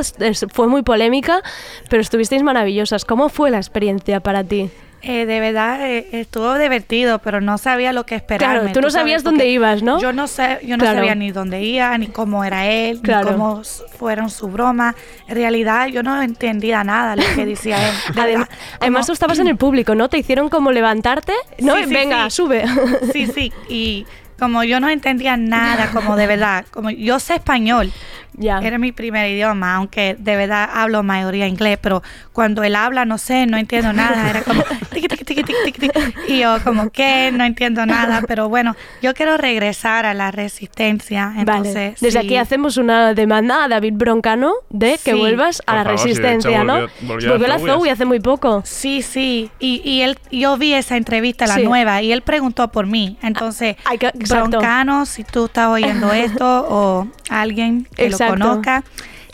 fue 0.54 0.68
muy 0.68 0.82
polémica, 0.82 1.42
pero 1.90 2.02
estuvisteis 2.02 2.42
maravillosas. 2.42 3.04
¿Cómo 3.04 3.28
fue 3.28 3.52
la 3.52 3.58
experiencia 3.58 4.22
para 4.22 4.46
ti? 4.46 4.72
Eh, 5.08 5.26
de 5.28 5.40
verdad 5.40 5.80
eh, 5.90 6.08
estuvo 6.14 6.58
divertido, 6.58 7.20
pero 7.20 7.40
no 7.40 7.58
sabía 7.60 7.94
lo 7.94 8.06
que 8.06 8.16
esperar. 8.16 8.60
Claro, 8.60 8.74
tú 8.74 8.82
no 8.82 8.90
sabías 8.90 9.24
dónde 9.24 9.48
ibas, 9.50 9.84
¿no? 9.84 10.00
Yo 10.02 10.12
no 10.14 10.28
sé, 10.28 10.60
yo 10.64 10.78
no 10.78 10.82
Claro. 10.84 10.98
sabía 10.98 11.14
ni 11.16 11.32
dónde 11.32 11.62
iba, 11.62 11.96
ni 11.98 12.08
cómo 12.08 12.44
era 12.44 12.66
él, 12.66 13.02
Claro. 13.02 13.28
ni 13.28 13.32
cómo 13.34 13.62
fueron 14.00 14.30
su 14.32 14.48
broma. 14.48 14.96
En 15.28 15.36
realidad 15.36 15.88
yo 15.88 16.02
no 16.02 16.22
entendía 16.22 16.84
nada 16.84 17.16
lo 17.16 17.24
que 17.36 17.46
decía 17.46 17.78
él. 17.88 17.96
De 18.16 18.22
Adem- 18.22 18.26
verdad, 18.40 18.50
además 18.80 19.06
tú 19.06 19.14
estabas 19.14 19.38
en 19.40 19.48
el 19.48 19.58
público, 19.58 19.94
¿no? 19.96 20.10
Te 20.10 20.18
hicieron 20.18 20.50
como 20.50 20.72
levantarte, 20.72 21.34
¿no? 21.60 21.76
Sí, 21.78 21.86
Venga, 21.86 22.30
sí. 22.30 22.36
sube. 22.38 22.66
Sí, 23.14 23.28
sí, 23.28 23.54
y 23.70 24.06
como 24.40 24.64
yo 24.64 24.80
no 24.80 24.90
entendía 24.90 25.38
nada, 25.38 25.92
como 25.92 26.16
de 26.18 26.28
verdad, 26.28 26.66
como 26.72 26.90
yo 26.90 27.20
sé 27.20 27.36
español, 27.36 27.92
Ya. 28.38 28.60
era 28.60 28.78
mi 28.78 28.92
primer 28.92 29.30
idioma, 29.30 29.76
aunque 29.76 30.16
de 30.20 30.36
verdad 30.36 30.70
hablo 30.74 31.04
mayoría 31.04 31.48
inglés, 31.48 31.78
pero 31.82 32.04
cuando 32.34 32.64
él 32.64 32.76
habla, 32.76 33.06
no 33.06 33.18
sé, 33.18 33.46
no 33.46 33.58
entiendo 33.58 33.94
nada, 33.94 34.30
era 34.30 34.42
como 34.42 34.64
tiqui, 34.92 35.08
tiqui, 35.08 35.44
tiqui. 35.44 35.90
Y 36.28 36.40
yo 36.40 36.58
como 36.64 36.90
que 36.90 37.32
no 37.34 37.44
entiendo 37.44 37.86
nada, 37.86 38.22
pero 38.28 38.50
bueno, 38.50 38.76
yo 39.02 39.14
quiero 39.14 39.38
regresar 39.38 40.06
a 40.06 40.14
la 40.14 40.32
resistencia. 40.32 41.34
Entonces, 41.38 41.74
vale. 41.74 41.96
Desde 42.00 42.12
sí. 42.22 42.26
aquí 42.26 42.38
hacemos 42.38 42.78
una 42.78 43.14
demanda 43.14 43.64
a 43.64 43.68
David 43.68 43.94
Broncano 43.96 44.54
de 44.70 45.00
que 45.04 45.12
Sí. 45.12 45.18
vuelvas 45.18 45.62
a 45.62 45.66
Por 45.66 45.76
la 45.76 45.84
favor, 45.84 45.94
hecho, 46.00 46.04
resistencia, 46.08 46.64
¿no? 46.64 46.74
volvió- 46.74 46.90
volvió 47.08 47.30
a 47.30 47.32
Volvió 47.34 47.48
la 47.48 47.60
Zoe 47.60 47.92
hace 47.92 48.06
muy 48.06 48.20
poco. 48.20 48.62
Sí, 48.66 49.02
sí. 49.02 49.50
Y, 49.60 49.82
y 49.84 50.02
él, 50.02 50.18
yo 50.32 50.58
vi 50.58 50.74
esa 50.74 50.98
entrevista, 50.98 51.46
la 51.48 51.56
Sí. 51.56 51.64
nueva, 51.64 52.02
y 52.02 52.12
él 52.12 52.22
preguntó 52.22 52.68
por 52.72 52.86
mí. 52.88 53.18
Entonces, 53.22 53.76
exacto. 53.92 54.50
Broncano, 54.50 55.06
si 55.06 55.24
tú 55.24 55.46
estás 55.46 55.68
oyendo 55.70 56.12
esto 56.14 56.66
o 56.70 57.08
alguien 57.30 57.88
que 57.96 58.06
Exacto. 58.06 58.25
lo 58.25 58.25
conozca, 58.30 58.84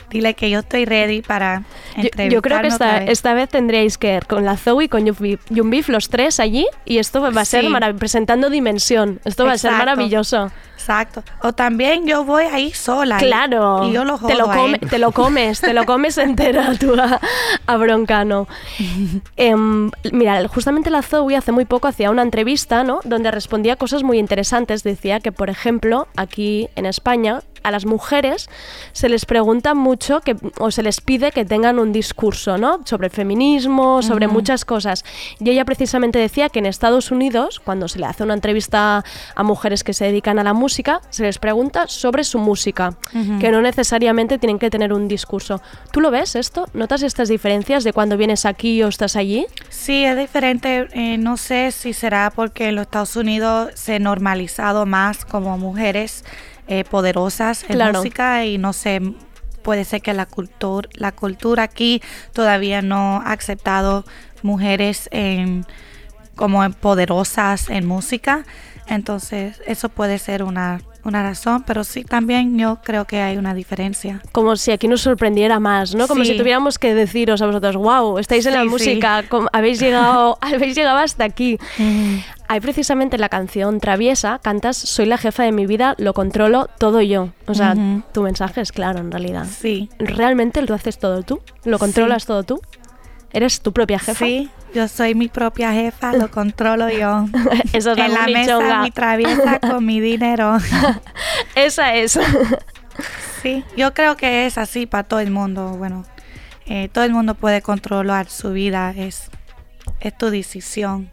dile 0.10 0.34
que 0.34 0.50
yo 0.50 0.60
estoy 0.60 0.84
ready 0.86 1.22
para 1.22 1.60
Yo, 1.96 2.02
entrevistarnos 2.04 2.34
yo 2.34 2.42
creo 2.42 2.62
que 2.62 2.68
esta, 2.68 3.00
vez. 3.00 3.10
esta 3.10 3.34
vez 3.34 3.50
tendríais 3.50 3.98
que 3.98 4.16
ir 4.16 4.26
con 4.28 4.44
la 4.44 4.58
Zoe 4.58 4.86
y 4.86 4.88
con 4.90 5.06
Yumbif, 5.06 5.88
los 5.90 6.10
tres 6.10 6.40
allí, 6.40 6.66
y 6.86 6.98
esto 6.98 7.22
va 7.22 7.42
a 7.42 7.46
ser 7.46 7.64
Sí. 7.66 7.74
presentando 7.98 8.50
Dimensión. 8.50 9.20
Esto 9.24 9.46
va 9.46 9.54
a 9.54 9.58
ser 9.58 9.72
maravilloso. 9.72 10.52
Exacto. 10.76 11.24
O 11.44 11.54
también 11.54 12.08
yo 12.08 12.26
voy 12.26 12.46
ahí 12.46 12.72
sola. 12.74 13.18
y- 13.22 13.26
Claro, 13.28 13.88
Y 13.88 13.94
yo 13.94 14.04
lo 14.04 14.18
te, 14.18 14.34
lo 14.34 14.46
jodo 14.48 14.56
come- 14.58 14.80
te 14.80 14.98
lo 14.98 15.12
comes, 15.12 15.62
te 15.62 15.74
lo 15.76 15.86
comes 15.86 16.18
entera 16.18 16.74
tú 16.80 16.96
a, 17.00 17.22
a 17.68 17.78
Broncano. 17.78 18.48
Em, 19.38 19.92
mira, 20.12 20.48
justamente 20.48 20.90
la 20.90 21.04
Zoe 21.04 21.36
hace 21.36 21.52
muy 21.52 21.66
poco 21.66 21.88
hacía 21.88 22.10
una 22.10 22.24
entrevista, 22.24 22.84
¿no? 22.84 23.00
Donde 23.04 23.30
respondía 23.32 23.76
cosas 23.76 24.02
muy 24.04 24.18
interesantes. 24.18 24.84
Decía 24.84 25.20
que, 25.20 25.32
por 25.32 25.50
ejemplo, 25.52 26.08
aquí 26.18 26.68
en 26.76 26.86
España 26.88 27.42
a 27.64 27.72
las 27.72 27.86
mujeres 27.86 28.50
se 28.94 29.10
les 29.10 29.26
pregunta 29.26 29.74
mucho 29.74 30.22
que, 30.22 30.36
o 30.60 30.72
se 30.72 30.84
les 30.84 31.02
pide 31.02 31.32
que 31.32 31.46
tengan 31.46 31.80
un 31.80 31.92
discurso, 31.92 32.58
¿no? 32.58 32.82
Sobre 32.86 33.08
el 33.08 33.14
feminismo, 33.14 34.02
sobre 34.02 34.26
Ujú. 34.28 34.36
muchas 34.36 34.66
cosas. 34.66 35.04
Y 35.40 35.50
ella 35.50 35.66
precisamente 35.66 36.20
decía 36.20 36.50
que 36.50 36.60
en 36.60 36.66
Estados 36.66 37.12
Unidos, 37.12 37.60
cuando 37.60 37.88
se 37.88 38.00
le 38.00 38.06
hace 38.06 38.24
una 38.24 38.34
entrevista 38.34 39.04
a 39.36 39.44
mujeres 39.44 39.84
que 39.84 39.94
se 39.94 40.06
dedican 40.06 40.40
a 40.40 40.44
la 40.44 40.54
música, 40.54 41.02
se 41.10 41.24
les 41.24 41.40
pregunta 41.40 41.88
sobre 41.88 42.24
su 42.24 42.40
música, 42.40 42.96
Ujú. 43.14 43.40
que 43.40 43.52
no 43.52 43.62
necesariamente 43.62 44.38
tienen 44.38 44.60
que 44.60 44.70
tener 44.70 44.94
un 44.94 45.08
discurso. 45.08 45.62
¿Tú 45.92 46.02
lo 46.02 46.12
ves 46.12 46.36
esto? 46.36 46.68
¿Notas 46.74 47.04
estas 47.04 47.30
diferencias 47.30 47.84
de 47.84 47.94
cuando 47.94 48.18
vienes 48.18 48.46
aquí 48.46 48.82
o 48.84 48.88
estás 48.88 49.16
allí? 49.16 49.46
Sí, 49.70 50.04
es 50.06 50.18
diferente. 50.18 50.88
eh, 50.94 51.18
no 51.18 51.38
sé 51.38 51.72
si 51.72 51.94
será 51.94 52.32
porque 52.36 52.70
en 52.70 52.76
los 52.76 52.84
Estados 52.84 53.16
Unidos 53.16 53.72
se 53.76 53.96
ha 53.96 54.00
normalizado 54.00 54.86
más 54.86 55.26
como 55.26 55.58
mujeres 55.58 56.24
eh, 56.68 56.84
poderosas 56.84 57.64
en 57.64 57.76
Claro. 57.76 58.00
música 58.00 58.46
y 58.46 58.58
no 58.58 58.74
sé, 58.74 59.02
puede 59.62 59.84
ser 59.86 60.02
que 60.02 60.14
la 60.14 60.26
cultura, 60.26 60.88
la 60.94 61.12
cultura 61.12 61.64
aquí 61.64 62.02
todavía 62.34 62.82
no 62.82 63.18
ha 63.24 63.34
aceptado 63.34 64.06
mujeres 64.42 65.08
en, 65.12 65.66
como 66.36 66.64
en 66.64 66.74
poderosas 66.74 67.70
en 67.70 67.86
música. 67.88 68.44
Entonces, 68.88 69.62
eso 69.68 69.88
puede 69.90 70.18
ser 70.18 70.44
una, 70.44 70.82
una 71.06 71.24
razón, 71.24 71.64
pero 71.66 71.84
sí 71.84 72.04
también 72.04 72.58
yo 72.58 72.80
creo 72.84 73.06
que 73.06 73.22
hay 73.22 73.38
una 73.38 73.54
diferencia. 73.54 74.22
Como 74.34 74.56
si 74.58 74.72
aquí 74.72 74.88
nos 74.88 75.02
sorprendiera 75.02 75.60
más, 75.60 75.94
¿no? 75.96 76.08
Como 76.08 76.26
Sí. 76.26 76.32
si 76.32 76.38
tuviéramos 76.38 76.78
que 76.80 76.94
deciros 76.94 77.42
a 77.42 77.46
vosotros, 77.46 77.76
wow, 77.78 78.18
estáis 78.18 78.46
en 78.48 78.54
la 78.56 78.64
Sí, 78.64 78.70
música, 78.70 79.24
habéis 79.54 79.80
llegado, 79.80 80.38
habéis 80.42 80.76
llegado 80.76 80.98
hasta 80.98 81.24
aquí. 81.24 81.58
Hay 82.52 82.60
precisamente 82.60 83.18
la 83.18 83.30
canción 83.30 83.80
Traviesa, 83.80 84.40
cantas 84.44 84.76
Soy 84.76 85.06
la 85.06 85.18
jefa 85.18 85.44
de 85.44 85.54
mi 85.54 85.66
vida, 85.66 85.96
lo 85.98 86.14
controlo 86.14 86.68
todo 86.80 87.00
yo. 87.02 87.30
O 87.48 87.54
sea, 87.54 87.72
Ujú. 87.72 88.04
tu 88.12 88.24
mensaje 88.24 88.60
es 88.60 88.74
claro 88.74 89.00
en 89.00 89.10
realidad. 89.10 89.46
Sí. 89.50 89.90
¿Realmente 90.00 90.62
lo 90.62 90.76
haces 90.76 91.00
todo 91.00 91.24
tú? 91.24 91.40
¿Lo 91.64 91.80
controlas 91.80 92.24
Sí. 92.24 92.28
todo 92.28 92.44
tú? 92.44 92.60
¿Eres 93.32 93.62
tu 93.62 93.72
propia 93.72 94.00
jefa? 94.00 94.26
Sí, 94.26 94.50
yo 94.76 94.90
soy 94.90 95.16
mi 95.16 95.30
propia 95.30 95.72
jefa, 95.72 96.12
lo 96.12 96.30
controlo 96.32 96.90
yo. 96.90 97.26
Esa 97.72 97.94
es 97.94 97.98
en 97.98 98.14
la 98.14 98.28
mesa 98.28 98.82
mi 98.84 98.92
traviesa 98.92 99.60
con 99.62 99.86
mi 99.86 100.02
dinero. 100.02 100.58
Esa 101.56 101.96
es. 101.96 102.20
sí, 103.42 103.64
yo 103.78 103.94
creo 103.94 104.18
que 104.18 104.46
es 104.46 104.58
así 104.58 104.88
para 104.88 105.04
todo 105.06 105.22
el 105.22 105.32
mundo. 105.32 105.78
Bueno, 105.78 106.04
eh, 106.66 106.90
todo 106.92 107.06
el 107.06 107.14
mundo 107.14 107.34
puede 107.36 107.62
controlar 107.62 108.28
su 108.30 108.52
vida, 108.52 108.94
es, 108.98 109.32
es 110.02 110.18
tu 110.18 110.30
decisión. 110.30 111.12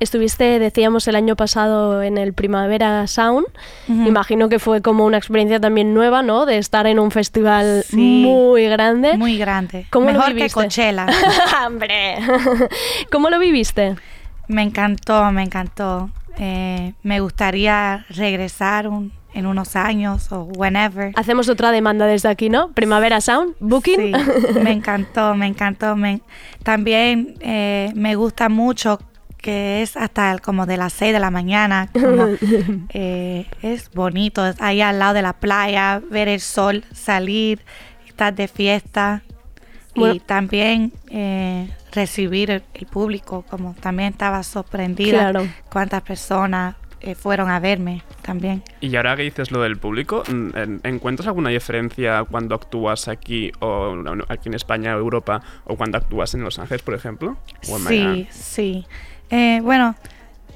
Estuviste, 0.00 0.58
decíamos, 0.58 1.06
el 1.08 1.14
año 1.16 1.36
pasado 1.36 2.02
en 2.02 2.16
el 2.16 2.32
Primavera 2.32 3.06
Sound. 3.06 3.46
Imagino 3.86 4.48
que 4.48 4.58
fue 4.58 4.80
como 4.80 5.04
una 5.04 5.18
experiencia 5.18 5.60
también 5.60 5.92
nueva, 5.92 6.22
¿no? 6.22 6.46
De 6.46 6.56
estar 6.56 6.86
en 6.86 6.98
un 6.98 7.10
festival 7.10 7.84
Sí. 7.86 8.22
muy 8.26 8.64
grande. 8.66 9.18
Muy 9.18 9.36
grande. 9.36 9.86
¿Cómo 9.90 10.06
lo 10.06 10.12
Mejor 10.14 10.28
que 10.28 10.34
viviste? 10.34 10.54
Coachella. 10.54 11.06
¡Hombre! 11.66 12.16
¿Cómo 13.12 13.28
lo 13.28 13.38
viviste? 13.38 13.96
Me 14.48 14.62
encantó, 14.62 15.30
me 15.32 15.42
encantó. 15.42 16.10
Eh, 16.38 16.94
me 17.02 17.20
gustaría 17.20 18.06
regresar 18.08 18.88
un- 18.88 19.12
en 19.34 19.46
unos 19.46 19.76
años 19.76 20.32
o 20.32 20.44
whenever. 20.44 21.12
Hacemos 21.14 21.48
otra 21.50 21.70
demanda 21.72 22.06
desde 22.06 22.28
aquí, 22.30 22.48
¿no? 22.48 22.72
Primavera 22.72 23.20
Sound, 23.20 23.54
Booking. 23.60 23.96
Sí, 23.96 24.12
me 24.60 24.72
encantó, 24.72 25.34
me 25.34 25.46
encantó. 25.46 25.94
Me, 25.94 26.20
también 26.64 27.34
eh, 27.40 27.92
me 27.94 28.14
gusta 28.16 28.48
mucho 28.48 28.98
que 29.40 29.82
es 29.82 29.96
hasta 29.96 30.30
el- 30.32 30.40
como 30.40 30.66
de 30.66 30.76
las 30.76 30.92
6 30.92 31.12
de 31.12 31.20
la 31.20 31.30
mañana. 31.30 31.88
como, 31.92 32.26
eh, 32.94 33.46
es 33.62 33.90
bonito, 33.92 34.46
es 34.46 34.60
ahí 34.60 34.80
al 34.80 34.98
lado 34.98 35.14
de 35.14 35.22
la 35.22 35.32
playa, 35.34 36.00
ver 36.10 36.28
el 36.28 36.40
sol 36.40 36.84
salir, 36.92 37.60
estar 38.06 38.34
de 38.34 38.48
fiesta. 38.48 39.22
Bueno. 39.92 40.14
y 40.14 40.20
también 40.20 40.92
eh, 41.10 41.68
recibir 41.92 42.50
el, 42.52 42.62
el 42.74 42.86
público, 42.86 43.44
como 43.50 43.74
también 43.74 44.12
estaba 44.12 44.40
sorprendida 44.44 45.18
Claro. 45.32 45.48
cuántas 45.68 46.02
personas 46.02 46.76
eh, 47.00 47.16
fueron 47.16 47.50
a 47.50 47.58
verme 47.58 48.02
también. 48.22 48.62
Y 48.80 48.94
ahora 48.94 49.16
que 49.16 49.22
dices 49.22 49.50
lo 49.50 49.60
del 49.62 49.78
público, 49.78 50.22
mm, 50.30 50.56
en- 50.56 50.80
¿encuentras 50.84 51.26
alguna 51.26 51.50
diferencia 51.50 52.22
cuando 52.30 52.54
actúas 52.54 53.08
aquí 53.08 53.50
o 53.58 53.96
aquí 54.28 54.48
en 54.48 54.54
España 54.54 54.94
o 54.94 55.00
Europa 55.00 55.42
o 55.64 55.76
cuando 55.76 55.98
actúas 55.98 56.34
en 56.34 56.44
Los 56.44 56.60
Ángeles, 56.60 56.82
por 56.82 56.94
ejemplo? 56.94 57.36
Sí, 57.62 58.28
sí. 58.30 58.86
Eh, 59.30 59.60
bueno, 59.62 59.94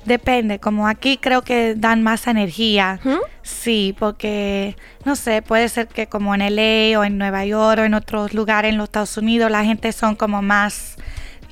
depende. 0.04 0.58
Como 0.58 0.86
aquí 0.86 1.16
creo 1.18 1.42
que 1.42 1.74
dan 1.74 2.02
más 2.02 2.26
energía. 2.26 3.00
Sí, 3.42 3.94
porque, 3.98 4.76
no 5.04 5.16
sé, 5.16 5.42
puede 5.42 5.68
ser 5.68 5.88
que 5.88 6.06
como 6.06 6.34
en 6.34 6.40
LA 6.40 6.98
o 6.98 7.04
en 7.04 7.18
Nueva 7.18 7.44
York 7.44 7.80
o 7.80 7.84
en 7.84 7.94
otros 7.94 8.34
lugares 8.34 8.72
en 8.72 8.78
los 8.78 8.84
Estados 8.84 9.16
Unidos 9.16 9.50
la 9.50 9.64
gente 9.64 9.92
son 9.92 10.16
como 10.16 10.42
más, 10.42 10.96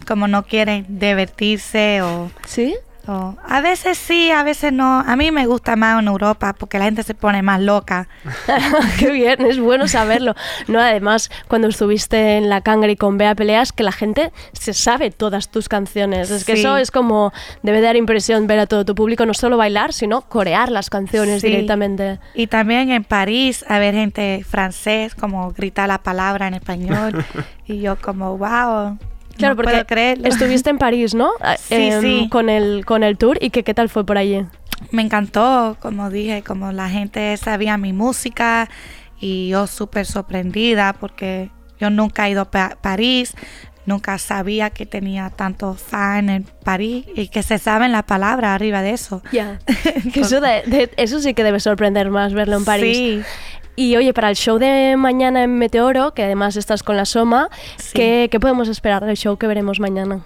como 0.06 0.28
no 0.28 0.44
quieren 0.44 0.86
divertirse 0.88 2.02
o... 2.02 2.30
¿Sí? 2.46 2.74
A 3.06 3.60
veces 3.60 3.98
sí, 3.98 4.30
a 4.30 4.42
veces 4.44 4.72
no. 4.72 5.00
A 5.00 5.16
mí 5.16 5.30
me 5.32 5.46
gusta 5.46 5.74
más 5.76 6.00
en 6.00 6.08
Europa 6.08 6.52
porque 6.52 6.78
la 6.78 6.84
gente 6.84 7.02
se 7.02 7.14
pone 7.14 7.42
más 7.42 7.60
loca. 7.60 8.08
Qué 8.98 9.10
bien, 9.10 9.40
es 9.44 9.58
bueno 9.58 9.88
saberlo. 9.88 10.34
No, 10.68 10.80
además, 10.80 11.30
cuando 11.48 11.68
estuviste 11.68 12.36
en 12.36 12.48
la 12.48 12.60
Cangri 12.60 12.96
con 12.96 13.18
Bea 13.18 13.34
Peleas, 13.34 13.72
que 13.72 13.82
la 13.82 13.92
gente 13.92 14.32
se 14.52 14.72
sabe 14.72 15.10
todas 15.10 15.50
tus 15.50 15.68
canciones. 15.68 16.30
Es 16.30 16.44
que 16.44 16.54
Sí. 16.54 16.60
eso 16.60 16.76
es 16.76 16.90
como, 16.90 17.32
debe 17.62 17.80
dar 17.80 17.96
impresión 17.96 18.46
ver 18.46 18.60
a 18.60 18.66
todo 18.66 18.84
tu 18.84 18.94
público 18.94 19.26
no 19.26 19.34
solo 19.34 19.56
bailar, 19.56 19.92
sino 19.92 20.22
corear 20.22 20.70
las 20.70 20.88
canciones 20.90 21.40
Sí. 21.40 21.48
directamente. 21.48 22.20
Y 22.34 22.46
también 22.46 22.90
en 22.90 23.04
París, 23.04 23.64
a 23.68 23.78
ver 23.78 23.94
gente 23.94 24.44
francés 24.48 25.14
como 25.14 25.50
gritar 25.52 25.88
la 25.88 25.98
palabra 25.98 26.46
en 26.46 26.54
español. 26.54 27.24
y 27.66 27.80
yo 27.80 27.96
como, 27.96 28.36
wow. 28.38 28.98
Claro, 29.36 29.54
no 29.54 29.62
porque 29.62 29.84
creerlo. 29.84 30.28
estuviste 30.28 30.70
en 30.70 30.78
París, 30.78 31.14
¿no? 31.14 31.30
Ah, 31.40 31.56
Sí, 31.58 31.90
sí. 32.00 32.28
Con 32.30 32.48
el, 32.48 32.84
con 32.84 33.02
el 33.02 33.16
tour. 33.18 33.38
¿Y 33.40 33.50
qué, 33.50 33.62
qué 33.64 33.74
tal 33.74 33.88
fue 33.88 34.04
por 34.04 34.18
allí? 34.18 34.44
Me 34.90 35.02
encantó, 35.02 35.76
como 35.80 36.10
dije, 36.10 36.42
como 36.42 36.72
la 36.72 36.88
gente 36.88 37.36
sabía 37.36 37.76
mi 37.78 37.92
música 37.92 38.68
y 39.20 39.48
yo 39.48 39.66
súper 39.66 40.06
sorprendida 40.06 40.92
porque 40.94 41.50
yo 41.78 41.88
nunca 41.90 42.26
he 42.26 42.32
ido 42.32 42.48
a 42.52 42.70
París, 42.80 43.34
nunca 43.86 44.18
sabía 44.18 44.70
que 44.70 44.84
tenía 44.86 45.30
tantos 45.30 45.80
fans 45.80 46.30
en 46.30 46.44
París 46.64 47.04
y 47.14 47.28
que 47.28 47.42
se 47.42 47.58
saben 47.58 47.92
la 47.92 48.02
palabra 48.04 48.54
arriba 48.54 48.82
de 48.82 48.90
eso. 48.90 49.22
Ya. 49.32 49.58
Que 50.12 50.20
eso, 50.20 50.40
de- 50.40 50.62
de- 50.66 50.90
eso 50.96 51.20
sí 51.20 51.34
que 51.34 51.44
debe 51.44 51.60
sorprender 51.60 52.10
más 52.10 52.32
verlo 52.34 52.56
en 52.56 52.64
París. 52.64 52.96
Sí. 52.96 53.22
Y 53.74 53.96
oye, 53.96 54.12
para 54.12 54.28
el 54.30 54.36
show 54.36 54.58
de 54.58 54.96
mañana 54.98 55.42
en 55.44 55.56
Meteoro, 55.58 56.12
que 56.14 56.22
además 56.24 56.56
estás 56.56 56.82
con 56.82 56.96
la 56.96 57.04
Soma, 57.06 57.48
¿qué, 57.94 58.28
qué 58.30 58.38
podemos 58.38 58.68
esperar 58.68 59.04
del 59.04 59.16
show 59.16 59.38
que 59.38 59.46
veremos 59.46 59.80
mañana? 59.80 60.20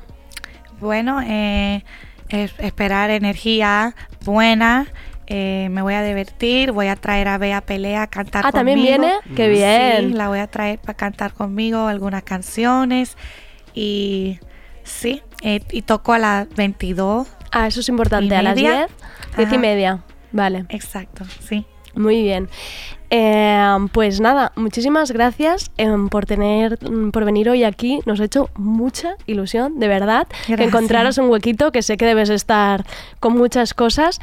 Bueno, 0.81 1.21
eh, 1.25 1.85
es- 2.29 2.55
esperar 2.59 3.11
energía 3.11 3.95
buena. 4.25 4.87
eh, 5.29 5.67
me 5.73 5.83
voy 5.83 5.95
a 5.95 6.05
divertir, 6.05 6.71
voy 6.71 6.87
a 6.87 6.95
traer 6.95 7.27
a 7.27 7.37
Bea 7.39 7.61
Pelea 7.61 8.03
a 8.03 8.07
cantar 8.07 8.47
Ah, 8.47 8.53
¿también 8.53 8.79
conmigo. 8.79 8.99
viene? 9.01 9.37
¡Qué 9.37 9.49
bien! 9.49 10.11
Sí, 10.11 10.15
la 10.17 10.29
voy 10.29 10.39
a 10.39 10.47
traer 10.47 10.79
para 10.79 10.95
cantar 10.97 11.33
conmigo 11.33 11.89
algunas 11.89 12.23
canciones. 12.23 13.17
Y 13.75 14.39
sí, 14.85 15.23
eh, 15.43 15.63
y 15.73 15.83
toco 15.83 16.13
a 16.13 16.19
las 16.21 16.49
22. 16.55 17.27
Ah, 17.51 17.67
eso 17.67 17.81
es 17.81 17.89
importante, 17.89 18.37
a 18.37 18.43
las 18.43 18.55
media. 18.55 18.87
10, 18.87 18.91
10 19.37 19.53
y 19.53 19.59
media. 19.59 20.05
Vale. 20.31 20.65
Exacto, 20.69 21.25
sí. 21.41 21.67
Muy 21.97 22.23
bien. 22.23 22.49
Eh, 23.11 23.77
pues 23.93 24.21
nada, 24.21 24.53
muchísimas 24.57 25.13
gracias 25.13 25.71
em, 25.79 26.09
por 26.09 26.27
tener, 26.27 26.79
mm, 26.89 27.11
por 27.11 27.25
venir 27.25 27.49
hoy 27.49 27.63
aquí. 27.65 28.01
Nos 28.05 28.21
ha 28.21 28.25
hecho 28.25 28.51
mucha 28.57 29.15
ilusión, 29.27 29.79
de 29.79 29.89
verdad, 29.89 30.27
que 30.29 30.53
Gracias. 30.55 30.69
encontraras 30.69 31.19
un 31.19 31.29
huequito, 31.31 31.71
que 31.73 31.83
sé 31.83 31.97
que 31.97 32.05
debes 32.05 32.31
estar 32.31 32.85
con 33.21 33.35
muchas 33.37 33.75
cosas. 33.75 34.21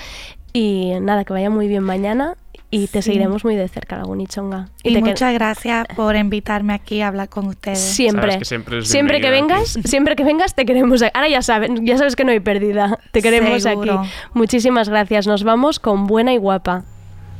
Y 0.51 0.91
nada, 1.01 1.23
que 1.23 1.33
vaya 1.33 1.49
muy 1.49 1.67
bien 1.67 1.81
mañana 1.83 2.35
y 2.69 2.87
te 2.87 3.01
Sí. 3.01 3.07
seguiremos 3.09 3.43
muy 3.45 3.55
de 3.55 3.67
cerca, 3.69 3.97
Lagunichonga. 3.97 4.67
Y 4.83 4.93
te 4.93 5.01
que- 5.01 5.09
muchas 5.09 5.33
gracias 5.33 5.87
por 5.95 6.15
invitarme 6.15 6.73
aquí 6.73 7.01
a 7.01 7.07
hablar 7.07 7.29
con 7.29 7.47
ustedes. 7.47 7.79
Siempre, 7.79 8.33
Sabes 8.33 8.37
que 8.39 8.45
siempre 8.83 9.17
es 9.17 9.23
que 9.23 9.29
vengas, 9.31 9.77
siempre 9.85 10.15
que 10.15 10.23
vengas 10.23 10.53
te 10.55 10.65
queremos 10.65 11.01
aquí. 11.01 11.11
Ahora 11.15 11.29
ya 11.29 11.41
saben, 11.41 11.85
ya 11.85 11.97
sabes 11.97 12.15
que 12.15 12.25
no 12.25 12.31
hay 12.31 12.39
pérdida. 12.41 12.99
Te 13.11 13.21
queremos 13.21 13.63
Seguro. 13.63 13.99
aquí. 14.01 14.09
Muchísimas 14.33 14.89
gracias. 14.89 15.25
Nos 15.25 15.43
vamos 15.43 15.79
con 15.79 16.05
buena 16.05 16.33
y 16.33 16.37
guapa. 16.37 16.83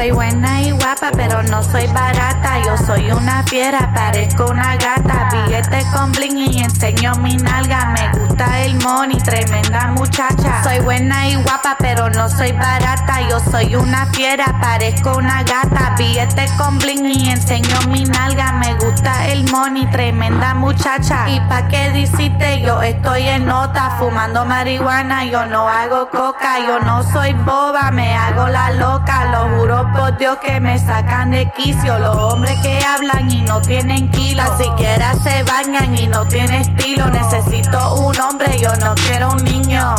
Soy 0.00 0.12
buena 0.12 0.62
y 0.62 0.70
guapa, 0.70 1.10
pero 1.14 1.42
no 1.42 1.62
soy 1.62 1.86
barata. 1.88 2.58
Yo 2.64 2.74
soy 2.86 3.10
una 3.10 3.42
fiera, 3.42 3.92
parezco 3.94 4.46
una 4.46 4.74
gata. 4.76 5.28
Billete 5.30 5.84
con 5.92 6.10
bling 6.12 6.38
y 6.38 6.62
enseño 6.62 7.16
mi 7.16 7.36
nalga. 7.36 7.84
Me 7.94 8.18
gusta 8.18 8.62
el 8.62 8.82
money, 8.82 9.18
tremenda 9.18 9.88
muchacha. 9.88 10.64
Soy 10.64 10.78
buena 10.80 11.28
y 11.28 11.34
guapa, 11.42 11.76
pero 11.78 12.08
no 12.08 12.30
soy 12.30 12.52
barata. 12.52 13.20
Yo 13.28 13.40
soy 13.40 13.74
una 13.74 14.06
fiera, 14.06 14.46
parezco 14.58 15.18
una 15.18 15.42
gata. 15.42 15.94
Billete 15.98 16.46
con 16.56 16.78
bling 16.78 17.04
y 17.04 17.28
enseño 17.28 17.82
mi 17.88 18.04
nalga. 18.04 18.52
Me 18.52 18.72
gusta 18.76 19.28
el 19.28 19.50
money, 19.50 19.84
tremenda 19.90 20.54
muchacha. 20.54 21.28
Y 21.28 21.40
pa' 21.40 21.68
qué 21.68 21.90
decirte, 21.90 22.62
yo 22.62 22.80
estoy 22.80 23.28
en 23.28 23.44
nota, 23.44 23.96
fumando 23.98 24.46
marihuana. 24.46 25.26
Yo 25.26 25.44
no 25.44 25.68
hago 25.68 26.08
coca, 26.08 26.58
yo 26.66 26.80
no 26.80 27.02
soy 27.02 27.34
boba, 27.34 27.90
me 27.90 28.16
hago 28.16 28.48
la 28.48 28.70
loca. 28.70 29.26
Lo 29.26 29.58
juro 29.58 29.89
por 29.96 30.16
Dios 30.18 30.38
que 30.38 30.60
me 30.60 30.78
sacan 30.78 31.30
de 31.30 31.50
quicio. 31.52 31.98
Los 31.98 32.16
hombres 32.16 32.58
que 32.62 32.78
hablan 32.84 33.30
y 33.30 33.42
no 33.42 33.60
tienen 33.60 34.10
kilo, 34.10 34.42
siquiera 34.58 35.14
se 35.14 35.42
bañan 35.44 35.96
y 35.96 36.06
no 36.06 36.26
tienen 36.26 36.62
estilo. 36.62 37.06
Necesito 37.06 37.94
un 37.94 38.18
hombre, 38.20 38.58
yo 38.58 38.74
no 38.76 38.94
quiero 38.94 39.32
un 39.32 39.44
niño. 39.44 39.94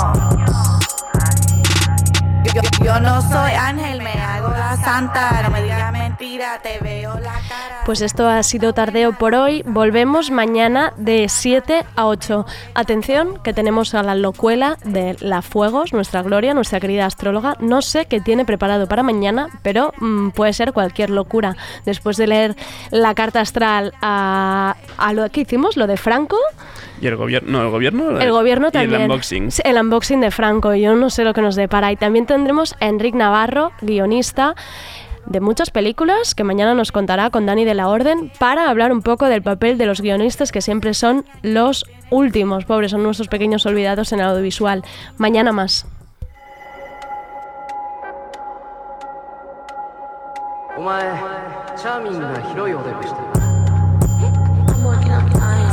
Yo, 2.53 2.61
yo 2.83 2.99
no 2.99 3.21
soy 3.21 3.51
ángel, 3.53 4.01
me 4.01 4.11
hago 4.11 4.49
la 4.49 4.75
santa. 4.75 5.41
No 5.43 5.51
me 5.51 5.61
digas 5.61 5.91
mentira, 5.93 6.59
te 6.61 6.79
veo 6.79 7.13
la 7.19 7.33
cara. 7.47 7.81
Pues 7.85 8.01
esto 8.01 8.27
ha 8.27 8.43
sido 8.43 8.73
tardeo 8.73 9.13
por 9.13 9.35
hoy. 9.35 9.63
Volvemos 9.65 10.31
mañana 10.31 10.91
de 10.97 11.29
7 11.29 11.85
a 11.95 12.07
8. 12.07 12.45
Atención, 12.73 13.39
que 13.43 13.53
tenemos 13.53 13.93
a 13.95 14.03
la 14.03 14.15
locuela 14.15 14.77
de 14.83 15.15
La 15.21 15.41
Fuegos, 15.41 15.93
nuestra 15.93 16.23
Gloria, 16.23 16.53
nuestra 16.53 16.79
querida 16.81 17.05
astróloga. 17.05 17.55
No 17.59 17.81
sé 17.81 18.05
qué 18.07 18.19
tiene 18.19 18.43
preparado 18.43 18.87
para 18.87 19.03
mañana, 19.03 19.47
pero 19.61 19.93
mm, 19.99 20.29
puede 20.31 20.51
ser 20.53 20.73
cualquier 20.73 21.09
locura. 21.09 21.55
Después 21.85 22.17
de 22.17 22.27
leer 22.27 22.55
la 22.89 23.13
carta 23.15 23.39
astral 23.39 23.93
a, 24.01 24.75
a 24.97 25.13
lo 25.13 25.29
que 25.29 25.41
hicimos, 25.41 25.77
lo 25.77 25.87
de 25.87 25.95
Franco, 25.97 26.37
Y 27.01 27.07
el 27.07 27.15
gobierno, 27.15 27.51
no, 27.59 27.61
el 27.65 27.71
gobierno. 27.71 28.19
el 28.19 28.31
gobierno 28.31 28.67
y 28.67 28.71
también. 28.71 29.01
el 29.01 29.09
unboxing. 29.09 29.49
El 29.63 29.77
unboxing 29.77 30.21
de 30.21 30.31
Franco. 30.31 30.75
Yo 30.75 30.95
no 30.95 31.09
sé 31.09 31.23
lo 31.23 31.33
que 31.33 31.41
nos 31.41 31.55
depara. 31.55 31.91
Y 31.91 31.95
también 31.95 32.25
tendremos 32.31 32.75
a 32.79 32.87
Enric 32.87 33.13
Navarro, 33.13 33.73
guionista 33.81 34.55
de 35.25 35.41
muchas 35.41 35.69
películas, 35.69 36.33
que 36.33 36.45
mañana 36.45 36.73
nos 36.73 36.93
contará 36.93 37.29
con 37.29 37.45
Dani 37.45 37.65
de 37.65 37.73
la 37.73 37.89
Orden, 37.89 38.31
para 38.39 38.69
hablar 38.69 38.93
un 38.93 39.01
poco 39.01 39.25
del 39.25 39.41
papel 39.41 39.77
de 39.77 39.85
los 39.85 39.99
guionistas, 39.99 40.53
que 40.53 40.61
siempre 40.61 40.93
son 40.93 41.25
los 41.41 41.83
últimos. 42.09 42.63
Pobres, 42.63 42.91
son 42.91 43.03
nuestros 43.03 43.27
pequeños 43.27 43.65
olvidados 43.65 44.13
en 44.13 44.21
el 44.21 44.27
audiovisual. 44.27 44.83
Mañana 45.17 45.51
más. 45.51 45.85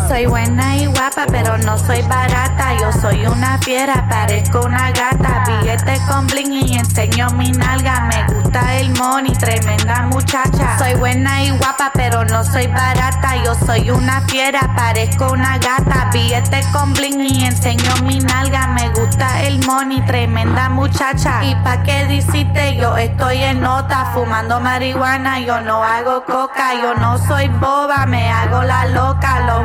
Soy 0.09 0.25
buena 0.25 0.75
y 0.75 0.87
guapa, 0.87 1.27
pero 1.31 1.59
no 1.59 1.77
soy 1.77 2.01
barata. 2.01 2.73
Yo 2.81 2.91
soy 2.93 3.27
una 3.27 3.59
fiera, 3.59 4.07
parezco 4.09 4.63
una 4.63 4.91
gata. 4.91 5.45
Billete 5.47 6.01
con 6.09 6.27
bling 6.27 6.51
y 6.51 6.79
enseño 6.79 7.29
mi 7.33 7.53
nalga. 7.53 8.09
Me 8.09 8.35
gusta 8.35 8.77
el 8.77 8.91
money, 8.97 9.33
tremenda 9.35 10.05
muchacha. 10.05 10.79
Soy 10.79 10.95
buena 10.95 11.43
y 11.43 11.51
guapa, 11.51 11.91
pero 11.93 12.25
no 12.25 12.43
soy 12.43 12.69
barata. 12.69 13.37
Yo 13.45 13.55
soy 13.67 13.91
una 13.91 14.23
fiera, 14.23 14.61
parezco 14.75 15.31
una 15.31 15.59
gata. 15.59 16.09
Billete 16.11 16.63
con 16.73 16.95
bling 16.95 17.21
y 17.21 17.45
enseño 17.45 17.97
mi 18.05 18.19
nalga. 18.19 18.67
Me 18.69 18.89
gusta 18.89 19.43
el 19.43 19.63
money, 19.67 20.01
tremenda 20.07 20.71
muchacha. 20.71 21.45
Y 21.45 21.55
pa' 21.57 21.83
qué 21.83 22.07
decirte, 22.07 22.77
yo 22.77 22.97
estoy 22.97 23.43
en 23.43 23.61
nota, 23.61 24.11
fumando 24.15 24.59
marihuana. 24.59 25.41
Yo 25.41 25.61
no 25.61 25.85
hago 25.85 26.25
coca, 26.25 26.73
yo 26.81 26.95
no 26.95 27.19
soy 27.19 27.49
boba, 27.49 28.07
me 28.07 28.31
hago 28.31 28.63
la 28.63 28.87
loca. 28.87 29.41
Lo 29.41 29.65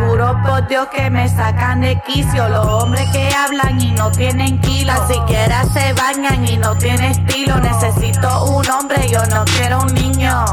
por 0.64 0.68
Dios 0.68 0.88
que 0.94 1.10
me 1.10 1.28
sacan 1.28 1.82
de 1.82 2.00
quicio. 2.02 2.48
Los 2.50 2.66
hombres 2.66 3.08
que 3.12 3.30
hablan 3.34 3.82
y 3.82 3.92
no 3.92 4.12
tienen 4.12 4.60
kilos, 4.62 4.98
siquiera 5.08 5.64
se 5.66 5.94
bañan 5.94 6.48
y 6.48 6.58
no 6.58 6.76
tienen 6.76 7.12
estilo. 7.12 7.60
Necesito 7.60 8.46
un 8.46 8.70
hombre, 8.70 9.08
yo 9.10 9.24
no 9.28 9.44
quiero 9.46 9.82
un 9.82 9.94
niño. 9.94 10.46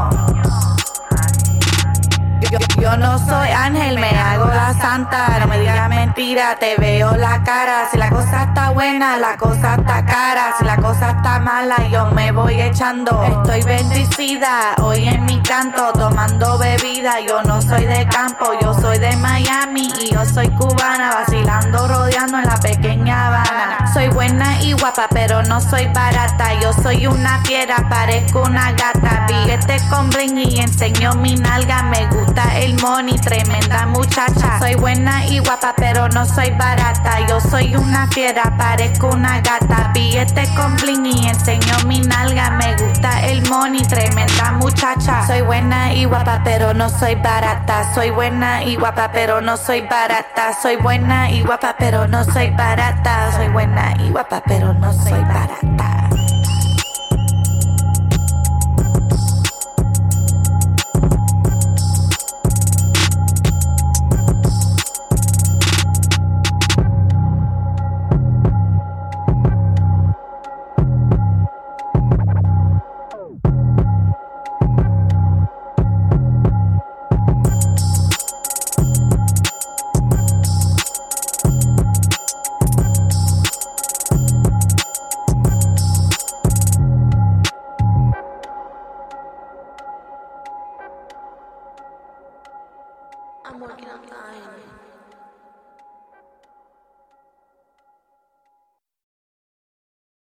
Yo, 2.79 2.97
no 2.97 3.19
soy 3.19 3.49
ángel, 3.49 3.99
me 3.99 4.09
hago 4.09 4.45
la 4.45 4.73
santa. 4.73 5.39
No 5.39 5.47
me 5.47 5.59
digas 5.59 5.87
mentira, 5.89 6.57
te 6.59 6.75
veo 6.77 7.15
la 7.15 7.43
cara. 7.43 7.87
Si 7.91 7.97
la 7.97 8.09
cosa 8.09 8.43
está 8.43 8.71
buena, 8.71 9.17
la 9.17 9.37
cosa 9.37 9.75
está 9.75 10.03
cara. 10.03 10.55
Si 10.57 10.65
la 10.65 10.77
cosa 10.77 11.11
está 11.11 11.39
mala, 11.39 11.75
yo 11.89 12.07
me 12.07 12.31
voy 12.31 12.59
echando. 12.59 13.23
Estoy 13.23 13.61
bendecida 13.61 14.73
hoy 14.81 15.07
en 15.07 15.23
mi 15.25 15.39
canto, 15.41 15.93
tomando 15.93 16.57
bebida. 16.57 17.19
Yo 17.19 17.43
no 17.43 17.61
soy 17.61 17.85
de 17.85 18.07
campo, 18.07 18.51
yo 18.59 18.73
soy 18.73 18.97
de 18.97 19.15
Miami 19.17 19.93
y 20.01 20.11
yo 20.11 20.25
soy 20.25 20.49
cubana, 20.49 21.13
vacilando, 21.13 21.87
rodeando 21.87 22.39
en 22.39 22.45
la 22.45 22.57
pequeña 22.59 23.27
Habana. 23.27 23.91
Soy 23.93 24.09
buena 24.09 24.59
y 24.61 24.73
guapa, 24.73 25.07
pero 25.11 25.43
no 25.43 25.61
soy 25.61 25.87
barata. 25.93 26.59
Yo 26.59 26.73
soy 26.73 27.05
una 27.05 27.39
fiera, 27.45 27.77
parezco 27.87 28.41
una 28.41 28.71
gata. 28.71 29.27
Billete 29.27 29.77
con 29.89 30.09
bling 30.09 30.39
y 30.39 30.59
enseño 30.59 31.13
mi 31.13 31.35
nalga. 31.35 31.83
Me 31.83 32.07
gusta 32.07 32.30
el 32.59 32.79
money, 32.81 33.17
tremenda 33.19 33.85
muchacha. 33.87 34.59
Soy 34.59 34.75
buena 34.75 35.25
y 35.25 35.39
guapa, 35.39 35.73
pero 35.75 36.07
no 36.09 36.25
soy 36.25 36.49
barata. 36.51 37.25
Yo 37.27 37.39
soy 37.39 37.75
una 37.75 38.07
fiera, 38.07 38.55
parezco 38.57 39.07
una 39.07 39.41
gata. 39.41 39.91
Billete 39.93 40.47
con 40.55 40.75
bling 40.77 41.05
y 41.05 41.27
enseño 41.27 41.73
mi 41.85 41.99
nalga. 41.99 42.51
Me 42.51 42.75
gusta 42.75 43.21
el 43.27 43.47
money, 43.49 43.81
tremenda 43.83 44.53
muchacha. 44.53 45.25
Soy 45.27 45.41
buena 45.41 45.93
y 45.93 46.05
guapa, 46.05 46.41
pero 46.43 46.73
no 46.73 46.89
soy 46.89 47.15
barata. 47.15 47.93
Soy 47.93 48.11
buena 48.11 48.63
y 48.63 48.75
guapa, 48.75 49.11
pero 49.11 49.41
no 49.41 49.57
soy 49.57 49.81
barata. 49.81 50.53
Soy 50.61 50.77
buena 50.77 51.29
y 51.29 51.41
guapa, 51.41 51.75
pero 51.77 52.07
no 52.07 52.23
soy 52.23 52.49
barata. 52.51 53.31
Soy 53.35 53.49
buena 53.49 53.93
y 53.99 54.09
guapa, 54.09 54.41
pero 54.45 54.73
no 54.73 54.93
soy 54.93 55.21
barata. 55.23 56.10